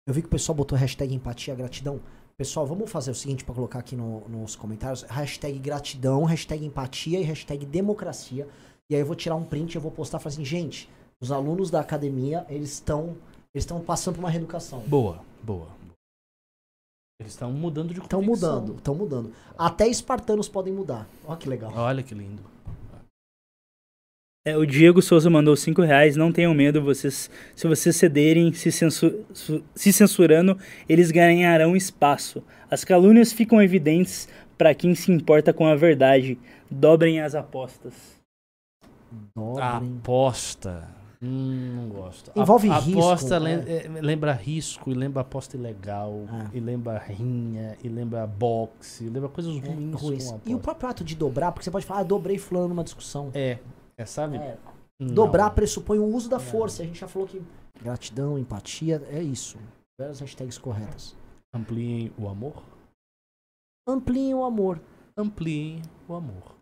[0.06, 2.00] Eu vi que o pessoal botou hashtag empatia gratidão.
[2.38, 5.02] Pessoal, vamos fazer o seguinte pra colocar aqui no- nos comentários.
[5.02, 8.46] Hashtag gratidão, hashtag empatia e hashtag democracia.
[8.88, 10.88] E aí eu vou tirar um print e eu vou postar e falar assim, gente,
[11.20, 13.16] os alunos da academia, eles estão
[13.52, 14.78] eles estão passando por uma reeducação.
[14.86, 15.66] Boa, boa.
[17.20, 19.32] Eles estão mudando de Estão mudando, estão mudando.
[19.58, 21.08] Até espartanos podem mudar.
[21.26, 21.72] Olha que legal.
[21.74, 22.42] Olha que lindo.
[24.50, 26.16] É, o Diego Souza mandou 5 reais.
[26.16, 30.56] Não tenham medo, vocês, se vocês cederem se, censu- su- se censurando,
[30.88, 32.42] eles ganharão espaço.
[32.70, 36.38] As calúnias ficam evidentes para quem se importa com a verdade.
[36.70, 37.92] Dobrem as apostas.
[39.34, 39.98] Dobrem.
[40.00, 40.88] Aposta.
[41.20, 42.30] Hum, não gosto.
[42.36, 43.64] Envolve A- risco, Aposta né?
[43.66, 46.22] eh, lembra risco, e lembra aposta ilegal,
[46.52, 46.56] É.
[46.56, 50.00] e lembra rinha, e lembra boxe, e lembra coisas ruins.
[50.00, 50.30] Ruins.
[50.30, 52.84] com E o próprio ato de dobrar, porque você pode falar, ah, dobrei fulano numa
[52.84, 53.30] discussão.
[53.34, 53.58] É,
[53.98, 54.36] é, sabe?
[54.38, 54.56] É.
[55.00, 56.44] Dobrar pressupõe o uso da Não.
[56.44, 56.82] força.
[56.82, 57.42] A gente já falou que
[57.80, 59.58] gratidão, empatia, é isso.
[60.00, 61.16] Várias hashtags corretas.
[61.54, 62.62] Ampliem o amor.
[63.86, 64.80] Ampliem o amor.
[65.16, 66.56] Ampliem o amor.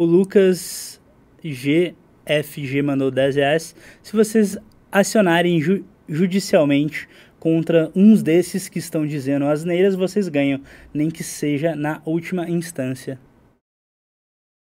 [0.00, 1.00] O Lucas
[1.42, 3.74] GFG mandou 10 reais.
[4.02, 4.56] Se vocês
[4.92, 7.08] acionarem ju- judicialmente
[7.40, 10.62] contra uns desses que estão dizendo asneiras, vocês ganham,
[10.92, 13.18] nem que seja na última instância.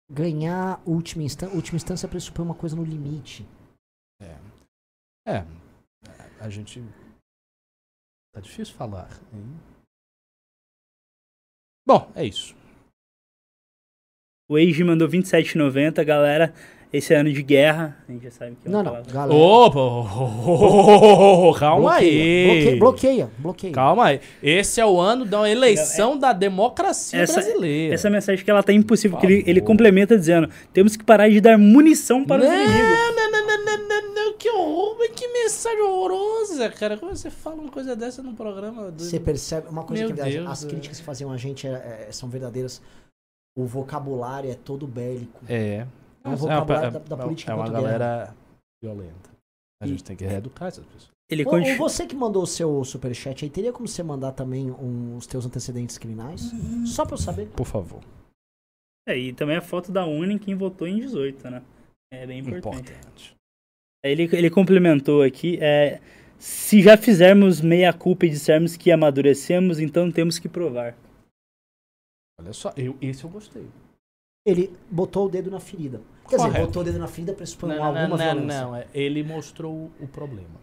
[0.10, 1.56] Ganhar última instância.
[1.56, 3.46] Última instância pressupõe uma coisa no limite.
[4.20, 4.38] É.
[5.28, 5.46] É.
[6.40, 6.82] A gente.
[8.34, 9.60] Tá difícil falar, hein?
[11.86, 12.56] Bom, é isso.
[14.48, 16.04] O Age mandou 27,90.
[16.04, 16.54] Galera,
[16.92, 17.96] esse é ano de guerra.
[18.08, 19.04] A gente já sabe que é Não, não.
[19.04, 19.34] Galera.
[19.40, 19.80] Opa!
[19.80, 22.48] oh, calma aí.
[22.48, 23.74] Bloqueia, bloqueia, bloqueia.
[23.74, 24.22] Calma aí.
[24.42, 27.94] Esse é o ano da eleição da democracia brasileira.
[27.94, 31.40] Essa mensagem que ela tá impossível, Por porque ele, complementa dizendo: temos que parar de
[31.40, 32.90] dar munição para os não, inimigos.
[32.90, 36.98] não, não, não, não, não, não, que horror, que mensagem horrorosa, cara.
[36.98, 39.04] Como você fala uma coisa dessa num programa do...
[39.04, 39.68] Você percebe.
[39.70, 40.68] Uma coisa que é as é.
[40.68, 42.82] críticas que faziam a gente é- é- são verdadeiras.
[43.56, 45.40] O vocabulário é todo bélico.
[45.48, 45.86] É.
[46.24, 48.36] É um É vocabulário uma- da- da é política É uma galera
[48.84, 49.30] violenta.
[49.82, 51.10] A E- gente tem que reeducar essas pessoas.
[51.32, 51.44] Ele
[51.78, 55.46] você que mandou o seu superchat aí, teria como você mandar também um- os teus
[55.46, 56.52] antecedentes criminais?
[56.88, 57.48] Só pra eu saber.
[57.50, 58.02] Por favor.
[59.08, 61.64] É, e também a foto da Uni quem votou em 18, né?
[62.12, 62.92] É bem importante.
[62.92, 63.36] Importante.
[64.04, 66.02] Ele, ele complementou aqui, é,
[66.40, 70.98] se já fizermos meia culpa e dissermos que amadurecemos, então temos que provar.
[72.40, 73.68] Olha só, eu, esse eu gostei.
[74.46, 76.02] Ele botou o dedo na ferida.
[76.30, 76.66] Quer dizer, Correto.
[76.68, 78.62] botou o dedo na ferida Não, não, alguma não, não, violência.
[78.62, 80.60] não, é, ele mostrou o problema.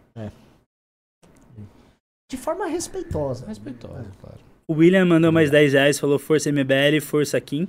[2.31, 3.47] De forma respeitosa.
[3.47, 4.39] Respeitoso, claro.
[4.69, 7.69] O William mandou mais 10 reais, falou força MBL, força Kim.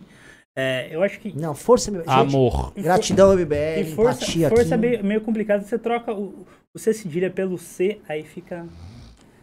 [0.56, 1.38] É, eu acho que.
[1.38, 2.02] Não, força, meu.
[2.02, 2.74] Gente, Amor.
[2.74, 6.92] gratidão, E MBL, força, empatia força é meio, meio complicado, você troca o, o C
[6.94, 8.68] cedilha pelo C, aí fica.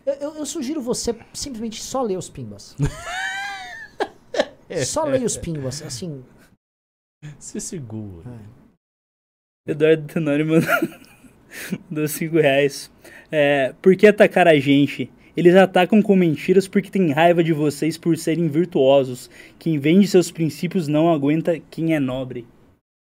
[0.04, 2.74] Eu, eu- eu sugiro você simplesmente só ler os pimbas.
[4.84, 6.24] só leia os pimbas, assim.
[7.38, 8.30] Se segura.
[9.66, 10.68] Eduardo Tenório mandou,
[11.90, 12.90] mandou 5 reais.
[13.30, 15.10] É, por que atacar a gente?
[15.36, 19.28] Eles atacam com mentiras porque têm raiva de vocês por serem virtuosos.
[19.58, 22.46] Quem vende seus princípios não aguenta quem é nobre.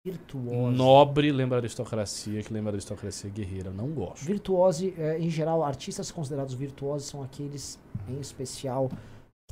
[0.05, 0.77] Virtuose.
[0.77, 3.71] Nobre lembra aristocracia, que lembra aristocracia guerreira.
[3.71, 4.25] Não gosto.
[4.25, 7.79] Virtuose, é, em geral, artistas considerados virtuosos são aqueles,
[8.09, 8.91] em especial,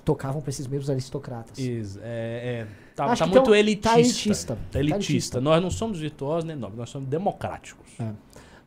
[0.09, 1.59] tocavam pra esses mesmos aristocratas.
[1.59, 2.67] Is- é, é,
[2.97, 3.91] tá tá muito elitista.
[3.91, 4.57] tá elitista.
[4.57, 5.13] Tá Tá elitista.
[5.13, 5.41] elitista.
[5.41, 7.87] Nós não somos virtuosos nem nobres, nós somos democráticos.
[8.01, 8.11] É.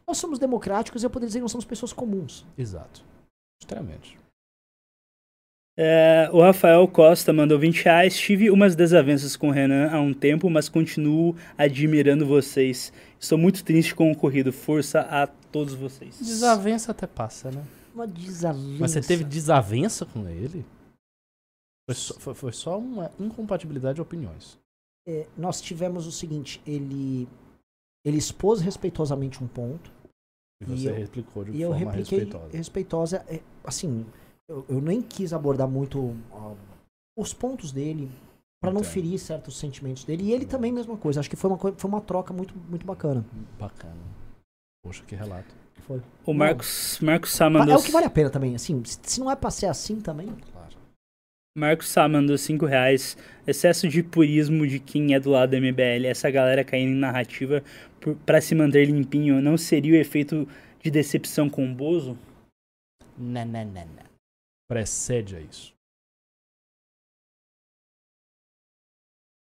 [0.08, 2.46] Nós somos democráticos e eu poderia dizer que nós somos pessoas comuns.
[2.56, 3.04] Exato.
[3.60, 4.20] Extremamente.
[5.78, 8.16] É, o Rafael Costa mandou 20 reais.
[8.20, 12.92] Tive umas desavenças com o Renan há um tempo, mas continuo admirando vocês.
[13.20, 14.52] Estou muito triste com o ocorrido.
[14.52, 16.18] Força a todos vocês.
[16.20, 17.64] Desavença até passa, né?
[17.96, 18.78] Uma desavença.
[18.80, 20.64] Mas você teve desavença com ele?
[21.88, 24.58] Foi só, foi- foi só uma incompatibilidade de opiniões.
[25.08, 27.28] É, nós tivemos o seguinte, ele
[28.06, 29.92] ele expôs respeitosamente um ponto
[30.60, 32.58] E E você eu- replicou de e eu forma repliquei respeitosa.
[32.58, 33.26] respeitosa.
[33.28, 34.06] é, assim,
[34.48, 36.16] eu, eu nem quis abordar muito
[37.18, 38.12] os pontos dele
[38.62, 40.24] pra não ferir certos sentimentos dele.
[40.26, 41.20] E ele também mesma coisa.
[41.20, 43.26] Acho que foi uma foi uma troca muito muito bacana.
[43.60, 43.98] Bacana.
[44.84, 45.54] Poxa, que relato.
[45.88, 46.00] Foi.
[46.26, 49.20] O Marcos, Marcos Sá É mandou, o que vale a pena também, assim, se se
[49.20, 50.30] não é pra ser assim também.
[51.56, 53.18] Marcos Sá mandou 5 reais.
[53.46, 56.08] Excesso de purismo de quem é do lado da MBL.
[56.08, 57.64] Essa galera caindo em narrativa
[58.00, 59.42] por, pra se manter limpinho.
[59.42, 60.48] Não seria o efeito
[60.82, 62.18] de decepção com o Bozo?
[63.18, 64.12] Não, não, não, não.
[64.70, 65.74] Precede a isso.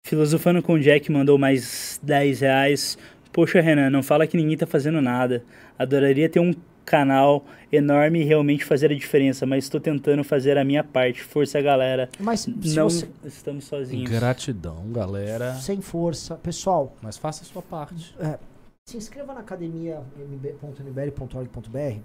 [0.06, 2.96] Filosofando com o Jack mandou mais 10 reais.
[3.32, 5.44] Poxa, Renan, não fala que ninguém tá fazendo nada.
[5.76, 6.54] Adoraria ter um
[6.86, 11.22] canal enorme e realmente fazer a diferença, mas estou tentando fazer a minha parte.
[11.22, 12.08] Força, galera.
[12.18, 14.08] Mas se não você estamos sozinhos.
[14.10, 15.54] Gratidão, galera.
[15.56, 18.14] sem força, pessoal, Mas faça a sua parte.
[18.88, 22.00] se inscreva na academia mb.mbl.org.br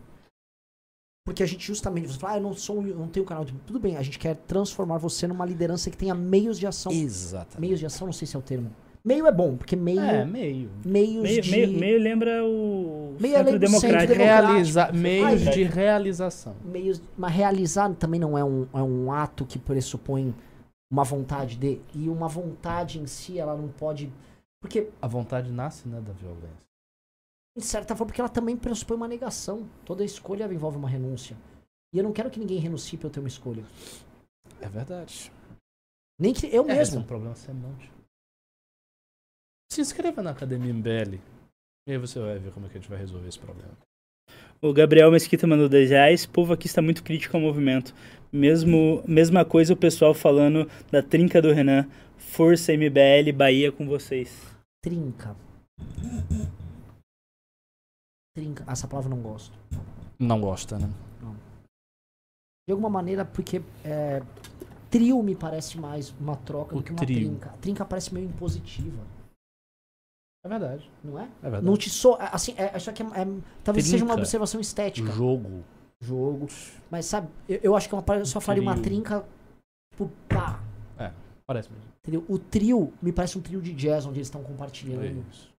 [1.24, 3.54] porque a gente justamente você fala, ah, eu não sou, eu não tenho canal de
[3.68, 6.92] tudo bem, a gente quer transformar você numa liderança que tenha meios de ação.
[6.92, 7.62] Exatamente.
[7.62, 8.72] Meios de ação, não sei se é o termo.
[9.06, 10.70] Meio é bom, porque meio É, meio.
[10.84, 14.14] meios Meio, de meio, meio lembra o Meio Centro Democrático.
[14.14, 14.92] Realiza...
[14.92, 16.56] Meios Ai, de realização.
[16.64, 20.34] meios, mas realizar também não é um, é um ato que pressupõe
[20.92, 24.12] uma vontade de e uma vontade em si ela não pode
[24.62, 26.50] porque A vontade nasce, né, da violência.
[27.58, 29.68] de certa forma porque ela também pressupõe uma negação.
[29.86, 31.36] Toda escolha envolve uma renúncia.
[31.94, 33.64] E eu não quero que ninguém renuncie pra eu ter uma escolha.
[34.62, 35.32] É verdade.
[36.20, 37.04] Nem que eu É, esse é um mesmo.
[37.06, 37.94] problema semântico.
[39.72, 41.18] Se inscreva na Academia MBL.
[41.88, 43.72] E aí você vai ver como é que a gente vai resolver esse problema.
[44.62, 46.26] O Gabriel Mesquita mandou 10 reais.
[46.26, 47.94] Povo aqui está muito crítico ao movimento.
[48.32, 51.88] Mesmo, mesma coisa o pessoal falando da trinca do Renan.
[52.18, 54.56] Força MBL, Bahia com vocês.
[54.84, 55.36] Trinca.
[58.36, 58.64] Trinca.
[58.72, 59.58] Essa palavra eu não gosto.
[60.20, 60.90] Não gosta, né?
[62.68, 64.22] De alguma maneira, porque é,
[64.92, 67.30] trio me parece mais uma troca O do que uma trio.
[67.30, 67.50] trinca.
[67.60, 69.04] Trinca parece meio impositiva,
[70.44, 70.90] É verdade.
[71.04, 71.24] não é?
[71.24, 71.66] É verdade.
[71.66, 72.18] Não te so...
[72.20, 73.28] Assim, é, acho que é, é-
[73.64, 74.22] talvez seja uma Trinca.
[74.22, 75.12] observação estética.
[75.12, 75.64] Jogo.
[76.00, 76.48] Jogo.
[76.90, 79.24] Mas sabe, eu, eu acho que é uma, eu só faria uma trinca.
[79.92, 80.60] Tipo, pá.
[81.52, 81.86] Parece mesmo.
[82.00, 82.26] Entendeu?
[82.30, 85.04] O trio me parece um trio de jazz onde eles estão compartilhando.
[85.04, 85.51] É Isso.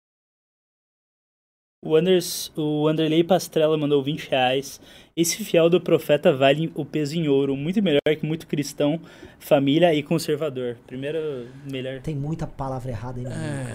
[1.84, 4.80] O, Anders, o Anderley Pastrella mandou 20 reais.
[5.16, 7.56] Esse fiel do profeta vale o peso em ouro.
[7.56, 9.00] Muito melhor que muito cristão,
[9.40, 10.76] família e conservador.
[10.86, 12.00] Primeiro, melhor.
[12.00, 13.66] Tem muita palavra errada aí É.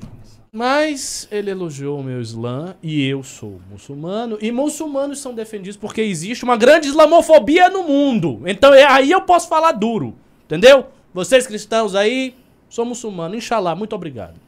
[0.00, 0.42] começar.
[0.52, 4.36] Mas ele elogiou o meu Islã e eu sou muçulmano.
[4.42, 8.42] E muçulmanos são defendidos porque existe uma grande islamofobia no mundo.
[8.46, 10.16] Então é- aí eu posso falar duro.
[10.46, 10.86] Entendeu?
[11.14, 12.34] Vocês cristãos aí,
[12.68, 13.36] sou muçulmano.
[13.36, 14.42] Inshallah, muito obrigado.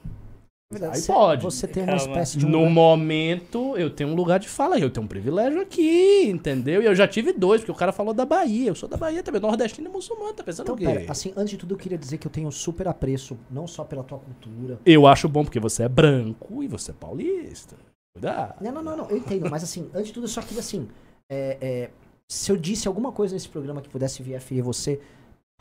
[0.72, 1.44] Verdade, Aí você- pode.
[1.44, 2.09] Você tem uma Calma.
[2.12, 2.44] espécie de.
[2.44, 6.24] um No lugar- momento, eu tenho um lugar de fala, eu tenho um privilégio aqui,
[6.28, 6.82] entendeu?
[6.82, 8.68] E eu já tive dois, porque o cara falou da Bahia.
[8.68, 10.84] Eu sou da Bahia também, nordestino e muçulmano, tá pensando Então, o quê?
[10.84, 13.84] pera, assim, antes de tudo, eu queria dizer que eu tenho super apreço, não só
[13.84, 14.80] pela tua cultura.
[14.84, 17.76] Eu acho bom porque você é branco e você é paulista.
[18.14, 18.56] Cuidado.
[18.64, 20.88] Não, não, não, não, eu entendo, mas assim, antes de tudo, eu só queria assim.
[21.30, 21.90] é, é,
[22.28, 25.01] se eu disse alguma coisa nesse programa que pudesse vir a ferir você,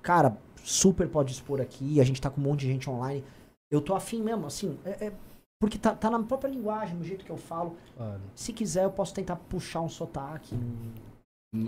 [0.02, 3.24] cara, super pode expor aqui, a gente tá com um monte de gente online.
[3.72, 5.14] Eu tô afim mesmo, assim, é- é,
[5.60, 7.76] porque tá, tá na própria linguagem, no jeito que eu falo.
[7.98, 10.56] Olha, Se quiser, eu posso tentar puxar um sotaque.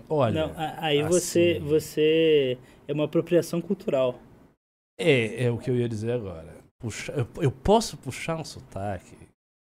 [0.10, 2.57] Olha, Não, aí assim- você, você
[2.88, 4.19] é uma apropriação cultural.
[4.99, 6.56] é, é o que eu ia dizer agora.
[6.80, 9.15] Puxa, eu, eu posso puxar um sotaque?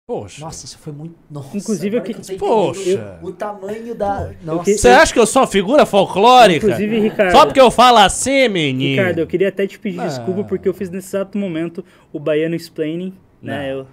[0.07, 0.41] Poxa.
[0.45, 1.15] Nossa, isso foi muito.
[1.31, 3.21] Nossa, Inclusive, eu que que- Poxa.
[3.23, 4.33] O tamanho da.
[4.43, 4.65] Nossa.
[4.65, 6.67] que- Você acha que eu sou uma figura folclórica?
[6.67, 7.33] Inclusive, Ricardo.
[7.33, 9.01] Só porque eu falo assim, menino?
[9.01, 10.07] Ricardo, eu queria até te pedir Ah.
[10.09, 13.59] desculpa porque eu fiz nesse exato momento o baiano explaining, né?
[13.73, 13.79] Não.
[13.81, 13.87] Eu...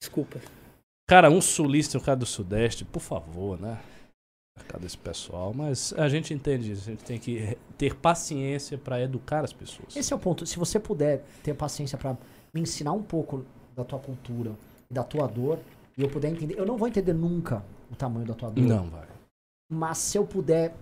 [0.00, 0.40] Desculpa.
[1.08, 3.78] Cara, um sulista e um cara do sudeste, por favor, né?
[4.68, 9.00] Cada esse pessoal, mas a gente entende isso, a gente tem que ter paciência pra
[9.02, 9.96] educar as pessoas.
[9.96, 10.46] Esse é o ponto.
[10.46, 12.16] Se você puder ter paciência pra
[12.54, 14.52] me ensinar um pouco da tua cultura
[14.90, 15.58] da tua dor
[15.96, 18.62] e eu puder entender, eu não vou entender nunca o tamanho da tua dor.
[18.64, 19.06] Não, vai.
[19.70, 20.74] Mas se eu puder,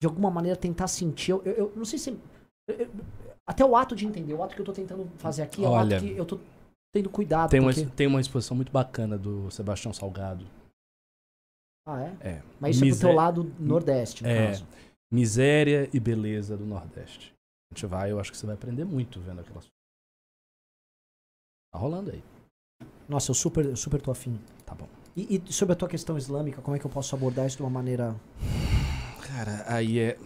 [0.00, 2.10] de alguma maneira, tentar sentir, eu, eu- eu não sei se.
[2.68, 2.90] eu-
[3.46, 5.70] até o ato de entender, o ato que eu tô tentando fazer aqui é o
[5.70, 6.38] Olha, ato que eu tô
[6.92, 7.50] tendo cuidado.
[7.50, 7.88] Tem uma, porque...
[7.90, 10.44] tem uma exposição muito bacana do Sebastião Salgado.
[11.86, 12.28] Ah, é?
[12.28, 12.42] É.
[12.60, 14.48] Mas isso é pro teu lado nordeste, no É.
[14.48, 14.66] caso.
[15.12, 17.32] Miséria e beleza do Nordeste.
[17.70, 19.64] A gente vai, eu acho que você vai aprender muito vendo aquelas.
[21.72, 22.22] Tá rolando aí.
[23.08, 24.38] Nossa, eu super, eu super tô afim.
[24.64, 24.88] Tá bom.
[25.16, 27.62] E, e sobre a tua questão islâmica, como é que eu posso abordar isso de
[27.62, 28.14] uma maneira.
[29.26, 30.18] Cara, aí é.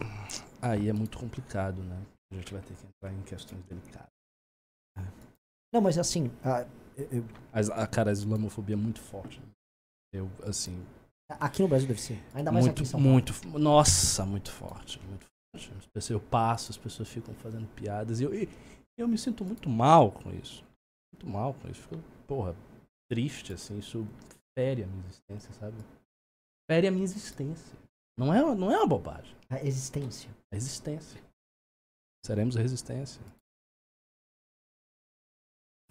[0.61, 1.97] Aí é muito complicado, né?
[2.31, 4.09] A gente vai ter que entrar em questões delicadas.
[5.73, 6.65] Não, mas assim, ah,
[6.97, 9.39] eu- A, a cara, a islamofobia é muito forte.
[9.39, 9.45] né?
[10.13, 10.83] Eu, assim.
[11.39, 12.21] aqui no Brasil deve ser.
[12.33, 13.13] Ainda mais muito, aqui em São Paulo.
[13.13, 13.33] muito.
[13.59, 14.99] Nossa, muito forte.
[15.07, 15.25] Muito
[15.55, 15.71] forte.
[15.77, 18.19] As pessoas- Eu passo, as pessoas ficam fazendo piadas.
[18.19, 18.49] E eu, e
[18.97, 20.63] eu me sinto muito mal com isso.
[21.13, 21.81] Muito mal com isso.
[21.81, 21.97] Fico,
[22.27, 22.53] porra,
[23.11, 23.77] triste, assim.
[23.77, 24.07] Isso
[24.57, 25.75] fere a minha existência, sabe?
[26.65, 27.77] Fere a minha existência.
[28.17, 29.35] Não é, não é uma bobagem.
[29.49, 30.29] A existência.
[30.49, 31.21] É existência.
[32.25, 33.21] Seremos a resistência.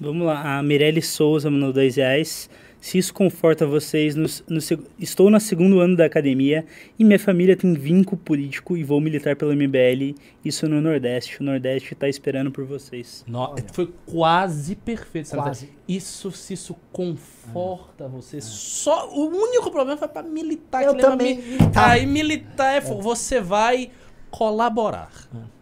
[0.01, 2.51] Vamos lá, a Mirelle Souza mandou 10 reais.
[2.81, 4.59] Se isso conforta vocês, no, no
[4.99, 6.65] estou no segundo ano da academia
[6.99, 11.43] e minha família tem vínculo político e vou militar pelo MBL, isso no Nordeste.
[11.43, 13.23] O Nordeste tá esperando por vocês.
[13.29, 15.37] No- foi quase perfeito.
[15.37, 15.69] Quase.
[15.87, 18.41] Isso, se isso conforta você.
[18.41, 20.83] Só o único problema foi pra militar.
[20.83, 21.37] Eu também.
[21.37, 21.91] mi- militar.
[21.91, 23.91] Aí militar é, fo- você vai
[24.31, 25.11] colaborar.
[25.35, 25.61] É.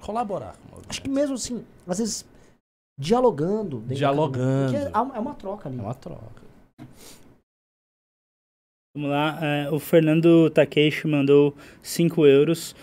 [0.00, 0.54] Colaborar.
[0.88, 2.24] Acho que mesmo assim, às vezes,
[3.00, 3.80] dialogando.
[3.88, 4.76] Dialogando.
[4.76, 5.78] É uma- é uma troca ali.
[5.78, 6.40] É uma troca.
[8.94, 12.74] Vamos lá, é, o Fernando Takeshi mandou 5 euros.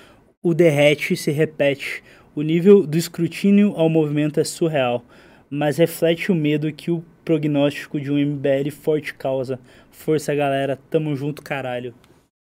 [0.42, 2.04] O derrete se repete.
[2.34, 5.04] O nível do escrutínio ao movimento é surreal,
[5.50, 9.60] mas reflete o medo que o prognóstico de um MBL forte causa.
[9.92, 10.80] Força, galera.
[10.90, 11.94] Tamo junto, caralho.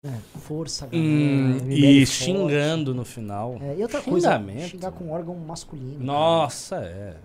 [0.04, 1.04] É, força, galera.
[1.08, 2.06] Hum, e forte.
[2.06, 3.58] xingando no final.
[3.60, 4.68] É, e outra coisa, Xingamento.
[4.68, 5.98] xingar com órgão masculino.
[6.04, 7.16] Nossa, é.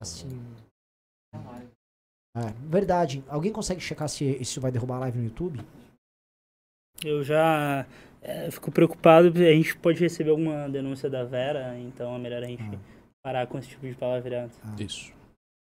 [0.00, 0.28] Assim.
[2.36, 3.22] É, verdade.
[3.28, 5.60] Alguém consegue checar se isso vai derrubar a live no YouTube?
[7.04, 7.86] Eu já
[8.22, 12.46] é, fico preocupado, a gente pode receber alguma denúncia da Vera, então é melhor a
[12.46, 12.78] gente Ah.
[13.24, 14.52] parar com esse tipo de palavreado.
[14.78, 15.12] Isso.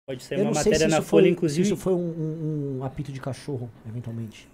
[0.06, 1.62] Pode ser Eu uma matéria se na Folha, foi, inclusive.
[1.66, 4.46] isso foi um, um- um apito de cachorro, eventualmente.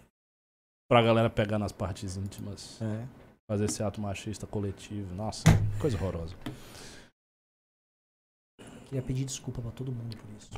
[0.89, 2.81] Pra galera pegar nas partes íntimas.
[2.81, 3.07] É.
[3.51, 5.13] Fazer esse ato machista coletivo.
[5.15, 5.43] Nossa,
[5.81, 6.37] coisa horrorosa.
[8.91, 10.51] Queria pedir desculpa pra todo mundo por isso.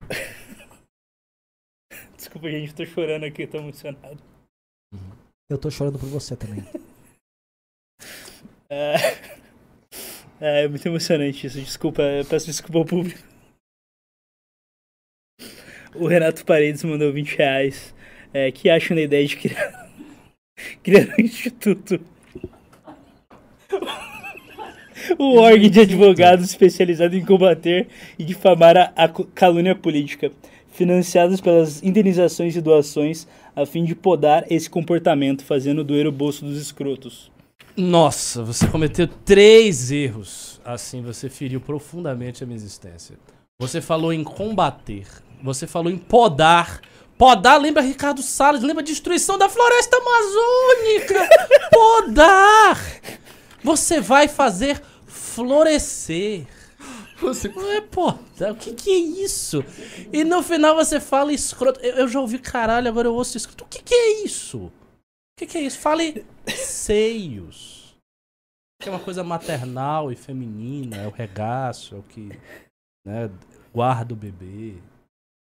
[2.16, 4.20] Desculpa, gente, tô chorando aqui, tô emocionado.
[5.48, 6.62] Eu tô chorando por você também.
[8.72, 13.18] É, é muito emocionante isso, desculpa, eu peço desculpa ao público.
[15.92, 17.92] O Renato Paredes mandou 20 reais.
[18.32, 19.90] É, que acham da ideia de criar,
[20.84, 21.98] criar um instituto?
[25.18, 30.30] O órgão de advogados especializado em combater e difamar a, a calúnia política,
[30.72, 36.44] financiados pelas indenizações e doações, a fim de podar esse comportamento, fazendo doer o bolso
[36.44, 37.30] dos escrotos.
[37.76, 40.60] Nossa, você cometeu três erros.
[40.64, 43.16] Assim, você feriu profundamente a minha existência.
[43.58, 45.06] Você falou em combater.
[45.42, 46.80] Você falou em podar.
[47.16, 51.28] Podar lembra Ricardo Salles, lembra a destruição da floresta amazônica.
[51.70, 52.78] podar!
[53.62, 56.46] Você vai fazer florescer.
[57.20, 57.48] Você...
[57.48, 58.52] Não é podar.
[58.52, 59.62] O que, que é isso?
[60.12, 61.78] E no final você fala escroto.
[61.80, 63.64] Eu, eu já ouvi caralho, agora eu ouço escroto.
[63.64, 64.58] O que, que é isso?
[64.58, 64.72] O
[65.38, 65.78] que, que é isso?
[65.78, 67.94] Fale seios.
[68.80, 72.30] Que é uma coisa maternal e feminina, é o regaço, é o que
[73.06, 73.30] né,
[73.74, 74.76] guarda o bebê.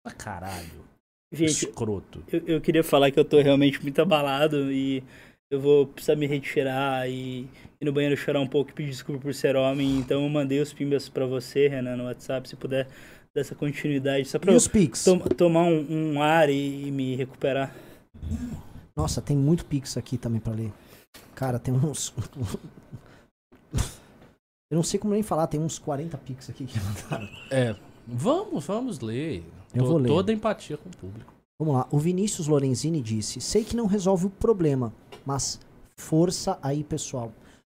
[0.04, 0.84] Ah, caralho.
[1.32, 2.22] Gente, Escroto.
[2.30, 5.02] Eu, eu queria falar que eu tô realmente muito abalado e
[5.50, 7.48] eu vou precisar me retirar e
[7.82, 9.98] ir no banheiro chorar um pouco e pedir desculpa por ser homem.
[9.98, 12.86] Então eu mandei os pimbas pra você, Renan, no WhatsApp, se puder
[13.34, 15.04] dar essa continuidade, só pra E os Pix?
[15.04, 17.74] tom- tomar um, um ar e, e me recuperar.
[18.96, 20.72] Nossa, tem muito Pix aqui também pra ler.
[21.34, 22.14] Cara, tem uns.
[24.70, 27.28] Eu não sei como nem falar, tem uns 40 Pix aqui que mandaram.
[27.50, 27.76] É,
[28.06, 29.44] vamos, vamos ler.
[29.74, 30.08] Eu Tô- vou ler.
[30.08, 31.32] Toda empatia com o público.
[31.58, 31.86] Vamos lá.
[31.90, 34.92] O Vinícius Lorenzini disse: Sei que não resolve o problema,
[35.26, 35.60] mas
[35.98, 37.32] força aí, pessoal.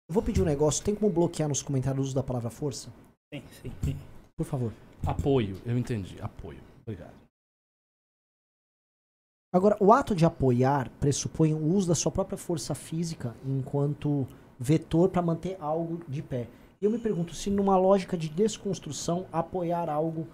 [0.10, 0.84] Eu vou pedir um negócio.
[0.84, 2.90] Tem como bloquear nos comentários o uso da palavra força?
[3.34, 3.96] Sim, sim, sim.
[4.38, 4.74] Por favor.
[5.06, 6.18] Apoio, eu entendi.
[6.22, 6.60] Apoio.
[6.82, 7.14] Obrigado.
[9.54, 14.28] Agora, o ato de apoiar pressupõe o uso da sua própria força física enquanto
[14.60, 16.48] vetor para manter algo de pé.
[16.82, 20.28] E eu me pergunto se numa lógica de desconstrução, apoiar algo.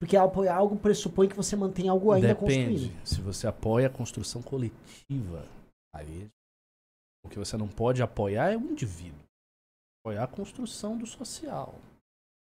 [0.00, 2.72] Porque apoiar algo pressupõe que você mantém algo ainda Depende.
[2.74, 3.06] construído.
[3.06, 5.46] Se você apoia a construção coletiva,
[5.94, 6.28] aí
[7.24, 9.18] o que você não pode apoiar é o indivíduo.
[10.02, 11.74] Apoiar a construção do social.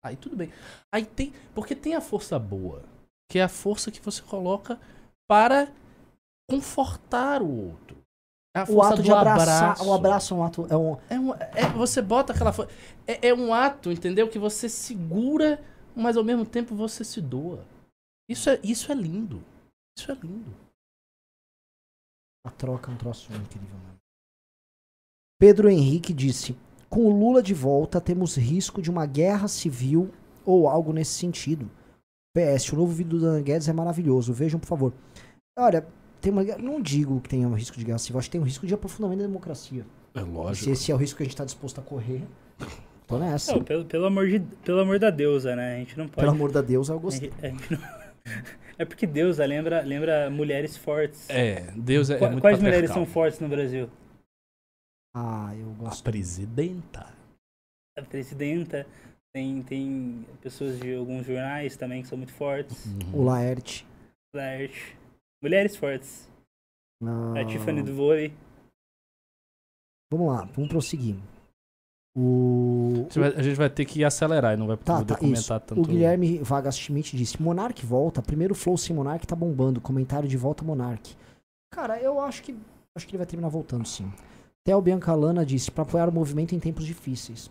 [0.04, 0.52] Aí tudo bem.
[0.94, 1.34] Aí tem.
[1.54, 2.84] Porque tem a força boa,
[3.30, 4.80] que é a força que você coloca
[5.28, 5.72] para
[6.50, 7.98] confortar o outro.
[8.56, 9.64] É O ato de abraçar.
[9.72, 9.86] abraço.
[9.88, 10.68] O abraço é um ato.
[10.70, 12.52] É um, É, um- é- você bota aquela.
[12.52, 12.68] fo-
[13.06, 14.28] É, é um ato, entendeu?
[14.30, 15.64] Que você segura,
[15.96, 17.64] mas ao mesmo tempo você se doa.
[18.28, 19.44] Isso é, isso é lindo.
[19.98, 20.56] Isso é lindo.
[22.46, 23.76] A troca é um troço incrível.
[23.76, 23.99] Mano.
[25.40, 26.56] Pedro Henrique disse:
[26.90, 30.10] Com o Lula de volta, temos risco de uma guerra civil
[30.46, 31.70] ou algo nesse sentido.
[32.36, 34.34] PS, o novo vídeo do Dan Guedes é maravilhoso.
[34.34, 34.94] Vejam, por favor.
[35.58, 35.86] Olha,
[36.22, 38.46] tem uma, não digo que tenha um risco de guerra civil, acho que tem um
[38.46, 39.86] risco de aprofundamento da democracia.
[40.14, 40.70] É Se lógico.
[40.72, 42.22] esse é o risco que a gente está disposto a correr,
[43.08, 43.54] tô nessa.
[43.54, 45.76] Não, pelo, pelo, amor de, pelo amor da deusa, né?
[45.76, 46.20] A gente não pode.
[46.20, 47.30] Pelo amor de Deus, eu a gostei.
[47.32, 47.80] gente- a gente não-
[48.78, 51.30] É porque deusa lembra, lembra mulheres fortes.
[51.30, 53.90] É, Deus é, é Qua- muito Quais mulheres são fortes no Brasil?
[55.16, 56.04] Ah, eu A gosto.
[56.04, 57.14] presidenta.
[57.98, 58.86] A presidenta,
[59.34, 62.86] tem, tem pessoas de alguns jornais também que são muito fortes.
[63.14, 63.86] O Laerte.
[64.34, 64.96] Laerte.
[65.42, 66.30] Mulheres fortes.
[67.04, 68.34] Ah, A Tiffany do vôlei.
[70.12, 71.16] Vamos lá, vamos prosseguir.
[72.18, 75.14] O, A gente vai- A gente vai ter que acelerar e não vai Tá, poder
[75.14, 75.60] tá, comentar isso.
[75.68, 75.80] tanto.
[75.82, 78.22] O Guilherme Vargas Schmidt disse: Monark volta.
[78.22, 79.80] Primeiro Flow sem Monark tá bombando.
[79.80, 81.16] Comentário de volta Monark.
[81.72, 82.58] Cara, eu acho que
[82.98, 84.12] acho que ele vai terminar voltando sim.
[84.66, 87.50] Theo Biancalana disse: para apoiar o movimento em tempos difíceis.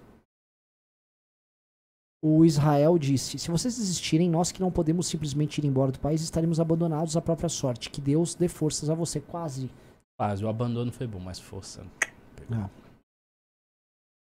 [2.23, 6.21] O Israel disse: se vocês desistirem, nós que não podemos simplesmente ir embora do país,
[6.23, 7.91] estaremos abandonados à própria sorte.
[7.91, 9.21] Que Deus dê forças a você.
[9.21, 9.71] Quase.
[10.19, 11.87] Quase, o abandono foi bom, mas força.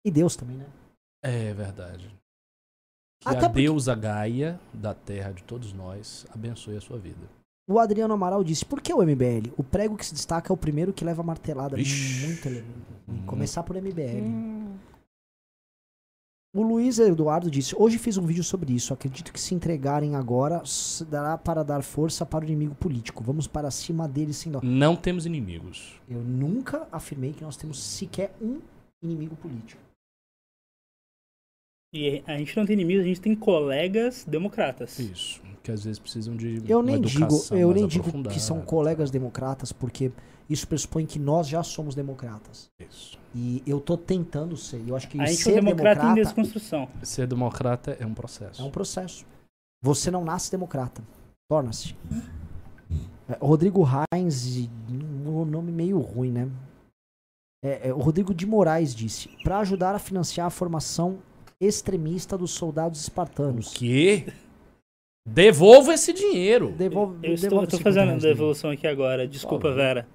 [0.05, 0.67] E Deus também, né?
[1.23, 2.09] É verdade.
[3.23, 7.29] Que Até a porque- deusa Gaia, da terra de todos nós, abençoe a sua vida.
[7.69, 9.53] O Adriano Amaral disse: por que o MBL?
[9.57, 11.81] O prego que se destaca é o primeiro que leva a martelada.
[11.81, 12.27] Ixi.
[12.27, 12.97] Muito elemento.
[13.09, 13.27] Hum.
[13.27, 14.77] Começar por MBL.
[16.55, 18.95] O Luiz Eduardo disse: Hoje fiz um vídeo sobre isso.
[18.95, 20.63] Acredito que se entregarem agora
[21.09, 23.23] dará para dar força para o inimigo político.
[23.23, 24.61] Vamos para cima deles sem dó.
[24.63, 26.01] Não temos inimigos.
[26.09, 28.61] Eu nunca afirmei que nós temos sequer um
[29.03, 29.86] inimigo político.
[31.97, 34.99] E a gente não tem inimigos, a gente tem colegas democratas.
[34.99, 35.41] Isso.
[35.63, 36.63] Que às vezes precisam de.
[36.69, 40.13] Eu uma nem digo, eu mais nem digo que são colegas democratas, porque
[40.49, 42.71] isso pressupõe que nós já somos democratas.
[42.79, 43.19] Isso.
[43.35, 44.83] E eu tô tentando ser.
[44.87, 46.89] Eu acho que A gente é ser um democrata, em democrata desconstrução.
[47.03, 48.61] Ser democrata é um processo.
[48.61, 49.25] É um processo.
[49.83, 51.03] Você não nasce democrata.
[51.49, 51.97] Torna-se.
[53.29, 56.49] É, Rodrigo Reins, um nome meio ruim, né?
[57.65, 61.19] É, é, o Rodrigo de Moraes disse: para ajudar a financiar a formação
[61.61, 63.73] extremista dos soldados espartanos.
[63.73, 64.27] O quê?
[65.27, 66.75] Devolva esse dinheiro.
[67.23, 69.27] Eu estou, 50 fazendo a devolução aqui agora.
[69.27, 69.73] Desculpa.
[69.73, 70.07] Vera.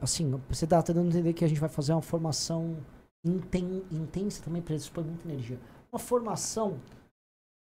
[0.00, 2.76] Assim, você tá tentando entender que a gente vai fazer uma formação
[3.24, 5.58] inten- intensa também, pressupõe muita energia.
[5.92, 6.80] Uma formação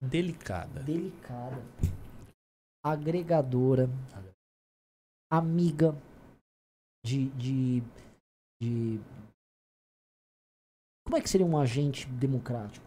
[0.03, 0.83] Delicada.
[0.83, 1.63] delicada,
[2.83, 3.89] agregadora,
[5.31, 5.95] amiga
[7.05, 7.83] de, de,
[8.61, 9.01] de.
[11.05, 12.85] Como é que seria um agente democrático?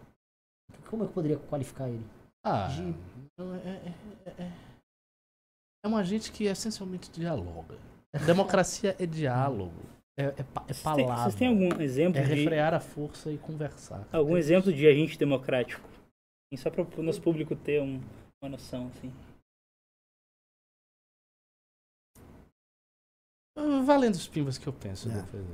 [0.88, 2.04] Como é que eu poderia qualificar ele?
[2.44, 2.94] Ah, De-
[3.40, 3.94] é, é,
[4.26, 4.52] é, é-
[5.84, 7.78] é uma gente que essencialmente dialoga.
[8.26, 9.80] Democracia é diálogo.
[10.18, 11.22] É, é, é Vocês têm- palavra.
[11.24, 14.06] Vocês têm algum exemplo É de refrear a força e conversar.
[14.12, 15.88] algum É exemplo de agente democrático?
[16.56, 18.00] Só para o nosso público ter um-
[18.42, 19.12] uma noção, assim.
[23.56, 25.08] Ah, Valendo os pimbas que eu penso.
[25.10, 25.22] É.
[25.22, 25.44] depois.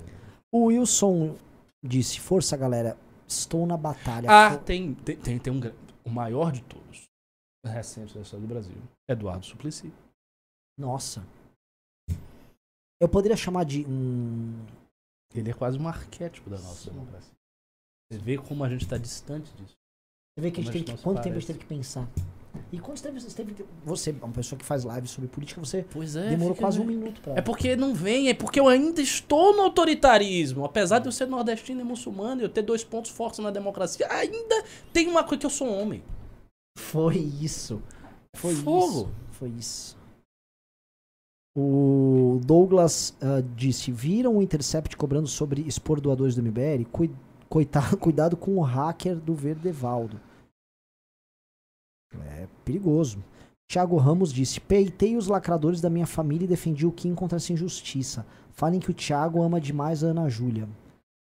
[0.52, 1.36] O Wilson
[1.84, 2.98] disse: Força, galera,
[3.28, 4.28] estou na batalha.
[4.30, 5.60] Ah, Fo- tem, tem, tem, tem um,
[6.04, 7.04] o maior de todos.
[7.64, 8.76] Recente da história do Brasil.
[9.08, 9.92] Eduardo Suplicy.
[10.78, 11.24] Nossa.
[13.00, 14.64] Eu poderia chamar de um.
[15.34, 17.32] Ele é quase um arquétipo da nossa democracia.
[18.10, 19.74] Você vê como a gente está distante disso.
[20.36, 21.46] Você vê que a gente teve que, quanto tempo a gente parece.
[21.46, 22.08] teve que pensar?
[22.72, 22.78] E
[23.20, 23.54] você teve.
[23.84, 26.30] Você, uma pessoa que faz live sobre política, você Pois é.
[26.30, 27.34] demorou quase um minuto pra.
[27.34, 30.64] É porque não vem, é porque eu ainda estou no autoritarismo.
[30.64, 34.06] Apesar de eu ser nordestino e muçulmano e eu ter dois pontos fortes na democracia,
[34.10, 36.02] ainda tem uma coisa que eu sou homem.
[36.78, 37.80] Foi isso.
[38.36, 38.86] Foi Fogo.
[38.88, 39.08] isso.
[39.32, 39.96] Foi isso.
[41.56, 46.84] O Douglas ah, disse: Viram o Intercept cobrando sobre expor doadores do?
[46.84, 47.14] Cui-
[47.48, 50.20] coitado, cuidado com o hacker do Verdevaldo.
[52.22, 53.18] É perigoso.
[53.70, 57.52] Thiago Ramos disse: Peitei os lacradores da minha família e defendi o Kim contra essa
[57.52, 58.24] injustiça.
[58.52, 60.68] Falem que o Thiago ama demais a Ana Júlia.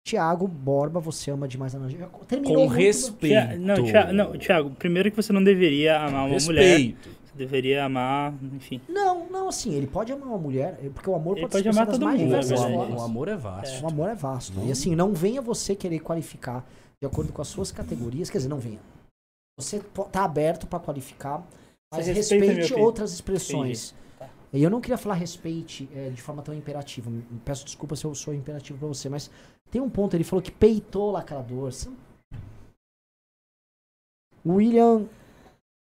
[0.06, 1.88] Tiago Borba, você ama demais a Ana
[2.28, 3.32] Terminou Com muito- respeito.
[3.48, 6.76] Tia- não, Tia- não, Thiago, primeiro que você não deveria amar uma mulher.
[6.76, 7.08] Respeito.
[7.24, 8.80] Você deveria amar, enfim.
[8.86, 11.86] Não, não, assim, ele pode amar uma mulher, porque o amor Ele pode, pode amar
[11.90, 13.82] todo mais mundo, diversas é O o amor é vasto.
[13.82, 14.52] O amor é vasto.
[14.66, 16.64] E assim, não venha você querer qualificar
[17.00, 18.28] de acordo com as suas categorias.
[18.28, 18.78] Quer dizer, não venha.
[19.58, 21.46] Você tá aberto pra qualificar,
[21.92, 22.80] mas respeite opinião.
[22.86, 23.94] outras expressões.
[24.18, 24.28] Tá.
[24.52, 27.10] E eu não queria falar respeite é, de forma tão imperativa.
[27.44, 29.30] Peço desculpa se eu sou imperativo pra você, mas
[29.70, 30.14] tem um ponto.
[30.16, 31.70] Ele falou que peitou lacrador.
[34.46, 35.08] William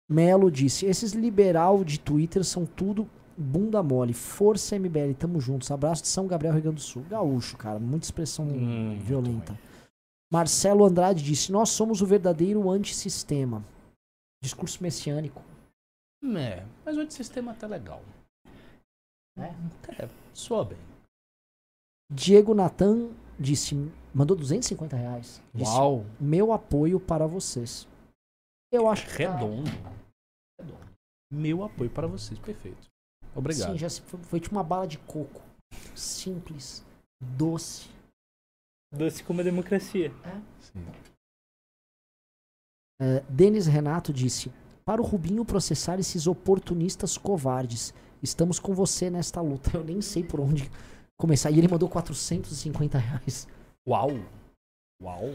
[0.09, 4.13] Melo disse: Esses liberal de Twitter são tudo bunda mole.
[4.13, 5.71] Força MBL, tamo juntos.
[5.71, 7.05] Abraço de São Gabriel, Rio Grande do Sul.
[7.09, 7.79] Gaúcho, cara.
[7.79, 9.59] Muita expressão Hum, violenta.
[10.33, 13.63] Marcelo Andrade disse: Nós somos o verdadeiro antissistema.
[14.43, 15.43] Discurso messiânico.
[16.25, 18.03] É, mas o antissistema tá legal.
[19.37, 20.03] É?
[20.03, 20.79] É, soa bem.
[22.11, 23.75] Diego Natan disse:
[24.15, 25.43] Mandou 250 reais.
[25.55, 26.07] Disse, Uau.
[26.19, 27.87] Meu apoio para vocês.
[28.73, 29.25] Eu acho que.
[29.25, 29.71] tá- Redondo.
[30.59, 30.89] Redondo.
[31.31, 32.39] Meu apoio para vocês.
[32.41, 32.89] Perfeito.
[33.35, 33.73] Obrigado.
[33.73, 35.43] Sim, já foi, foi tipo uma bala de coco.
[35.95, 36.85] Simples,
[37.21, 37.89] doce.
[38.93, 40.13] Doce como a democracia.
[43.01, 44.53] É, Denis Renato disse:
[44.85, 49.71] Para o Rubinho processar esses oportunistas covardes, estamos com você nesta luta.
[49.75, 50.71] Eu nem sei por onde
[51.17, 51.51] começar.
[51.51, 53.49] E ele mandou 450 reais.
[53.89, 54.11] Uau.
[55.03, 55.31] Uau.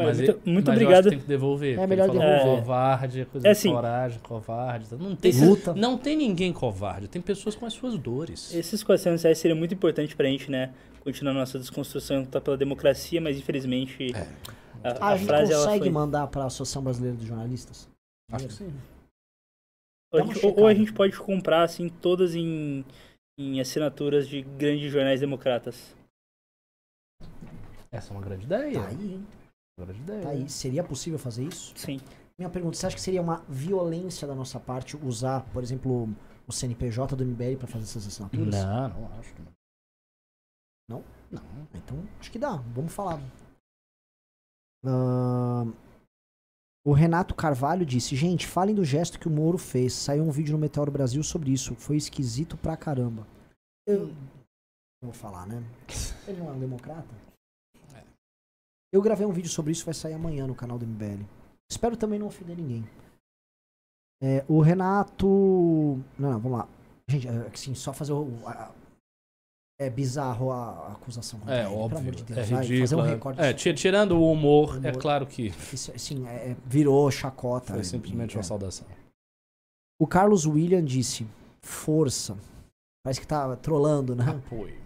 [0.00, 1.04] Olha, Mas muito, muito mas eu acho obrigado.
[1.04, 1.76] que tem que devolver.
[1.78, 2.40] É melhor devolver.
[2.42, 3.72] Covarde, é coisa É de assim.
[3.72, 4.94] coragem, covarde.
[4.94, 5.74] Não tem, Luta.
[5.74, 7.08] não tem ninguém covarde.
[7.08, 8.54] Tem pessoas com as suas dores.
[8.54, 10.72] Esses 400 reais seria muito importante pra gente, né?
[11.02, 14.20] Continuar nossa desconstrução tá pela democracia, mas infelizmente É.
[14.84, 15.90] a, a a gente frase ela consegue foi...
[15.90, 17.88] mandar para a Associação Brasileira de Jornalistas?
[18.30, 18.72] Acho que sim.
[20.12, 22.84] Ou a gente- ou- a gente pode comprar, assim, todas em,
[23.36, 25.92] em assinaturas de grandes jornais democratas.
[27.90, 28.80] Essa é uma grande ideia.
[28.80, 29.26] Tá aí, hein?
[30.22, 30.48] Tá aí.
[30.48, 31.72] Seria possível fazer isso?
[31.76, 32.00] Sim.
[32.38, 36.08] Minha pergunta: você acha que seria uma violência da nossa parte usar, por exemplo,
[36.46, 38.54] o CNPJ do MBL para fazer essas assinaturas?
[38.54, 39.34] Não, não acho.
[39.34, 39.52] que não.
[40.88, 41.04] Não?
[41.30, 41.68] Não.
[41.74, 42.56] Então, acho que dá.
[42.74, 43.20] Vamos falar.
[44.84, 45.72] Ahn,
[46.84, 49.92] o Renato Carvalho disse: Gente, falem do gesto que o Moro fez.
[49.92, 51.74] Saiu um vídeo no Meteoro Brasil sobre isso.
[51.74, 53.26] Foi esquisito pra caramba.
[53.86, 54.06] Eu.
[54.06, 54.14] não
[55.02, 55.62] Vou falar, né?
[56.26, 57.27] Ele não é um democrata?
[58.92, 61.24] Eu gravei um vídeo sobre isso, vai sair amanhã no canal do MBL.
[61.70, 62.84] Espero também não ofender ninguém.
[64.22, 65.26] É, o Renato.
[66.18, 66.68] Não, não, vamos lá.
[67.08, 68.28] Gente, é, assim, só fazer o.
[68.46, 68.72] a-
[69.80, 71.38] é bizarro a, acusação.
[71.46, 71.88] É, ele, óbvio.
[71.88, 72.38] Pelo amor de Deus.
[72.38, 72.80] é vai, ridículo.
[72.80, 73.10] fazer um é.
[73.10, 73.40] recorde.
[73.40, 74.84] É, tirando o humor, Humor.
[74.86, 77.74] é claro que Isso, assim, é- é- virou chacota.
[77.74, 78.42] foi simplesmente uma É.
[78.42, 78.86] saudação.
[80.00, 81.26] O Carlos William disse:
[81.62, 82.36] Força.
[83.04, 84.24] Parece que tá trolando, né?
[84.44, 84.76] Apoio.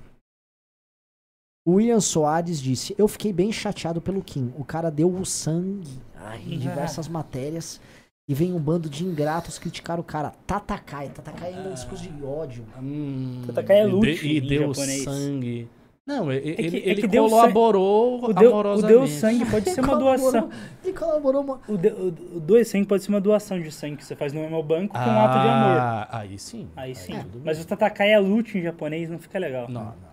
[1.65, 4.53] O William Soares disse: Eu fiquei bem chateado pelo Kim.
[4.59, 7.81] O cara deu o sangue ai, em diversas matérias.
[8.29, 10.33] E vem um bando de ingratos criticar o cara.
[10.47, 11.09] Tatakai.
[11.09, 12.65] Tatakai ainda é um discurso de ódio.
[12.81, 15.03] Hum, Tatakai é e de- lute E em deu japonês.
[15.05, 15.69] sangue.
[16.07, 18.93] Não, e- e- que- ele, é ele deu colaborou O deu, o amorosamente.
[18.99, 20.51] deu sangue pode ser uma doação.
[20.85, 21.43] Ele colaborou.
[21.43, 22.07] uma- O, de, o,
[22.37, 24.99] o doer sangue pode ser uma doação de sangue que você faz no hemobanco com
[25.01, 25.77] um ato de amor.
[25.81, 26.69] Ah, aí sim.
[26.77, 27.13] Aí sim.
[27.15, 27.43] tudo bem.
[27.45, 29.69] Mas o Tatakai é lute em japonês, não fica legal.
[29.69, 30.12] Não, não.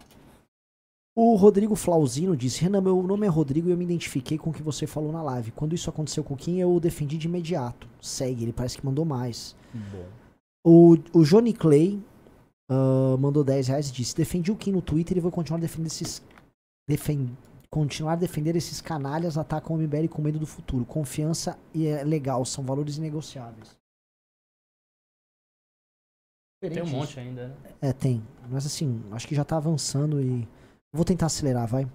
[1.22, 4.54] O Rodrigo Flauzino disse: Renan, meu nome é Rodrigo e eu me identifiquei com o
[4.54, 5.52] que você falou na live.
[5.52, 7.90] Quando isso aconteceu com o Kim, eu o defendi de imediato.
[8.02, 9.54] Segue, ele parece que mandou mais.
[9.74, 10.06] Bom.
[10.66, 12.02] O, o Johnny Clay
[12.70, 15.88] ah, mandou 10 reais e disse: Defendi o Kim no Twitter e vou continuar defendendo
[15.88, 16.24] esses.
[16.88, 17.38] Defen,
[17.70, 20.86] continuar a defender esses canalhas atacam o MBL com medo do futuro.
[20.86, 23.78] Confiança e é legal, são valores inegociáveis.
[26.62, 27.56] Tem um monte ainda, né?
[27.82, 28.26] É, tem.
[28.50, 30.48] Mas assim, acho que já tá avançando e.
[30.92, 31.88] Vou tentar acelerar, vai.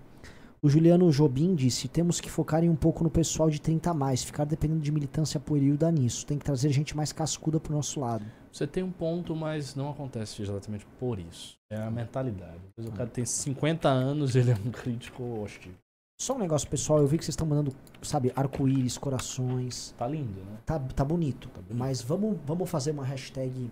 [0.63, 3.95] O Juliano Jobim disse: temos que focar em um pouco no pessoal de 30 a
[3.95, 4.23] mais.
[4.23, 6.25] Ficar dependendo de militância pueril dá nisso.
[6.25, 8.25] Tem que trazer gente mais cascuda pro nosso lado.
[8.51, 11.59] Você tem um ponto, mas não acontece exatamente por isso.
[11.71, 12.61] É a mentalidade.
[12.79, 15.73] O cara tem 50 anos ele é um crítico hostil.
[16.21, 17.01] Só um negócio, pessoal.
[17.01, 19.93] Eu vi que vocês estão mandando, sabe, arco-íris, corações.
[19.99, 20.59] Tá lindo, né?
[20.65, 21.49] Tá, tá bonito.
[21.49, 21.77] Tá bonito.
[21.77, 23.71] Mas vamos, vamos fazer uma hashtag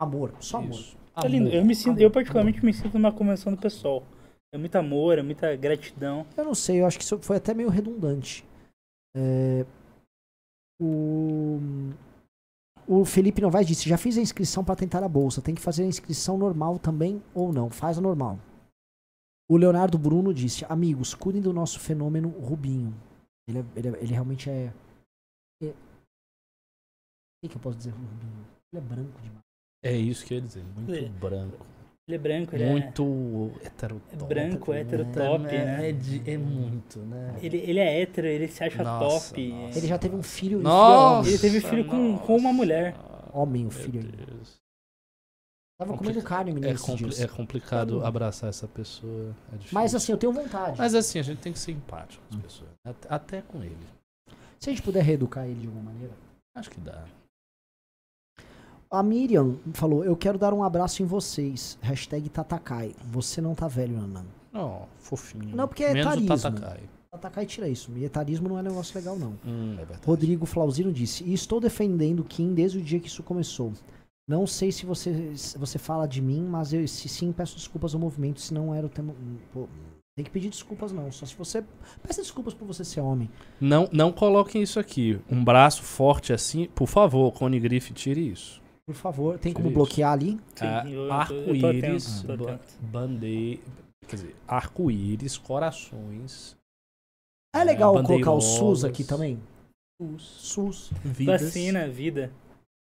[0.00, 0.32] amor.
[0.38, 0.70] Só amor.
[0.70, 0.96] Isso.
[1.12, 1.48] Tá lindo.
[1.48, 1.58] Amor.
[1.58, 4.04] Eu, me sinto, amor, eu particularmente me sinto numa convenção do pessoal.
[4.52, 6.26] É muito amor, é muita gratidão.
[6.36, 8.44] Eu não sei, eu acho que isso foi até meio redundante.
[9.16, 9.64] É,
[10.80, 11.58] o,
[12.86, 15.40] o Felipe Novaes disse: já fiz a inscrição para tentar a bolsa.
[15.42, 17.70] Tem que fazer a inscrição normal também ou não?
[17.70, 18.38] Faz a normal.
[19.48, 22.92] O Leonardo Bruno disse: amigos, cuidem do nosso fenômeno Rubinho.
[23.48, 24.72] Ele, é- ele, é- ele realmente é.
[25.62, 25.74] é- O
[27.42, 28.46] que, que eu posso dizer, Rubinho?
[28.72, 29.40] Ele é branco demais.
[29.82, 30.64] É isso que eu ia dizer.
[30.64, 31.08] Muito É.
[31.08, 31.64] branco.
[32.10, 33.66] Ele é branco, ele muito é...
[33.66, 34.12] heterotop.
[34.12, 34.80] É branco, né?
[34.80, 35.88] heterotop, é, né?
[35.88, 37.36] É, de- é muito, né?
[37.40, 39.48] Ele, ele é hétero, ele se acha Nossa, top.
[39.48, 39.78] nossa.
[39.78, 41.28] Ele já teve um filho é Nossa.
[41.28, 42.94] Ele teve filho com- com uma mulher.
[43.32, 44.02] Homem, o filho.
[45.78, 48.04] Tava comendo carne, menino, É, é complicado Hum.
[48.04, 49.34] abraçar essa pessoa.
[49.52, 49.56] É.
[49.72, 50.76] Mas assim, eu tenho vontade.
[50.76, 52.70] Mas assim, a gente tem que ser empático com as pessoas.
[52.84, 53.78] Até, até com ele.
[54.58, 56.12] Se a gente puder reeducar ele de alguma maneira.
[56.54, 57.04] Acho que dá.
[58.92, 61.78] A Miriam falou, eu quero dar um abraço em vocês.
[61.80, 62.92] Hashtag Tatakai.
[63.04, 64.24] Você não tá velho, Nanan.
[64.52, 65.54] Não, fofinho.
[65.54, 66.36] Não, porque é Menos etarismo.
[66.36, 66.80] Tatakai.
[67.12, 67.92] Tatakai tira isso.
[67.96, 69.38] E etarismo não é negócio legal, não.
[69.46, 70.04] Hum, é.
[70.04, 73.72] Rodrigo Flauzino disse, e estou defendendo Kim desde o dia que isso começou.
[74.28, 77.94] Não sei se você, se você fala de mim, mas eu, se sim, peço desculpas
[77.94, 79.14] ao movimento, se não era o tema...
[79.52, 79.68] Pô,
[80.16, 81.64] tem que pedir desculpas não, só se você...
[82.02, 83.30] Peça desculpas por você ser homem.
[83.60, 85.20] Não, não coloquem isso aqui.
[85.30, 86.68] Um braço forte assim.
[86.74, 88.59] Por favor, Cone Griff, tire isso.
[88.90, 90.36] Por favor, tem como bloquear ali?
[90.60, 92.24] Ah, Arco-íris,
[92.80, 93.62] bandeira.
[94.08, 96.56] Quer dizer, arco-íris, corações.
[97.54, 98.40] É legal É, colocar o.
[98.40, 99.40] SUS aqui também?
[100.02, 100.22] SUS.
[100.22, 100.90] SUS.
[101.04, 101.42] Vidas.
[101.42, 102.32] Vacina, vida.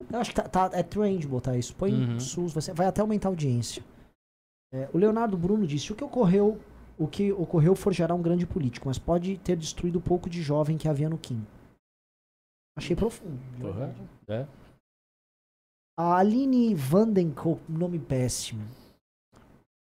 [0.10, 1.76] Eu acho que tá, tá- é trend botar isso.
[1.76, 2.18] Põe Uhum.
[2.18, 3.84] SUS, vai, ser- vai até aumentar a audiência.
[4.74, 6.58] É, o Leonardo Bruno disse: o que ocorreu,
[6.98, 10.78] o que ocorreu forjará um grande político, mas pode ter destruído o pouco de jovem
[10.78, 11.46] que havia no Kim.
[12.78, 13.38] Achei profundo.
[13.60, 13.94] Porra,
[14.30, 14.46] é.
[16.02, 18.64] A Aline Vandenkoop, nome péssimo.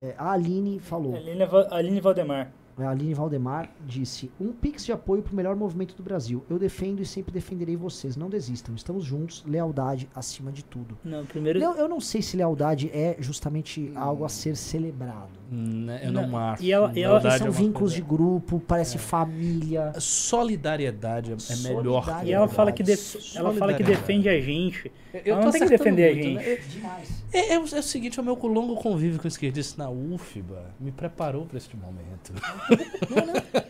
[0.02, 1.16] É, a Aline falou.
[1.16, 2.52] Aline, Aline Valdemar.
[2.80, 6.44] A Aline Valdemar disse: Um pix de apoio para o melhor movimento do Brasil.
[6.50, 8.16] Eu defendo e sempre defenderei vocês.
[8.16, 8.76] Não desistam.
[8.76, 9.44] Estamos juntos.
[9.48, 10.98] Lealdade acima de tudo.
[11.04, 11.60] Não, primeiro.
[11.60, 15.38] Eu, eu não sei se lealdade é justamente algo a ser celebrado.
[15.50, 16.62] Né, Eu não, Não, acho.
[16.64, 19.94] e ela- e ela- Lealdade São é vínculos coisa- de grupo, parece família.
[19.98, 22.04] Solidariedade é- é melhor.
[22.04, 22.30] Solidariedade.
[22.30, 24.92] E ela fala que, def- ela fala que defende a gente.
[25.26, 26.36] Eu Ela não tem que defender a muito, gente.
[26.50, 26.56] né?
[26.70, 27.24] Demais.
[27.34, 30.66] É, é o- é o seguinte, o meu longo convívio com o esquerdista na UFBA
[30.80, 32.34] me preparou para este momento.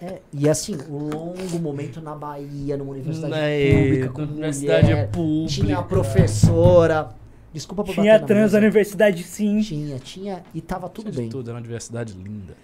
[0.02, 5.11] É, e assim, o longo momento na Bahia, numa universidade É, pública, com universidade mulher,
[5.11, 5.53] pública.
[5.53, 7.10] Tinha a professora.
[7.53, 9.61] Desculpa por Tinha bater na trans na universidade, sim.
[9.61, 11.30] Tinha, tinha, e tava tudo Tinha bem.
[11.30, 12.56] Tudo, era uma universidade linda.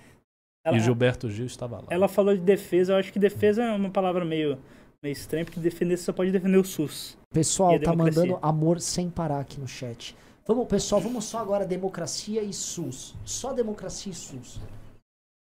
[0.66, 1.88] Ela, E Gilberto Gil estava lá.
[1.90, 4.58] ela falou de defesa, eu acho que defesa é uma palavra meio,
[5.02, 7.18] meio estranha, porque defender você só pode defender o SUS.
[7.34, 10.16] Pessoal, a tá mandando amor sem parar aqui no chat.
[10.46, 13.16] Vamos, pessoal, vamos só agora democracia e SUS.
[13.26, 14.60] Só democracia e SUS.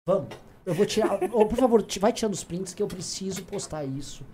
[0.08, 0.30] Vamos.
[0.66, 1.22] Eu vou tirar.
[1.34, 4.26] Ô, por favor, vai tirando os prints que eu preciso postar isso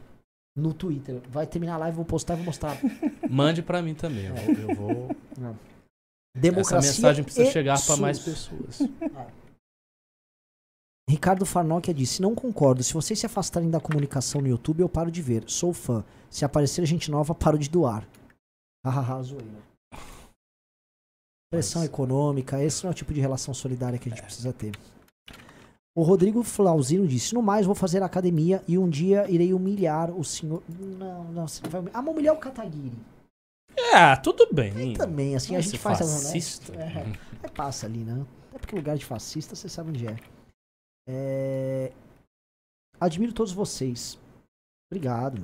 [0.56, 1.22] no Twitter.
[1.30, 2.78] Vai terminar a live, vou postar e vou mostrar.
[3.30, 4.26] Mande para mim também.
[4.26, 5.16] Eu vou, eu vou-
[6.36, 6.78] Democracia.
[6.78, 8.80] Essa mensagem precisa chegar para mais pessoas.
[11.10, 12.84] Ricardo Farnokia disse: Não concordo.
[12.84, 15.44] Se vocês se afastarem da comunicação no YouTube, eu paro de ver.
[15.50, 16.04] Sou fã.
[16.30, 18.08] Se aparecer gente nova, paro de doar.
[18.86, 19.70] Hahaha, zoeira.
[21.52, 24.72] Pressão econômica, esse não é o tipo de relação solidária que a gente precisa ter.
[25.96, 30.24] O Rodrigo Flauzino disse: No mais, vou fazer academia e um dia irei humilhar o
[30.24, 30.64] senhor.
[30.70, 31.98] Não, não, você não vai humilhar.
[31.98, 32.98] Ah, mas humilhar o Kataguiri.
[33.76, 34.94] É, tudo bem.
[34.94, 36.00] Também, assim, a gente faz.
[36.00, 36.74] fascista.
[36.74, 37.18] Né?
[37.44, 38.26] É, é, passa ali, né?
[38.54, 40.16] É porque lugar de fascista, você sabe onde é.
[41.08, 41.92] É,
[43.00, 44.20] Admiro todos vocês.
[44.92, 45.42] Obrigado.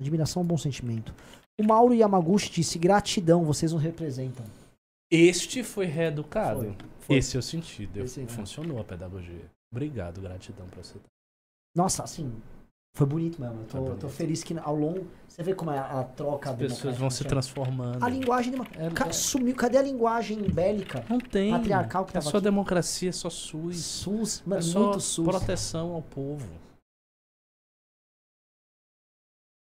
[0.00, 1.14] Admiração é um bom sentimento.
[1.60, 4.44] O Mauro Yamaguchi disse: gratidão, vocês nos representam.
[5.10, 6.60] Este foi reeducado.
[6.60, 7.16] Foi, foi.
[7.16, 8.00] Esse é o sentido.
[8.00, 8.28] Esse, né?
[8.28, 9.50] Funcionou a pedagogia.
[9.72, 10.98] Obrigado, gratidão pra você.
[11.74, 12.32] Nossa, assim,
[12.96, 13.60] foi bonito mesmo.
[13.60, 15.06] Eu tô, tô feliz que ao longo.
[15.28, 17.28] Você vê como é a, a troca As pessoas vão se democrática.
[17.28, 18.02] transformando.
[18.04, 18.54] A linguagem.
[18.78, 19.54] É- Ca- é- Sumiu.
[19.54, 21.04] Cadê a linguagem bélica?
[21.10, 21.50] Não tem.
[21.52, 22.44] Patriarcal que É tava só aqui.
[22.44, 23.76] democracia, é só SUS.
[23.84, 25.26] SUS, É só muito SUS.
[25.26, 26.48] proteção ao povo.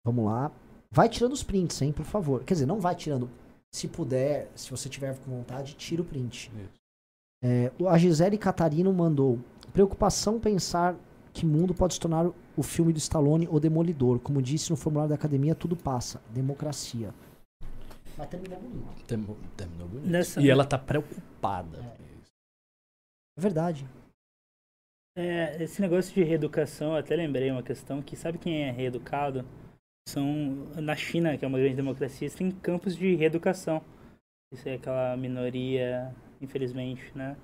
[0.05, 0.51] Vamos lá.
[0.91, 2.43] Vai tirando os prints, hein, por favor.
[2.43, 3.29] Quer dizer, não vai tirando.
[3.71, 6.51] Se puder, se você tiver com vontade, tira o print.
[6.55, 6.82] Isso.
[7.43, 9.37] É, a Gisele Catarino mandou.
[9.73, 10.95] Preocupação pensar
[11.33, 14.19] que mundo pode se tornar o filme do Stallone O Demolidor.
[14.19, 16.21] Como disse no formulário da academia, tudo passa.
[16.29, 17.13] Democracia.
[18.17, 19.05] Mas terminou bonito.
[19.05, 20.09] Terminou, terminou bonito.
[20.09, 21.79] Nessa- E ela tá preocupada.
[23.37, 23.85] É verdade.
[25.17, 29.45] É, esse negócio de reeducação, eu até lembrei uma questão que sabe quem é reeducado?
[30.07, 30.25] São
[30.75, 33.81] na China, que é uma grande democracia, tem campos de reeducação.
[34.53, 36.13] Isso é aquela minoria,
[36.43, 37.35] infelizmente, né?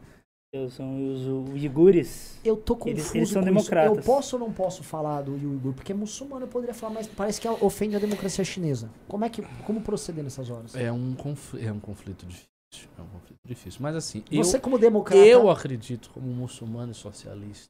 [0.53, 2.39] Eu- São os uigures.
[2.43, 3.91] Eu tô confuso Eles- eles são com democratas.
[3.99, 3.99] Isso.
[4.09, 5.73] Eu posso ou não posso falar do Uyghur?
[5.75, 8.89] Porque é muçulmano, eu poderia falar, mas parece que ofende a democracia chinesa.
[9.07, 10.75] Como é que, como proceder nessas horas?
[10.75, 12.49] É um, confl- é um conflito difícil.
[12.97, 13.79] É um conflito difícil.
[13.81, 15.21] Mas assim, Você eu, como democrata...
[15.21, 17.69] eu acredito, como muçulmano e socialista,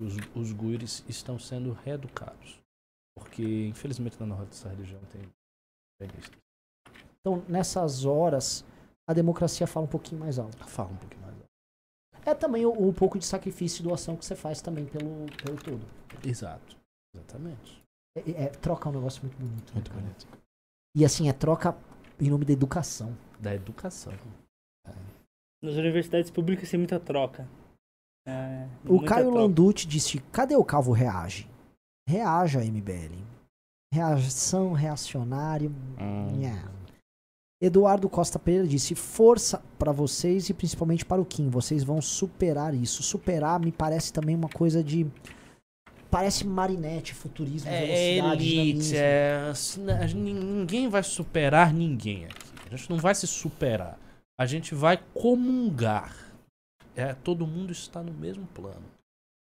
[0.00, 2.58] que os, os guires estão sendo reeducados.
[3.16, 5.20] Porque, infelizmente, na nossa religião tem.
[7.20, 8.64] Então, nessas horas,
[9.08, 10.64] a democracia fala um pouquinho mais alto.
[10.66, 11.34] Fala um pouquinho mais.
[11.34, 11.44] alto.
[12.26, 15.58] É também o, o pouco de sacrifício e doação que você faz também pelo, pelo
[15.62, 15.84] todo.
[16.24, 16.76] Exato.
[17.14, 17.82] Exatamente.
[18.16, 19.66] É, é- troca é um negócio muito bonito.
[19.68, 20.02] né, Muito cara?
[20.02, 20.26] bonito.
[20.96, 21.76] E assim, é troca
[22.20, 23.16] em nome da educação.
[23.40, 24.12] Da educação.
[25.62, 27.48] Nas universidades públicas tem muita troca.
[28.26, 29.40] É, O muita Caio troca.
[29.40, 31.48] Landucci disse: cadê o Calvo reage?
[32.08, 33.22] Reaja, MBL.
[33.92, 35.70] Reação reacionário.
[35.98, 36.36] Hum.
[36.38, 36.70] nha.
[37.64, 41.48] Eduardo Costa Pereira disse: força pra vocês e principalmente para o Kim.
[41.48, 43.02] Vocês vão superar isso.
[43.02, 45.06] Superar me parece também uma coisa de.
[46.10, 47.80] Parece marinete, futurismo, É
[48.20, 52.44] velocidade, elite, é, assim, gente- ninguém vai superar ninguém aqui.
[52.70, 53.98] A gente não vai se superar.
[54.38, 56.14] A gente vai comungar.
[56.94, 58.84] É, todo mundo está no mesmo plano.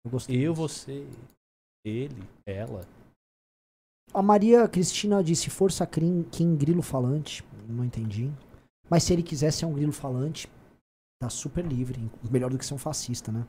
[0.04, 0.62] Eu gostei Eu, disso.
[0.68, 1.06] você,
[1.86, 2.82] ele, ela.
[4.12, 7.44] A Maria Cristina disse força Kim, Kim grilo falante.
[7.70, 8.30] Não entendi.
[8.90, 10.48] Mas se ele quiser ser um grilo falante,
[11.22, 12.10] tá super livre.
[12.30, 13.46] Melhor do que ser um fascista, né?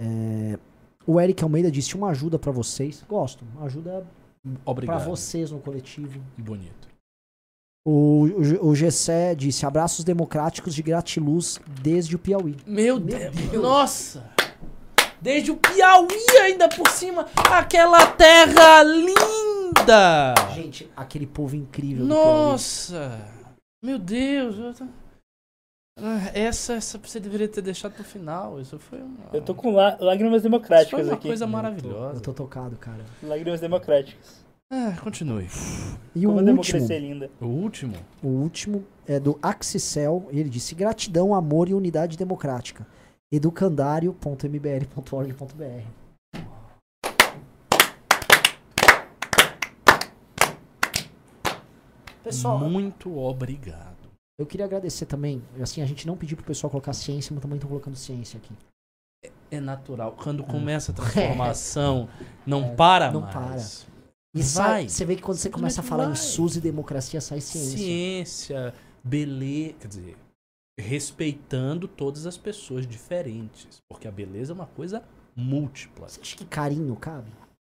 [0.00, 0.58] É,
[1.06, 3.04] O Eric Almeida disse uma ajuda pra vocês.
[3.08, 3.44] Gosto.
[3.54, 4.06] Uma ajuda
[4.42, 5.04] pra Obrigado.
[5.04, 6.20] vocês no coletivo.
[6.38, 6.88] Bonito.
[7.86, 8.24] O,
[8.62, 12.56] o, o Gessé disse abraços democráticos de gratiluz desde o Piauí.
[12.66, 13.34] Meu, Meu Deus.
[13.34, 13.62] Deus.
[13.62, 14.30] Nossa!
[15.20, 20.34] Desde o Piauí ainda por cima, aquela terra linda!
[20.54, 22.04] Gente, aquele povo incrível.
[22.06, 23.20] Nossa!
[23.84, 24.56] Meu Deus!
[24.58, 24.86] eu tô-
[25.98, 28.60] Ah, Essa, essa você deveria ter deixado pro final.
[28.60, 31.28] Isso foi uma, Eu tô com lá- lágrimas isso foi democráticas uma aqui.
[31.28, 32.16] coisa Eu tô- maravilhosa.
[32.16, 33.04] Eu tô tocado, cara.
[33.22, 34.42] Lágrimas democráticas.
[34.72, 35.46] Ah, continue.
[36.16, 37.30] E Como o a democracia último, é linda.
[37.40, 37.94] O último?
[38.22, 40.26] o último é do Axicel.
[40.30, 42.84] Ele disse gratidão, amor e unidade democrática.
[43.30, 46.03] educandário.mbl.org.br
[52.24, 54.10] Pessoal, Muito obrigado.
[54.38, 55.42] eu queria agradecer também.
[55.60, 58.52] Assim, a gente não pediu pro pessoal colocar ciência, mas também estão colocando ciência aqui.
[59.50, 60.12] É natural.
[60.12, 62.08] Quando começa a transformação,
[62.46, 63.86] não para É, não mais.
[64.34, 64.42] E Vai.
[64.42, 66.16] sai, você vê que quando você começa a falar em vai.
[66.16, 67.78] SUS e democracia, sai ciência.
[67.78, 68.74] Ciência,
[69.04, 69.74] beleza.
[69.78, 70.16] Quer dizer,
[70.80, 73.80] respeitando todas as pessoas diferentes.
[73.88, 75.04] Porque a beleza é uma coisa
[75.36, 76.08] múltipla.
[76.08, 77.30] Você acha que carinho cabe?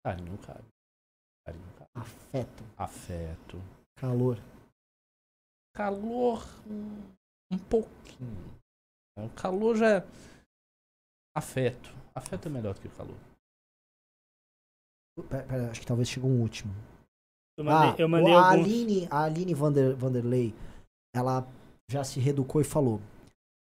[0.04, 0.64] Carinho, cabe.
[1.46, 1.90] Carinho, cabe.
[1.94, 3.62] Afeto, Afeto.
[4.00, 4.38] Calor.
[5.74, 7.02] Calor, um,
[7.52, 8.58] um pouquinho.
[9.16, 10.06] O calor já é.
[11.36, 11.94] Afeto.
[12.14, 13.16] Afeto é melhor do que o calor.
[15.28, 16.72] Pera, pera, acho que talvez chegou um último.
[17.56, 18.66] Eu mandei, ah, eu mandei a alguns.
[18.66, 20.54] Aline, a Aline Vander, Vanderlei,
[21.14, 21.46] ela
[21.90, 23.00] já se reeducou e falou: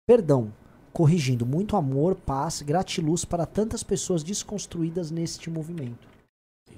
[0.06, 0.52] Perdão,
[0.92, 6.08] corrigindo, muito amor, paz, gratiluz para tantas pessoas desconstruídas neste movimento.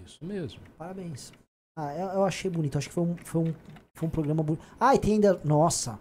[0.05, 0.61] Isso mesmo.
[0.77, 1.33] Parabéns.
[1.77, 2.78] Ah, eu, eu achei bonito.
[2.78, 3.55] Acho que foi um, foi um,
[3.94, 4.65] foi um programa bonito.
[4.81, 5.39] Ah, e tem ainda.
[5.44, 5.98] Nossa!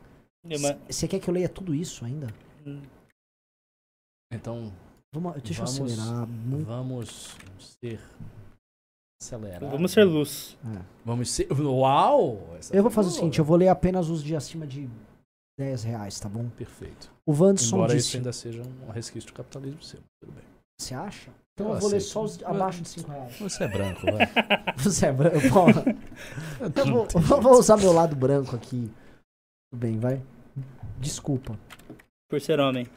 [0.89, 2.27] Você quer que eu leia tudo isso ainda?
[4.31, 4.72] Então,
[5.14, 6.27] Vamos, deixa Vamos- eu acelerar.
[6.27, 7.38] Muito, vamos
[7.81, 7.99] ser
[9.22, 9.69] acelerados.
[9.69, 10.57] Vamos ser luz.
[10.65, 10.81] é.
[11.06, 11.47] Vamos ser.
[11.52, 12.57] Uau!
[12.72, 14.89] Eu vou foi fazer o seguinte: eu vou ler apenas os de acima de
[15.57, 16.49] 10 reais, tá bom?
[16.49, 17.10] Perfeito.
[17.26, 18.18] O Vanderson Embora isso disse.
[18.18, 20.02] ainda seja um resquício do capitalismo seu.
[20.19, 20.43] Tudo bem.
[20.80, 21.31] Você acha?
[21.53, 22.11] Então Eu eu vou ler aceito.
[22.11, 23.39] só os abaixo de 5 reais.
[23.39, 24.73] Você é branco, vai.
[24.77, 25.49] Você é branco.
[25.49, 25.68] Bom,
[26.76, 27.07] eu vou,
[27.38, 28.91] eu vou usar meu lado branco aqui.
[29.72, 30.22] Tudo bem, vai.
[30.99, 31.57] Desculpa.
[32.30, 32.88] Por ser homem.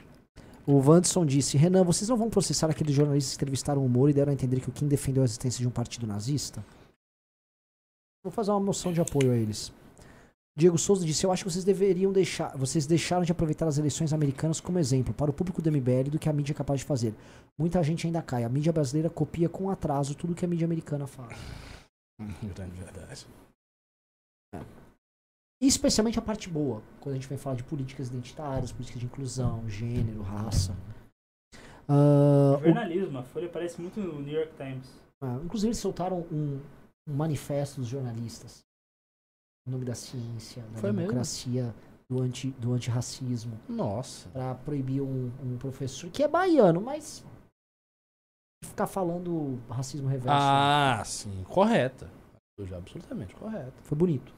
[0.67, 4.15] O Vanderson disse: Renan, vocês não vão processar aqueles jornalistas que entrevistaram o Moro e
[4.15, 6.65] deram a entender que o Kim defendeu a existência de um partido nazista?
[8.25, 9.73] Vou fazer uma moção de apoio a eles.
[10.59, 12.57] Diego Souza disse: Eu acho que vocês deveriam deixar.
[12.57, 16.19] Vocês deixaram de aproveitar as eleições americanas como exemplo para o público do MBL do
[16.19, 17.15] que a mídia é capaz de fazer.
[17.57, 18.43] Muita gente ainda cai.
[18.43, 21.39] A mídia brasileira copia com atraso tudo que a mídia americana faz.
[22.43, 23.25] Grande verdade.
[25.63, 29.07] E especialmente a parte boa, quando a gente vem falar de políticas identitárias, políticas de
[29.07, 30.77] inclusão, gênero, raça.
[31.89, 33.19] O- Jornalismo.
[33.19, 34.87] A Folha parece muito no New York Times.
[35.23, 36.61] ah, inclusive, eles soltaram um,
[37.09, 38.67] um manifesto dos jornalistas.
[39.69, 41.09] Em nome da ciência, da Foi mesmo?
[41.09, 41.75] democracia,
[42.09, 44.31] do, anti, do antirracismo, Nossa.
[44.31, 47.23] para proibir um, um professor que é baiano, mas
[48.65, 50.31] ficar falando racismo reverso.
[50.31, 51.45] Ah, sim.
[51.51, 52.11] Correta.
[52.59, 53.75] Absolutamente correta.
[53.85, 54.33] Foi bonito.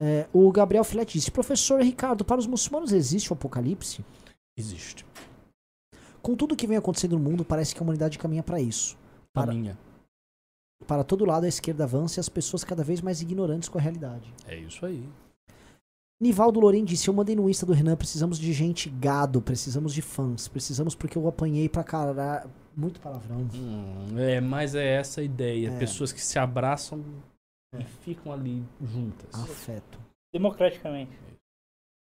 [0.00, 4.04] É, o Gabriel Filete disse: Professor Ricardo, para os muçulmanos existe o apocalipse?
[4.56, 5.04] Existe.
[6.22, 8.96] Com tudo que vem acontecendo no mundo, parece que a humanidade caminha para isso.
[9.32, 9.76] Para, minha.
[10.86, 13.80] Para todo lado, a esquerda avança e as pessoas cada vez mais ignorantes com a
[13.80, 14.32] realidade.
[14.46, 15.08] É isso aí.
[16.20, 20.00] Nivaldo Loren disse: Eu mandei no Insta do Renan, precisamos de gente gado, precisamos de
[20.02, 22.48] fãs, precisamos porque eu apanhei pra caralho.
[22.76, 23.46] Muito palavrão.
[23.54, 25.68] Hum, é, mas é essa a ideia.
[25.70, 25.78] É.
[25.78, 27.04] Pessoas que se abraçam
[27.74, 27.80] É.
[27.80, 29.34] e ficam ali juntas.
[29.34, 29.98] Afeto.
[30.32, 31.12] Democraticamente.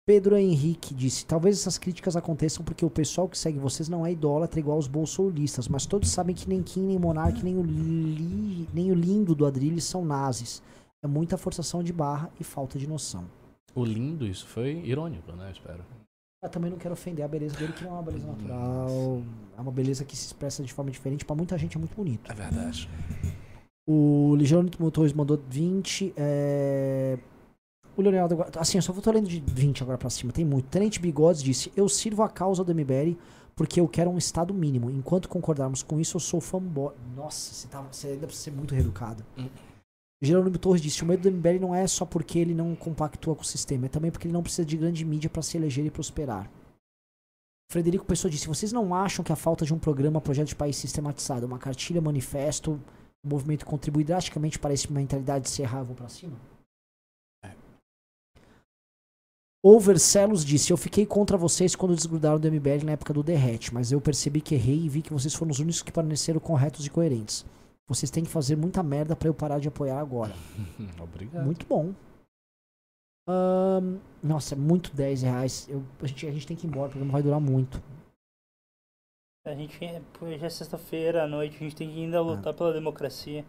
[0.05, 4.11] Pedro Henrique disse: Talvez essas críticas aconteçam porque o pessoal que segue vocês não é
[4.11, 8.69] idólatra igual os bolsolistas, mas todos sabem que nem Kim, nem Monark, nem o, li,
[8.71, 10.61] nem o lindo do Adrilles são nazis.
[11.03, 13.25] É muita forçação de barra e falta de noção.
[13.73, 15.51] O lindo, isso foi irônico, né?
[15.51, 15.83] Espero.
[16.41, 19.21] Eu também não quero ofender a beleza dele, que não é uma beleza natural.
[19.57, 21.25] É uma beleza que se expressa de forma diferente.
[21.25, 22.31] Pra muita gente é muito bonito.
[22.31, 22.87] É verdade.
[23.87, 26.13] O Ligiano Motores mandou 20.
[26.15, 27.17] É...
[27.97, 28.45] O Leonardo.
[28.57, 30.67] Assim, eu só tô lendo de 20 agora pra cima, tem muito.
[30.67, 33.15] Tenente Bigodes disse: Eu sirvo a causa do MBL
[33.55, 34.89] porque eu quero um estado mínimo.
[34.91, 36.93] Enquanto concordarmos com isso, eu sou fanboy.
[37.15, 39.23] Nossa, você, tá, você ainda precisa ser muito reeducado.
[39.37, 39.47] Hum.
[40.21, 43.41] Jerônimo Torres disse: O medo do MBL não é só porque ele não compactua com
[43.41, 45.91] o sistema, é também porque ele não precisa de grande mídia para se eleger e
[45.91, 46.49] prosperar.
[47.71, 50.75] Frederico Pessoa disse: Vocês não acham que a falta de um programa, projeto de país
[50.75, 52.79] sistematizado, uma cartilha, manifesto,
[53.23, 56.37] movimento contribui drasticamente para essa mentalidade de se errar, eu vou pra cima?
[59.67, 63.91] Overcelos disse: Eu fiquei contra vocês quando desgrudaram do MBL na época do Derrete, mas
[63.91, 66.89] eu percebi que errei e vi que vocês foram os únicos que permaneceram corretos e
[66.91, 67.43] coerentes.
[67.87, 70.35] Vocês têm que fazer muita merda para eu parar de apoiar agora.
[71.01, 71.43] Obrigado.
[71.43, 71.95] Muito bom.
[73.27, 75.67] Ahn, nossa, é muito 10 reais.
[75.67, 77.81] Eu, a, gente, a gente tem que ir embora, o programa vai durar muito.
[79.47, 79.77] A gente,
[80.19, 83.45] hoje é sexta-feira à noite, a gente tem que ainda lutar pela democracia.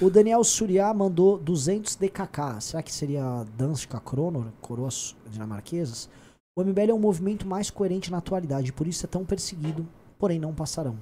[0.00, 2.60] O Daniel Suriá mandou 200 DKK.
[2.60, 6.08] Será que seria Danska Kronor, coroas dinamarquesas?
[6.56, 9.84] O MBL é um movimento mais coerente na atualidade, por isso é tão perseguido,
[10.16, 10.96] porém não passarão.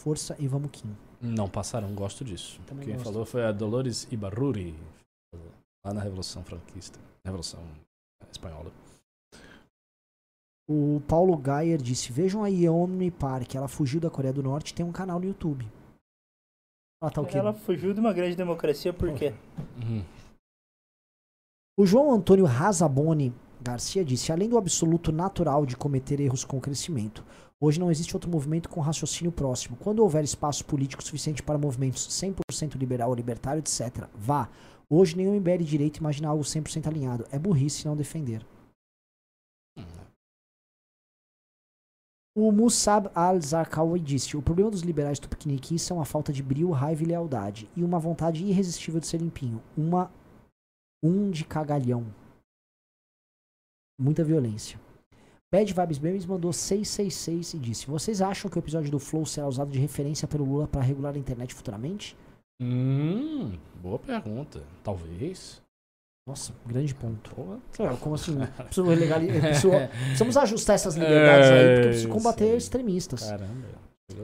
[0.00, 0.96] Força e vamos Kim.
[1.20, 2.58] Não passaram, gosto disso.
[2.66, 3.04] Também Quem gosto.
[3.04, 4.74] falou foi a Dolores Ibarruri,
[5.84, 6.98] lá na Revolução Franquista.
[7.24, 7.60] Revolução
[8.32, 8.72] Espanhola.
[10.68, 14.84] O Paulo Geyer disse: Vejam a Yeonmi Park, ela fugiu da Coreia do Norte tem
[14.84, 15.66] um canal no YouTube.
[17.00, 17.38] Ela tá o quê?
[17.38, 19.32] Ela fugiu de uma grande democracia por quê?
[19.80, 20.04] Uhum.
[21.78, 26.60] O João Antônio Razaboni Garcia disse: além do absoluto natural de cometer erros com o
[26.60, 27.24] crescimento,
[27.60, 29.76] hoje não existe outro movimento com raciocínio próximo.
[29.76, 34.48] Quando houver espaço político suficiente para movimentos 100% liberal ou libertário, etc., vá.
[34.88, 37.26] Hoje nenhum MBL direito imagina algo 100% alinhado.
[37.30, 38.44] É burrice não defender.
[42.38, 47.02] O Musab al-Zarqawi disse: O problema dos liberais tupiniquins são a falta de brio, raiva
[47.02, 49.62] e lealdade, e uma vontade irresistível de ser limpinho.
[49.74, 50.12] Uma.
[51.02, 52.04] Um de cagalhão.
[53.98, 54.78] Muita violência.
[55.50, 59.48] Bad Vibes Memes mandou 666 e disse: Vocês acham que o episódio do Flow será
[59.48, 62.14] usado de referência pelo Lula para regular a internet futuramente?
[62.60, 64.62] Hum, boa pergunta.
[64.84, 65.62] Talvez.
[66.26, 67.30] Nossa, grande ponto.
[68.00, 68.36] Como assim?
[68.56, 69.70] Preciso legali- preciso-
[70.06, 72.56] precisamos ajustar essas liberdades aí, porque eu preciso É, combater sim.
[72.56, 73.22] extremistas.
[73.30, 73.68] Caramba,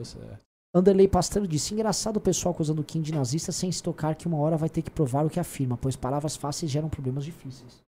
[0.03, 0.43] certo.
[0.75, 4.27] Anderley Pastrello disse: engraçado o pessoal acusando o Kim de nazista sem se tocar que
[4.27, 7.81] uma hora vai ter que provar o que afirma, pois palavras fáceis geram problemas difíceis.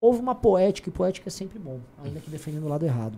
[0.00, 3.16] Houve uma poética, e poética é sempre bom, ainda que defendendo o lado errado.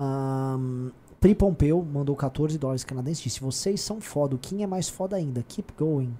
[0.00, 4.88] Ahn, Pri Pompeu mandou 14 dólares canadenses disse: Vocês são foda, o Kim é mais
[4.88, 6.12] foda ainda, keep going.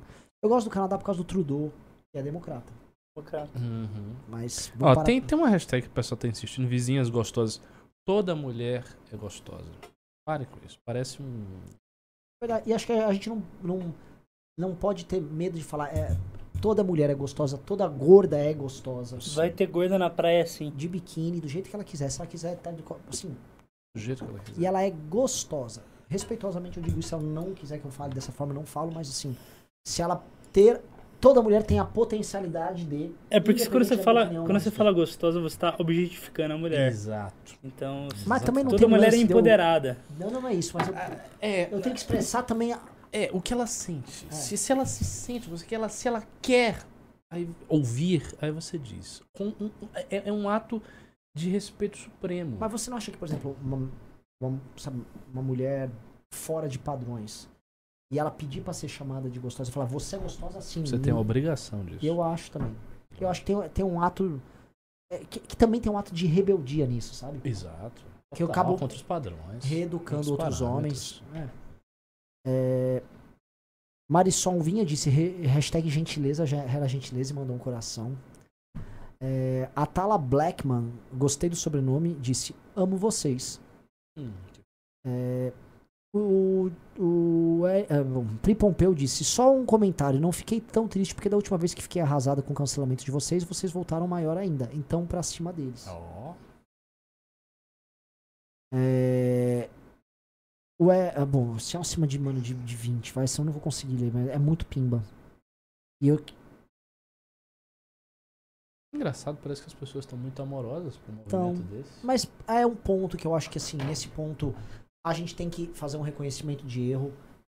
[0.42, 1.72] Eu gosto do Canadá por causa do Trudeau,
[2.12, 2.72] que é democrata.
[3.14, 3.58] Democrata.
[3.58, 4.14] Uhum.
[4.28, 4.72] Mas.
[4.80, 7.60] Ó, parar- tem, tem uma hashtag que o pessoal tá insistindo: vizinhas gostosas.
[8.06, 9.70] Toda mulher é gostosa.
[10.26, 10.78] Pare com isso.
[10.84, 11.44] Parece um.
[12.64, 13.94] E acho que a gente não, não,
[14.58, 15.88] não pode ter medo de falar.
[15.94, 16.16] É,
[16.62, 19.18] toda mulher é gostosa, toda gorda é gostosa.
[19.34, 20.70] Vai ter gorda na praia sim.
[20.70, 22.08] De biquíni, do jeito que ela quiser.
[22.10, 22.82] Se ela quiser estar de.
[23.08, 23.36] Assim,
[23.94, 24.60] Do jeito que ela quiser.
[24.60, 25.82] e ela é gostosa.
[26.08, 28.66] Respeitosamente eu digo isso, se ela não quiser que eu fale dessa forma, eu não
[28.66, 29.36] falo, mas assim,
[29.86, 30.80] se ela ter.
[31.20, 33.12] Toda mulher tem a potencialidade de.
[33.28, 36.88] É porque quando você fala, quando você fala gostosa, você tá objetificando a mulher.
[36.88, 37.54] Exato.
[37.62, 39.98] Então, Mas também não toda tem mulher é eu- empoderada.
[40.18, 40.94] Não, não é isso, mas eu,
[41.38, 42.72] É, eu tenho que expressar também.
[42.72, 42.80] a-
[43.12, 44.26] é o que ela sente.
[44.30, 44.32] É.
[44.32, 46.78] Se, se ela se sente, se ela, se ela quer
[47.30, 49.20] aí, ouvir, aí você diz.
[49.36, 50.80] Com um- um- é, é um ato
[51.36, 52.56] de respeito supremo.
[52.58, 53.90] Mas você não acha que, por exemplo, uma,
[54.42, 55.90] uma, sabe, uma mulher
[56.32, 57.46] fora de padrões
[58.10, 60.84] e ela pedir pra ser chamada de gostosa falar, você é gostosa assim.
[60.84, 62.04] Você tem a obrigação disso.
[62.04, 62.74] Eu acho também.
[63.20, 64.40] Eu acho que tem, tem um ato.
[65.12, 67.40] é, que, que também tem um ato de rebeldia nisso, sabe?
[67.48, 68.02] Exato.
[68.34, 69.64] Que eu Total, acabo contra os padrões.
[69.64, 71.22] Reeducando Outros homens.
[71.34, 71.48] É.
[72.46, 73.02] É,
[74.10, 78.16] Marisol Vinha disse hashtag gentileza, já era gentileza e mandou um coração.
[79.20, 83.60] É, Atala Blackman, gostei do sobrenome, disse amo vocês.
[84.18, 84.32] Hum,
[85.06, 85.52] É,
[86.12, 90.20] o o é, é, bom, Pri Pompeu disse: Só um comentário.
[90.20, 93.10] Não fiquei tão triste porque da última vez que fiquei arrasada com o cancelamento de
[93.10, 94.68] vocês, vocês voltaram maior ainda.
[94.72, 95.86] Então, pra cima deles.
[95.88, 96.34] Ó.
[98.72, 99.68] É,
[100.80, 103.44] o é, é, bom, se é acima de, mano, de, de 20, vai, se eu
[103.44, 105.02] não vou conseguir ler, mas é muito pimba.
[106.00, 106.18] E eu.
[108.94, 112.06] Engraçado, parece que as pessoas estão muito amorosas com um Então, movimento desse.
[112.06, 114.54] Mas é um ponto que eu acho que, assim, nesse ponto,
[115.04, 117.12] a gente tem que fazer um reconhecimento de erro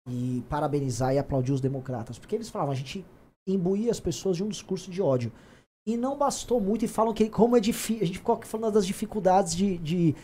[0.09, 2.19] e parabenizar e aplaudir os democratas.
[2.19, 3.05] Porque eles falavam, a gente
[3.47, 5.32] imbuía as pessoas de um discurso de ódio.
[5.86, 8.02] E não bastou muito, e falam que como é difícil.
[8.02, 10.14] A gente ficou aqui falando das dificuldades de, de,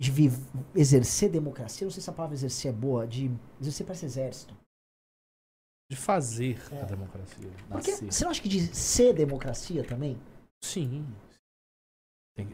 [0.00, 0.38] de viv-
[0.74, 1.84] exercer democracia.
[1.84, 3.28] Não sei se a palavra exercer é boa, de
[3.60, 4.54] exercer para esse exército.
[5.90, 6.80] De fazer É.
[6.80, 7.50] a democracia.
[7.68, 8.12] Porque Nascer.
[8.12, 10.16] você não acha que de ser democracia também?
[10.64, 11.04] Sim.
[12.36, 12.48] Tem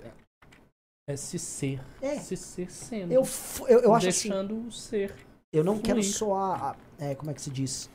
[1.09, 1.81] É se ser.
[2.03, 2.17] É.
[2.17, 3.11] Se ser sendo.
[3.11, 3.23] Eu,
[3.67, 4.29] eu, eu acho assim.
[4.29, 5.15] Deixando o ser.
[5.51, 5.87] Eu não fluir.
[5.87, 7.89] quero soar, é, como é que se diz?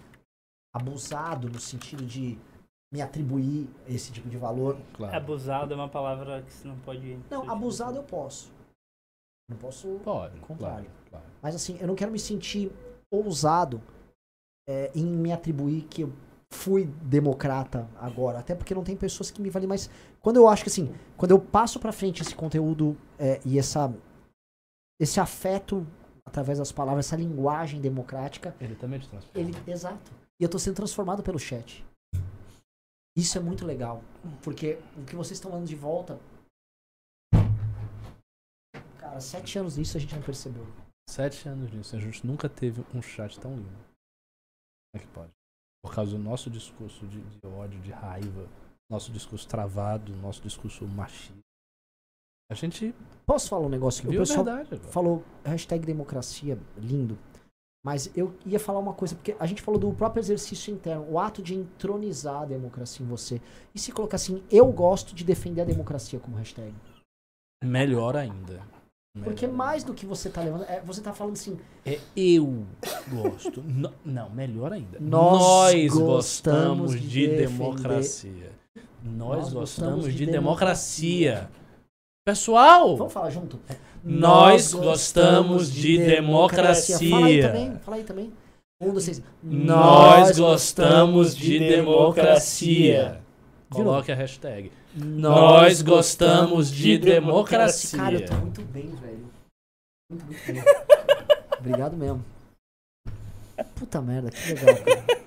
[0.73, 2.39] Abusado no sentido de
[2.91, 4.79] me atribuir esse tipo de valor.
[4.95, 5.15] Claro.
[5.15, 7.19] Abusado é uma palavra que você não pode.
[7.29, 8.51] Não, abusado eu posso.
[9.47, 9.99] Não posso.
[10.03, 10.39] Pode.
[10.39, 10.89] Contrário.
[10.89, 11.25] Claro, claro.
[11.39, 12.71] Mas assim, eu não quero me sentir
[13.11, 13.79] ousado
[14.67, 16.13] é, em me atribuir que eu
[16.53, 18.39] fui democrata agora.
[18.39, 19.89] Até porque não tem pessoas que me valem mais.
[20.21, 23.93] Quando eu acho que assim, quando eu passo pra frente esse conteúdo é, e essa,
[24.99, 25.85] esse afeto
[26.25, 29.39] através das palavras, essa linguagem democrática, Ele também te transforma.
[29.39, 30.11] Ele, exato.
[30.39, 31.85] E eu tô sendo transformado pelo chat.
[33.15, 34.01] Isso é muito legal.
[34.43, 36.19] Porque o que vocês estão dando de volta.
[38.97, 40.65] Cara, sete anos disso a gente não percebeu.
[41.09, 41.95] Sete anos nisso.
[41.95, 43.69] A gente nunca teve um chat tão lindo.
[43.69, 45.31] Como é que pode?
[45.83, 48.47] Por causa do nosso discurso de, de ódio, de raiva,
[48.89, 51.39] nosso discurso travado, nosso discurso machista.
[52.49, 52.93] A gente
[53.25, 54.01] Posso falar um negócio?
[54.01, 57.17] que O pessoal verdade falou hashtag democracia, lindo.
[57.85, 61.19] Mas eu ia falar uma coisa, porque a gente falou do próprio exercício interno, o
[61.19, 63.41] ato de entronizar a democracia em você.
[63.75, 66.73] E se colocar assim, eu gosto de defender a democracia como hashtag.
[67.61, 68.61] Melhor ainda.
[69.21, 72.65] Porque mais do que você tá levando, é, você tá falando assim, É eu
[73.11, 73.61] gosto.
[73.61, 74.97] No- não, melhor ainda.
[74.99, 78.51] Nós gostamos gostamos de, de democracia.
[79.03, 81.47] Nós, Nós gostamos, de, de democracia.
[82.25, 83.59] Pessoal, vamos falar junto?
[84.03, 87.09] nós gostamos de democracia.
[87.09, 88.33] Fala aí também, fala aí também.
[88.81, 89.21] Um, dois, três.
[89.43, 93.21] Nós gostamos de democracia.
[93.69, 93.89] De novo.
[93.91, 94.71] Coloque a hashtag.
[94.95, 97.97] Nós gostamos de democracia.
[97.97, 99.31] Cara, eu tô muito bem, velho.
[100.09, 100.63] Muito, muito bem.
[101.59, 102.23] Obrigado mesmo.
[103.75, 105.23] Puta merda, que legal, cara.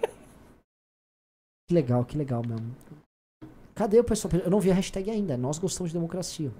[1.68, 2.76] Que legal, que legal mesmo.
[3.74, 4.32] Cadê o pessoal?
[4.34, 5.36] Eu não vi a hashtag ainda.
[5.36, 6.50] Nós gostamos de democracia.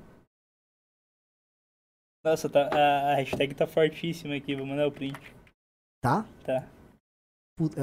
[2.25, 5.17] Nossa, tá, a, a hashtag tá fortíssima aqui, vou mandar o print.
[6.01, 6.27] Tá?
[6.45, 6.67] Tá.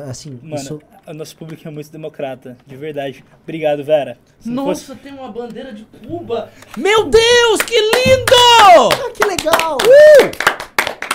[0.08, 0.80] Assim, Mano, isso.
[1.08, 3.26] o nosso público é muito democrata, de verdade.
[3.42, 4.20] Obrigado, Vera.
[4.40, 6.52] Se não fosse- Nossa, tem uma bandeira de Cuba.
[6.78, 8.94] Meu Deus, que lindo!
[8.94, 9.80] Ah, que legal!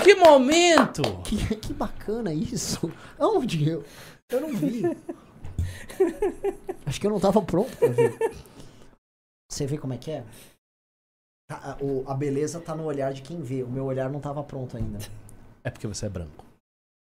[0.02, 1.02] Que momento!
[1.22, 2.93] Que, que bacana isso.
[3.16, 3.85] Aonde eu?
[4.28, 4.82] Eu não vi.
[6.85, 8.18] Acho que eu não tava pronto pra ver.
[9.48, 10.24] Você vê como é que é?
[11.48, 13.62] Tá, a- o- a beleza tá no olhar de quem vê.
[13.62, 14.98] O meu olhar não tava pronto ainda.
[15.62, 16.44] É porque você é branco.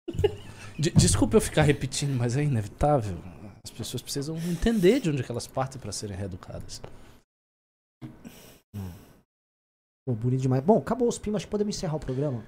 [0.78, 3.16] De- desculpa eu ficar repetindo, mas é inevitável.
[3.62, 6.82] As pessoas precisam entender de onde é que elas partem para serem reeducadas.
[10.06, 10.62] Pô, bonito demais.
[10.62, 11.38] Bom, acabou os pimas.
[11.40, 12.44] Acho que podemos encerrar o programa.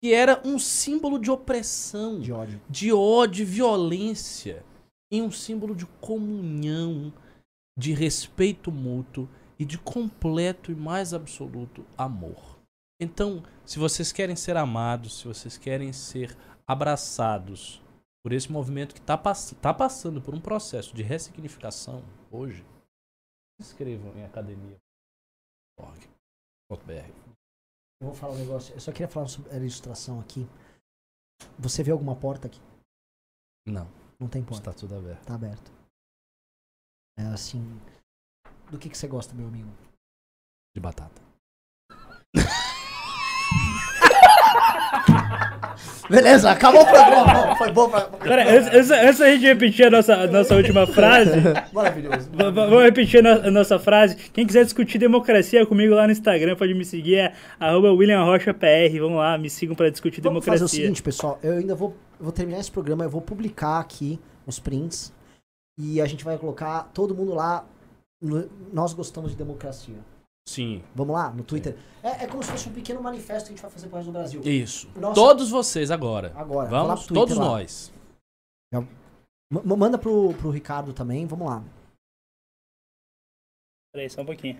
[0.00, 2.60] que era um símbolo de opressão, De ódio.
[2.70, 4.62] de ódio violência,
[5.10, 7.12] em um símbolo de comunhão,
[7.76, 9.28] de respeito mútuo
[9.58, 12.58] e de completo e mais absoluto amor.
[13.00, 16.36] Então, se vocês querem ser amados, se vocês querem ser
[16.66, 17.82] abraçados
[18.24, 19.18] por esse movimento que está
[19.60, 22.64] tá passando por um processo de ressignificação hoje,
[23.60, 24.78] se inscrevam em academia.org.br.
[28.00, 28.74] Eu vou falar um negócio.
[28.74, 30.46] Eu só queria falar sobre a ilustração aqui.
[31.58, 32.60] Você vê alguma porta aqui?
[33.66, 33.88] Não,
[34.18, 34.70] Não tem porta.
[34.70, 35.24] está tudo aberto.
[35.26, 35.72] Tá aberto.
[37.18, 37.80] É assim.
[38.70, 39.68] Do que, que você gosta, meu amigo?
[40.74, 41.22] De batata.
[46.08, 47.56] Beleza, acabou o programa.
[47.56, 48.02] Foi bom pra.
[48.02, 51.30] Pera, antes, antes- da gente repetir a nossa, a nossa última frase,
[51.72, 52.30] Maravilhoso.
[52.34, 54.14] vamos repetir a, no- a nossa frase.
[54.30, 58.52] Quem quiser discutir democracia comigo lá no Instagram, pode me seguir, é arroba William Rocha
[58.52, 58.98] PR.
[59.00, 60.78] Vamos lá, me sigam para discutir Vamos fazer democracia.
[60.80, 61.38] o seguinte, pessoal.
[61.42, 63.04] Eu ainda vou, vou terminar esse programa.
[63.04, 65.12] Eu vou publicar aqui os prints.
[65.78, 67.66] E a gente vai colocar todo mundo lá.
[68.22, 69.96] no- nós gostamos de democracia.
[70.48, 70.82] Sim.
[70.94, 71.30] Vamos lá?
[71.30, 71.76] No Twitter.
[72.02, 74.10] É, é como se fosse um pequeno manifesto que a gente vai fazer pro resto
[74.10, 74.40] do Brasil.
[74.42, 74.88] Isso.
[74.98, 75.14] Nossa.
[75.14, 76.32] Todos vocês agora.
[76.36, 77.44] Agora, Vamos, pro Twitter todos lá.
[77.44, 77.92] nós.
[78.72, 81.62] M- manda pro, pro Ricardo também, vamos lá.
[83.92, 84.56] Peraí, só um pouquinho.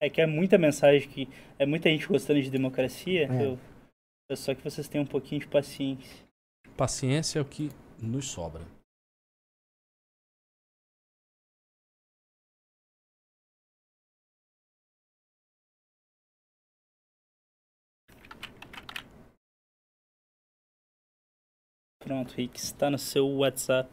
[0.00, 1.26] É que é muita mensagem que.
[1.58, 3.26] É muita gente gostando de democracia.
[3.32, 3.46] É.
[3.46, 3.58] Eu,
[4.30, 6.25] eu só que vocês tenham um pouquinho de paciência.
[6.76, 7.70] Paciência é o que
[8.02, 8.62] nos sobra.
[21.98, 23.90] Pronto, Rick, está no seu WhatsApp.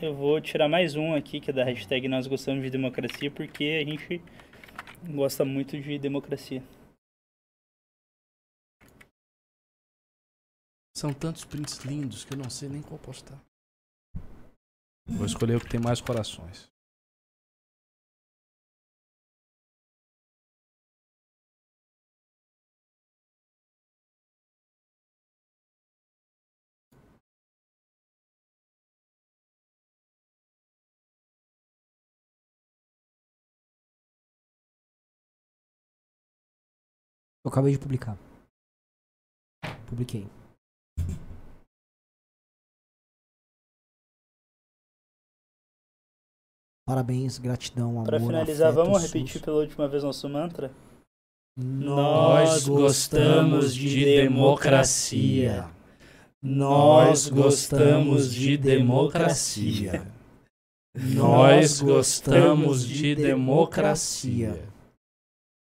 [0.00, 3.82] Eu vou tirar mais um aqui, que é da hashtag Nós Gostamos de Democracia, porque
[3.84, 4.22] a gente
[5.12, 6.62] gosta muito de democracia.
[10.98, 13.40] São tantos prints lindos que eu não sei nem qual postar.
[15.06, 16.68] Vou escolher o que tem mais corações.
[37.44, 38.18] Eu acabei de publicar.
[39.86, 40.37] Publiquei.
[46.88, 48.06] Parabéns, gratidão, amor.
[48.06, 49.12] Para finalizar, afeto, vamos SUS.
[49.12, 50.70] repetir pela última vez nosso mantra?
[51.54, 55.68] Nós gostamos de democracia.
[56.42, 60.10] Nós gostamos de democracia.
[60.96, 64.66] Nós gostamos de democracia.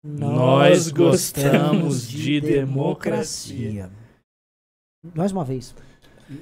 [0.04, 3.90] Nós gostamos de democracia.
[5.16, 5.74] Mais uma vez.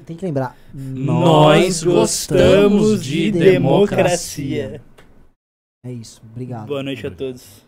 [0.05, 0.55] Tem que lembrar.
[0.73, 4.81] Nós gostamos de democracia.
[5.85, 6.22] É isso.
[6.31, 6.68] Obrigado.
[6.68, 7.65] Boa noite a todos.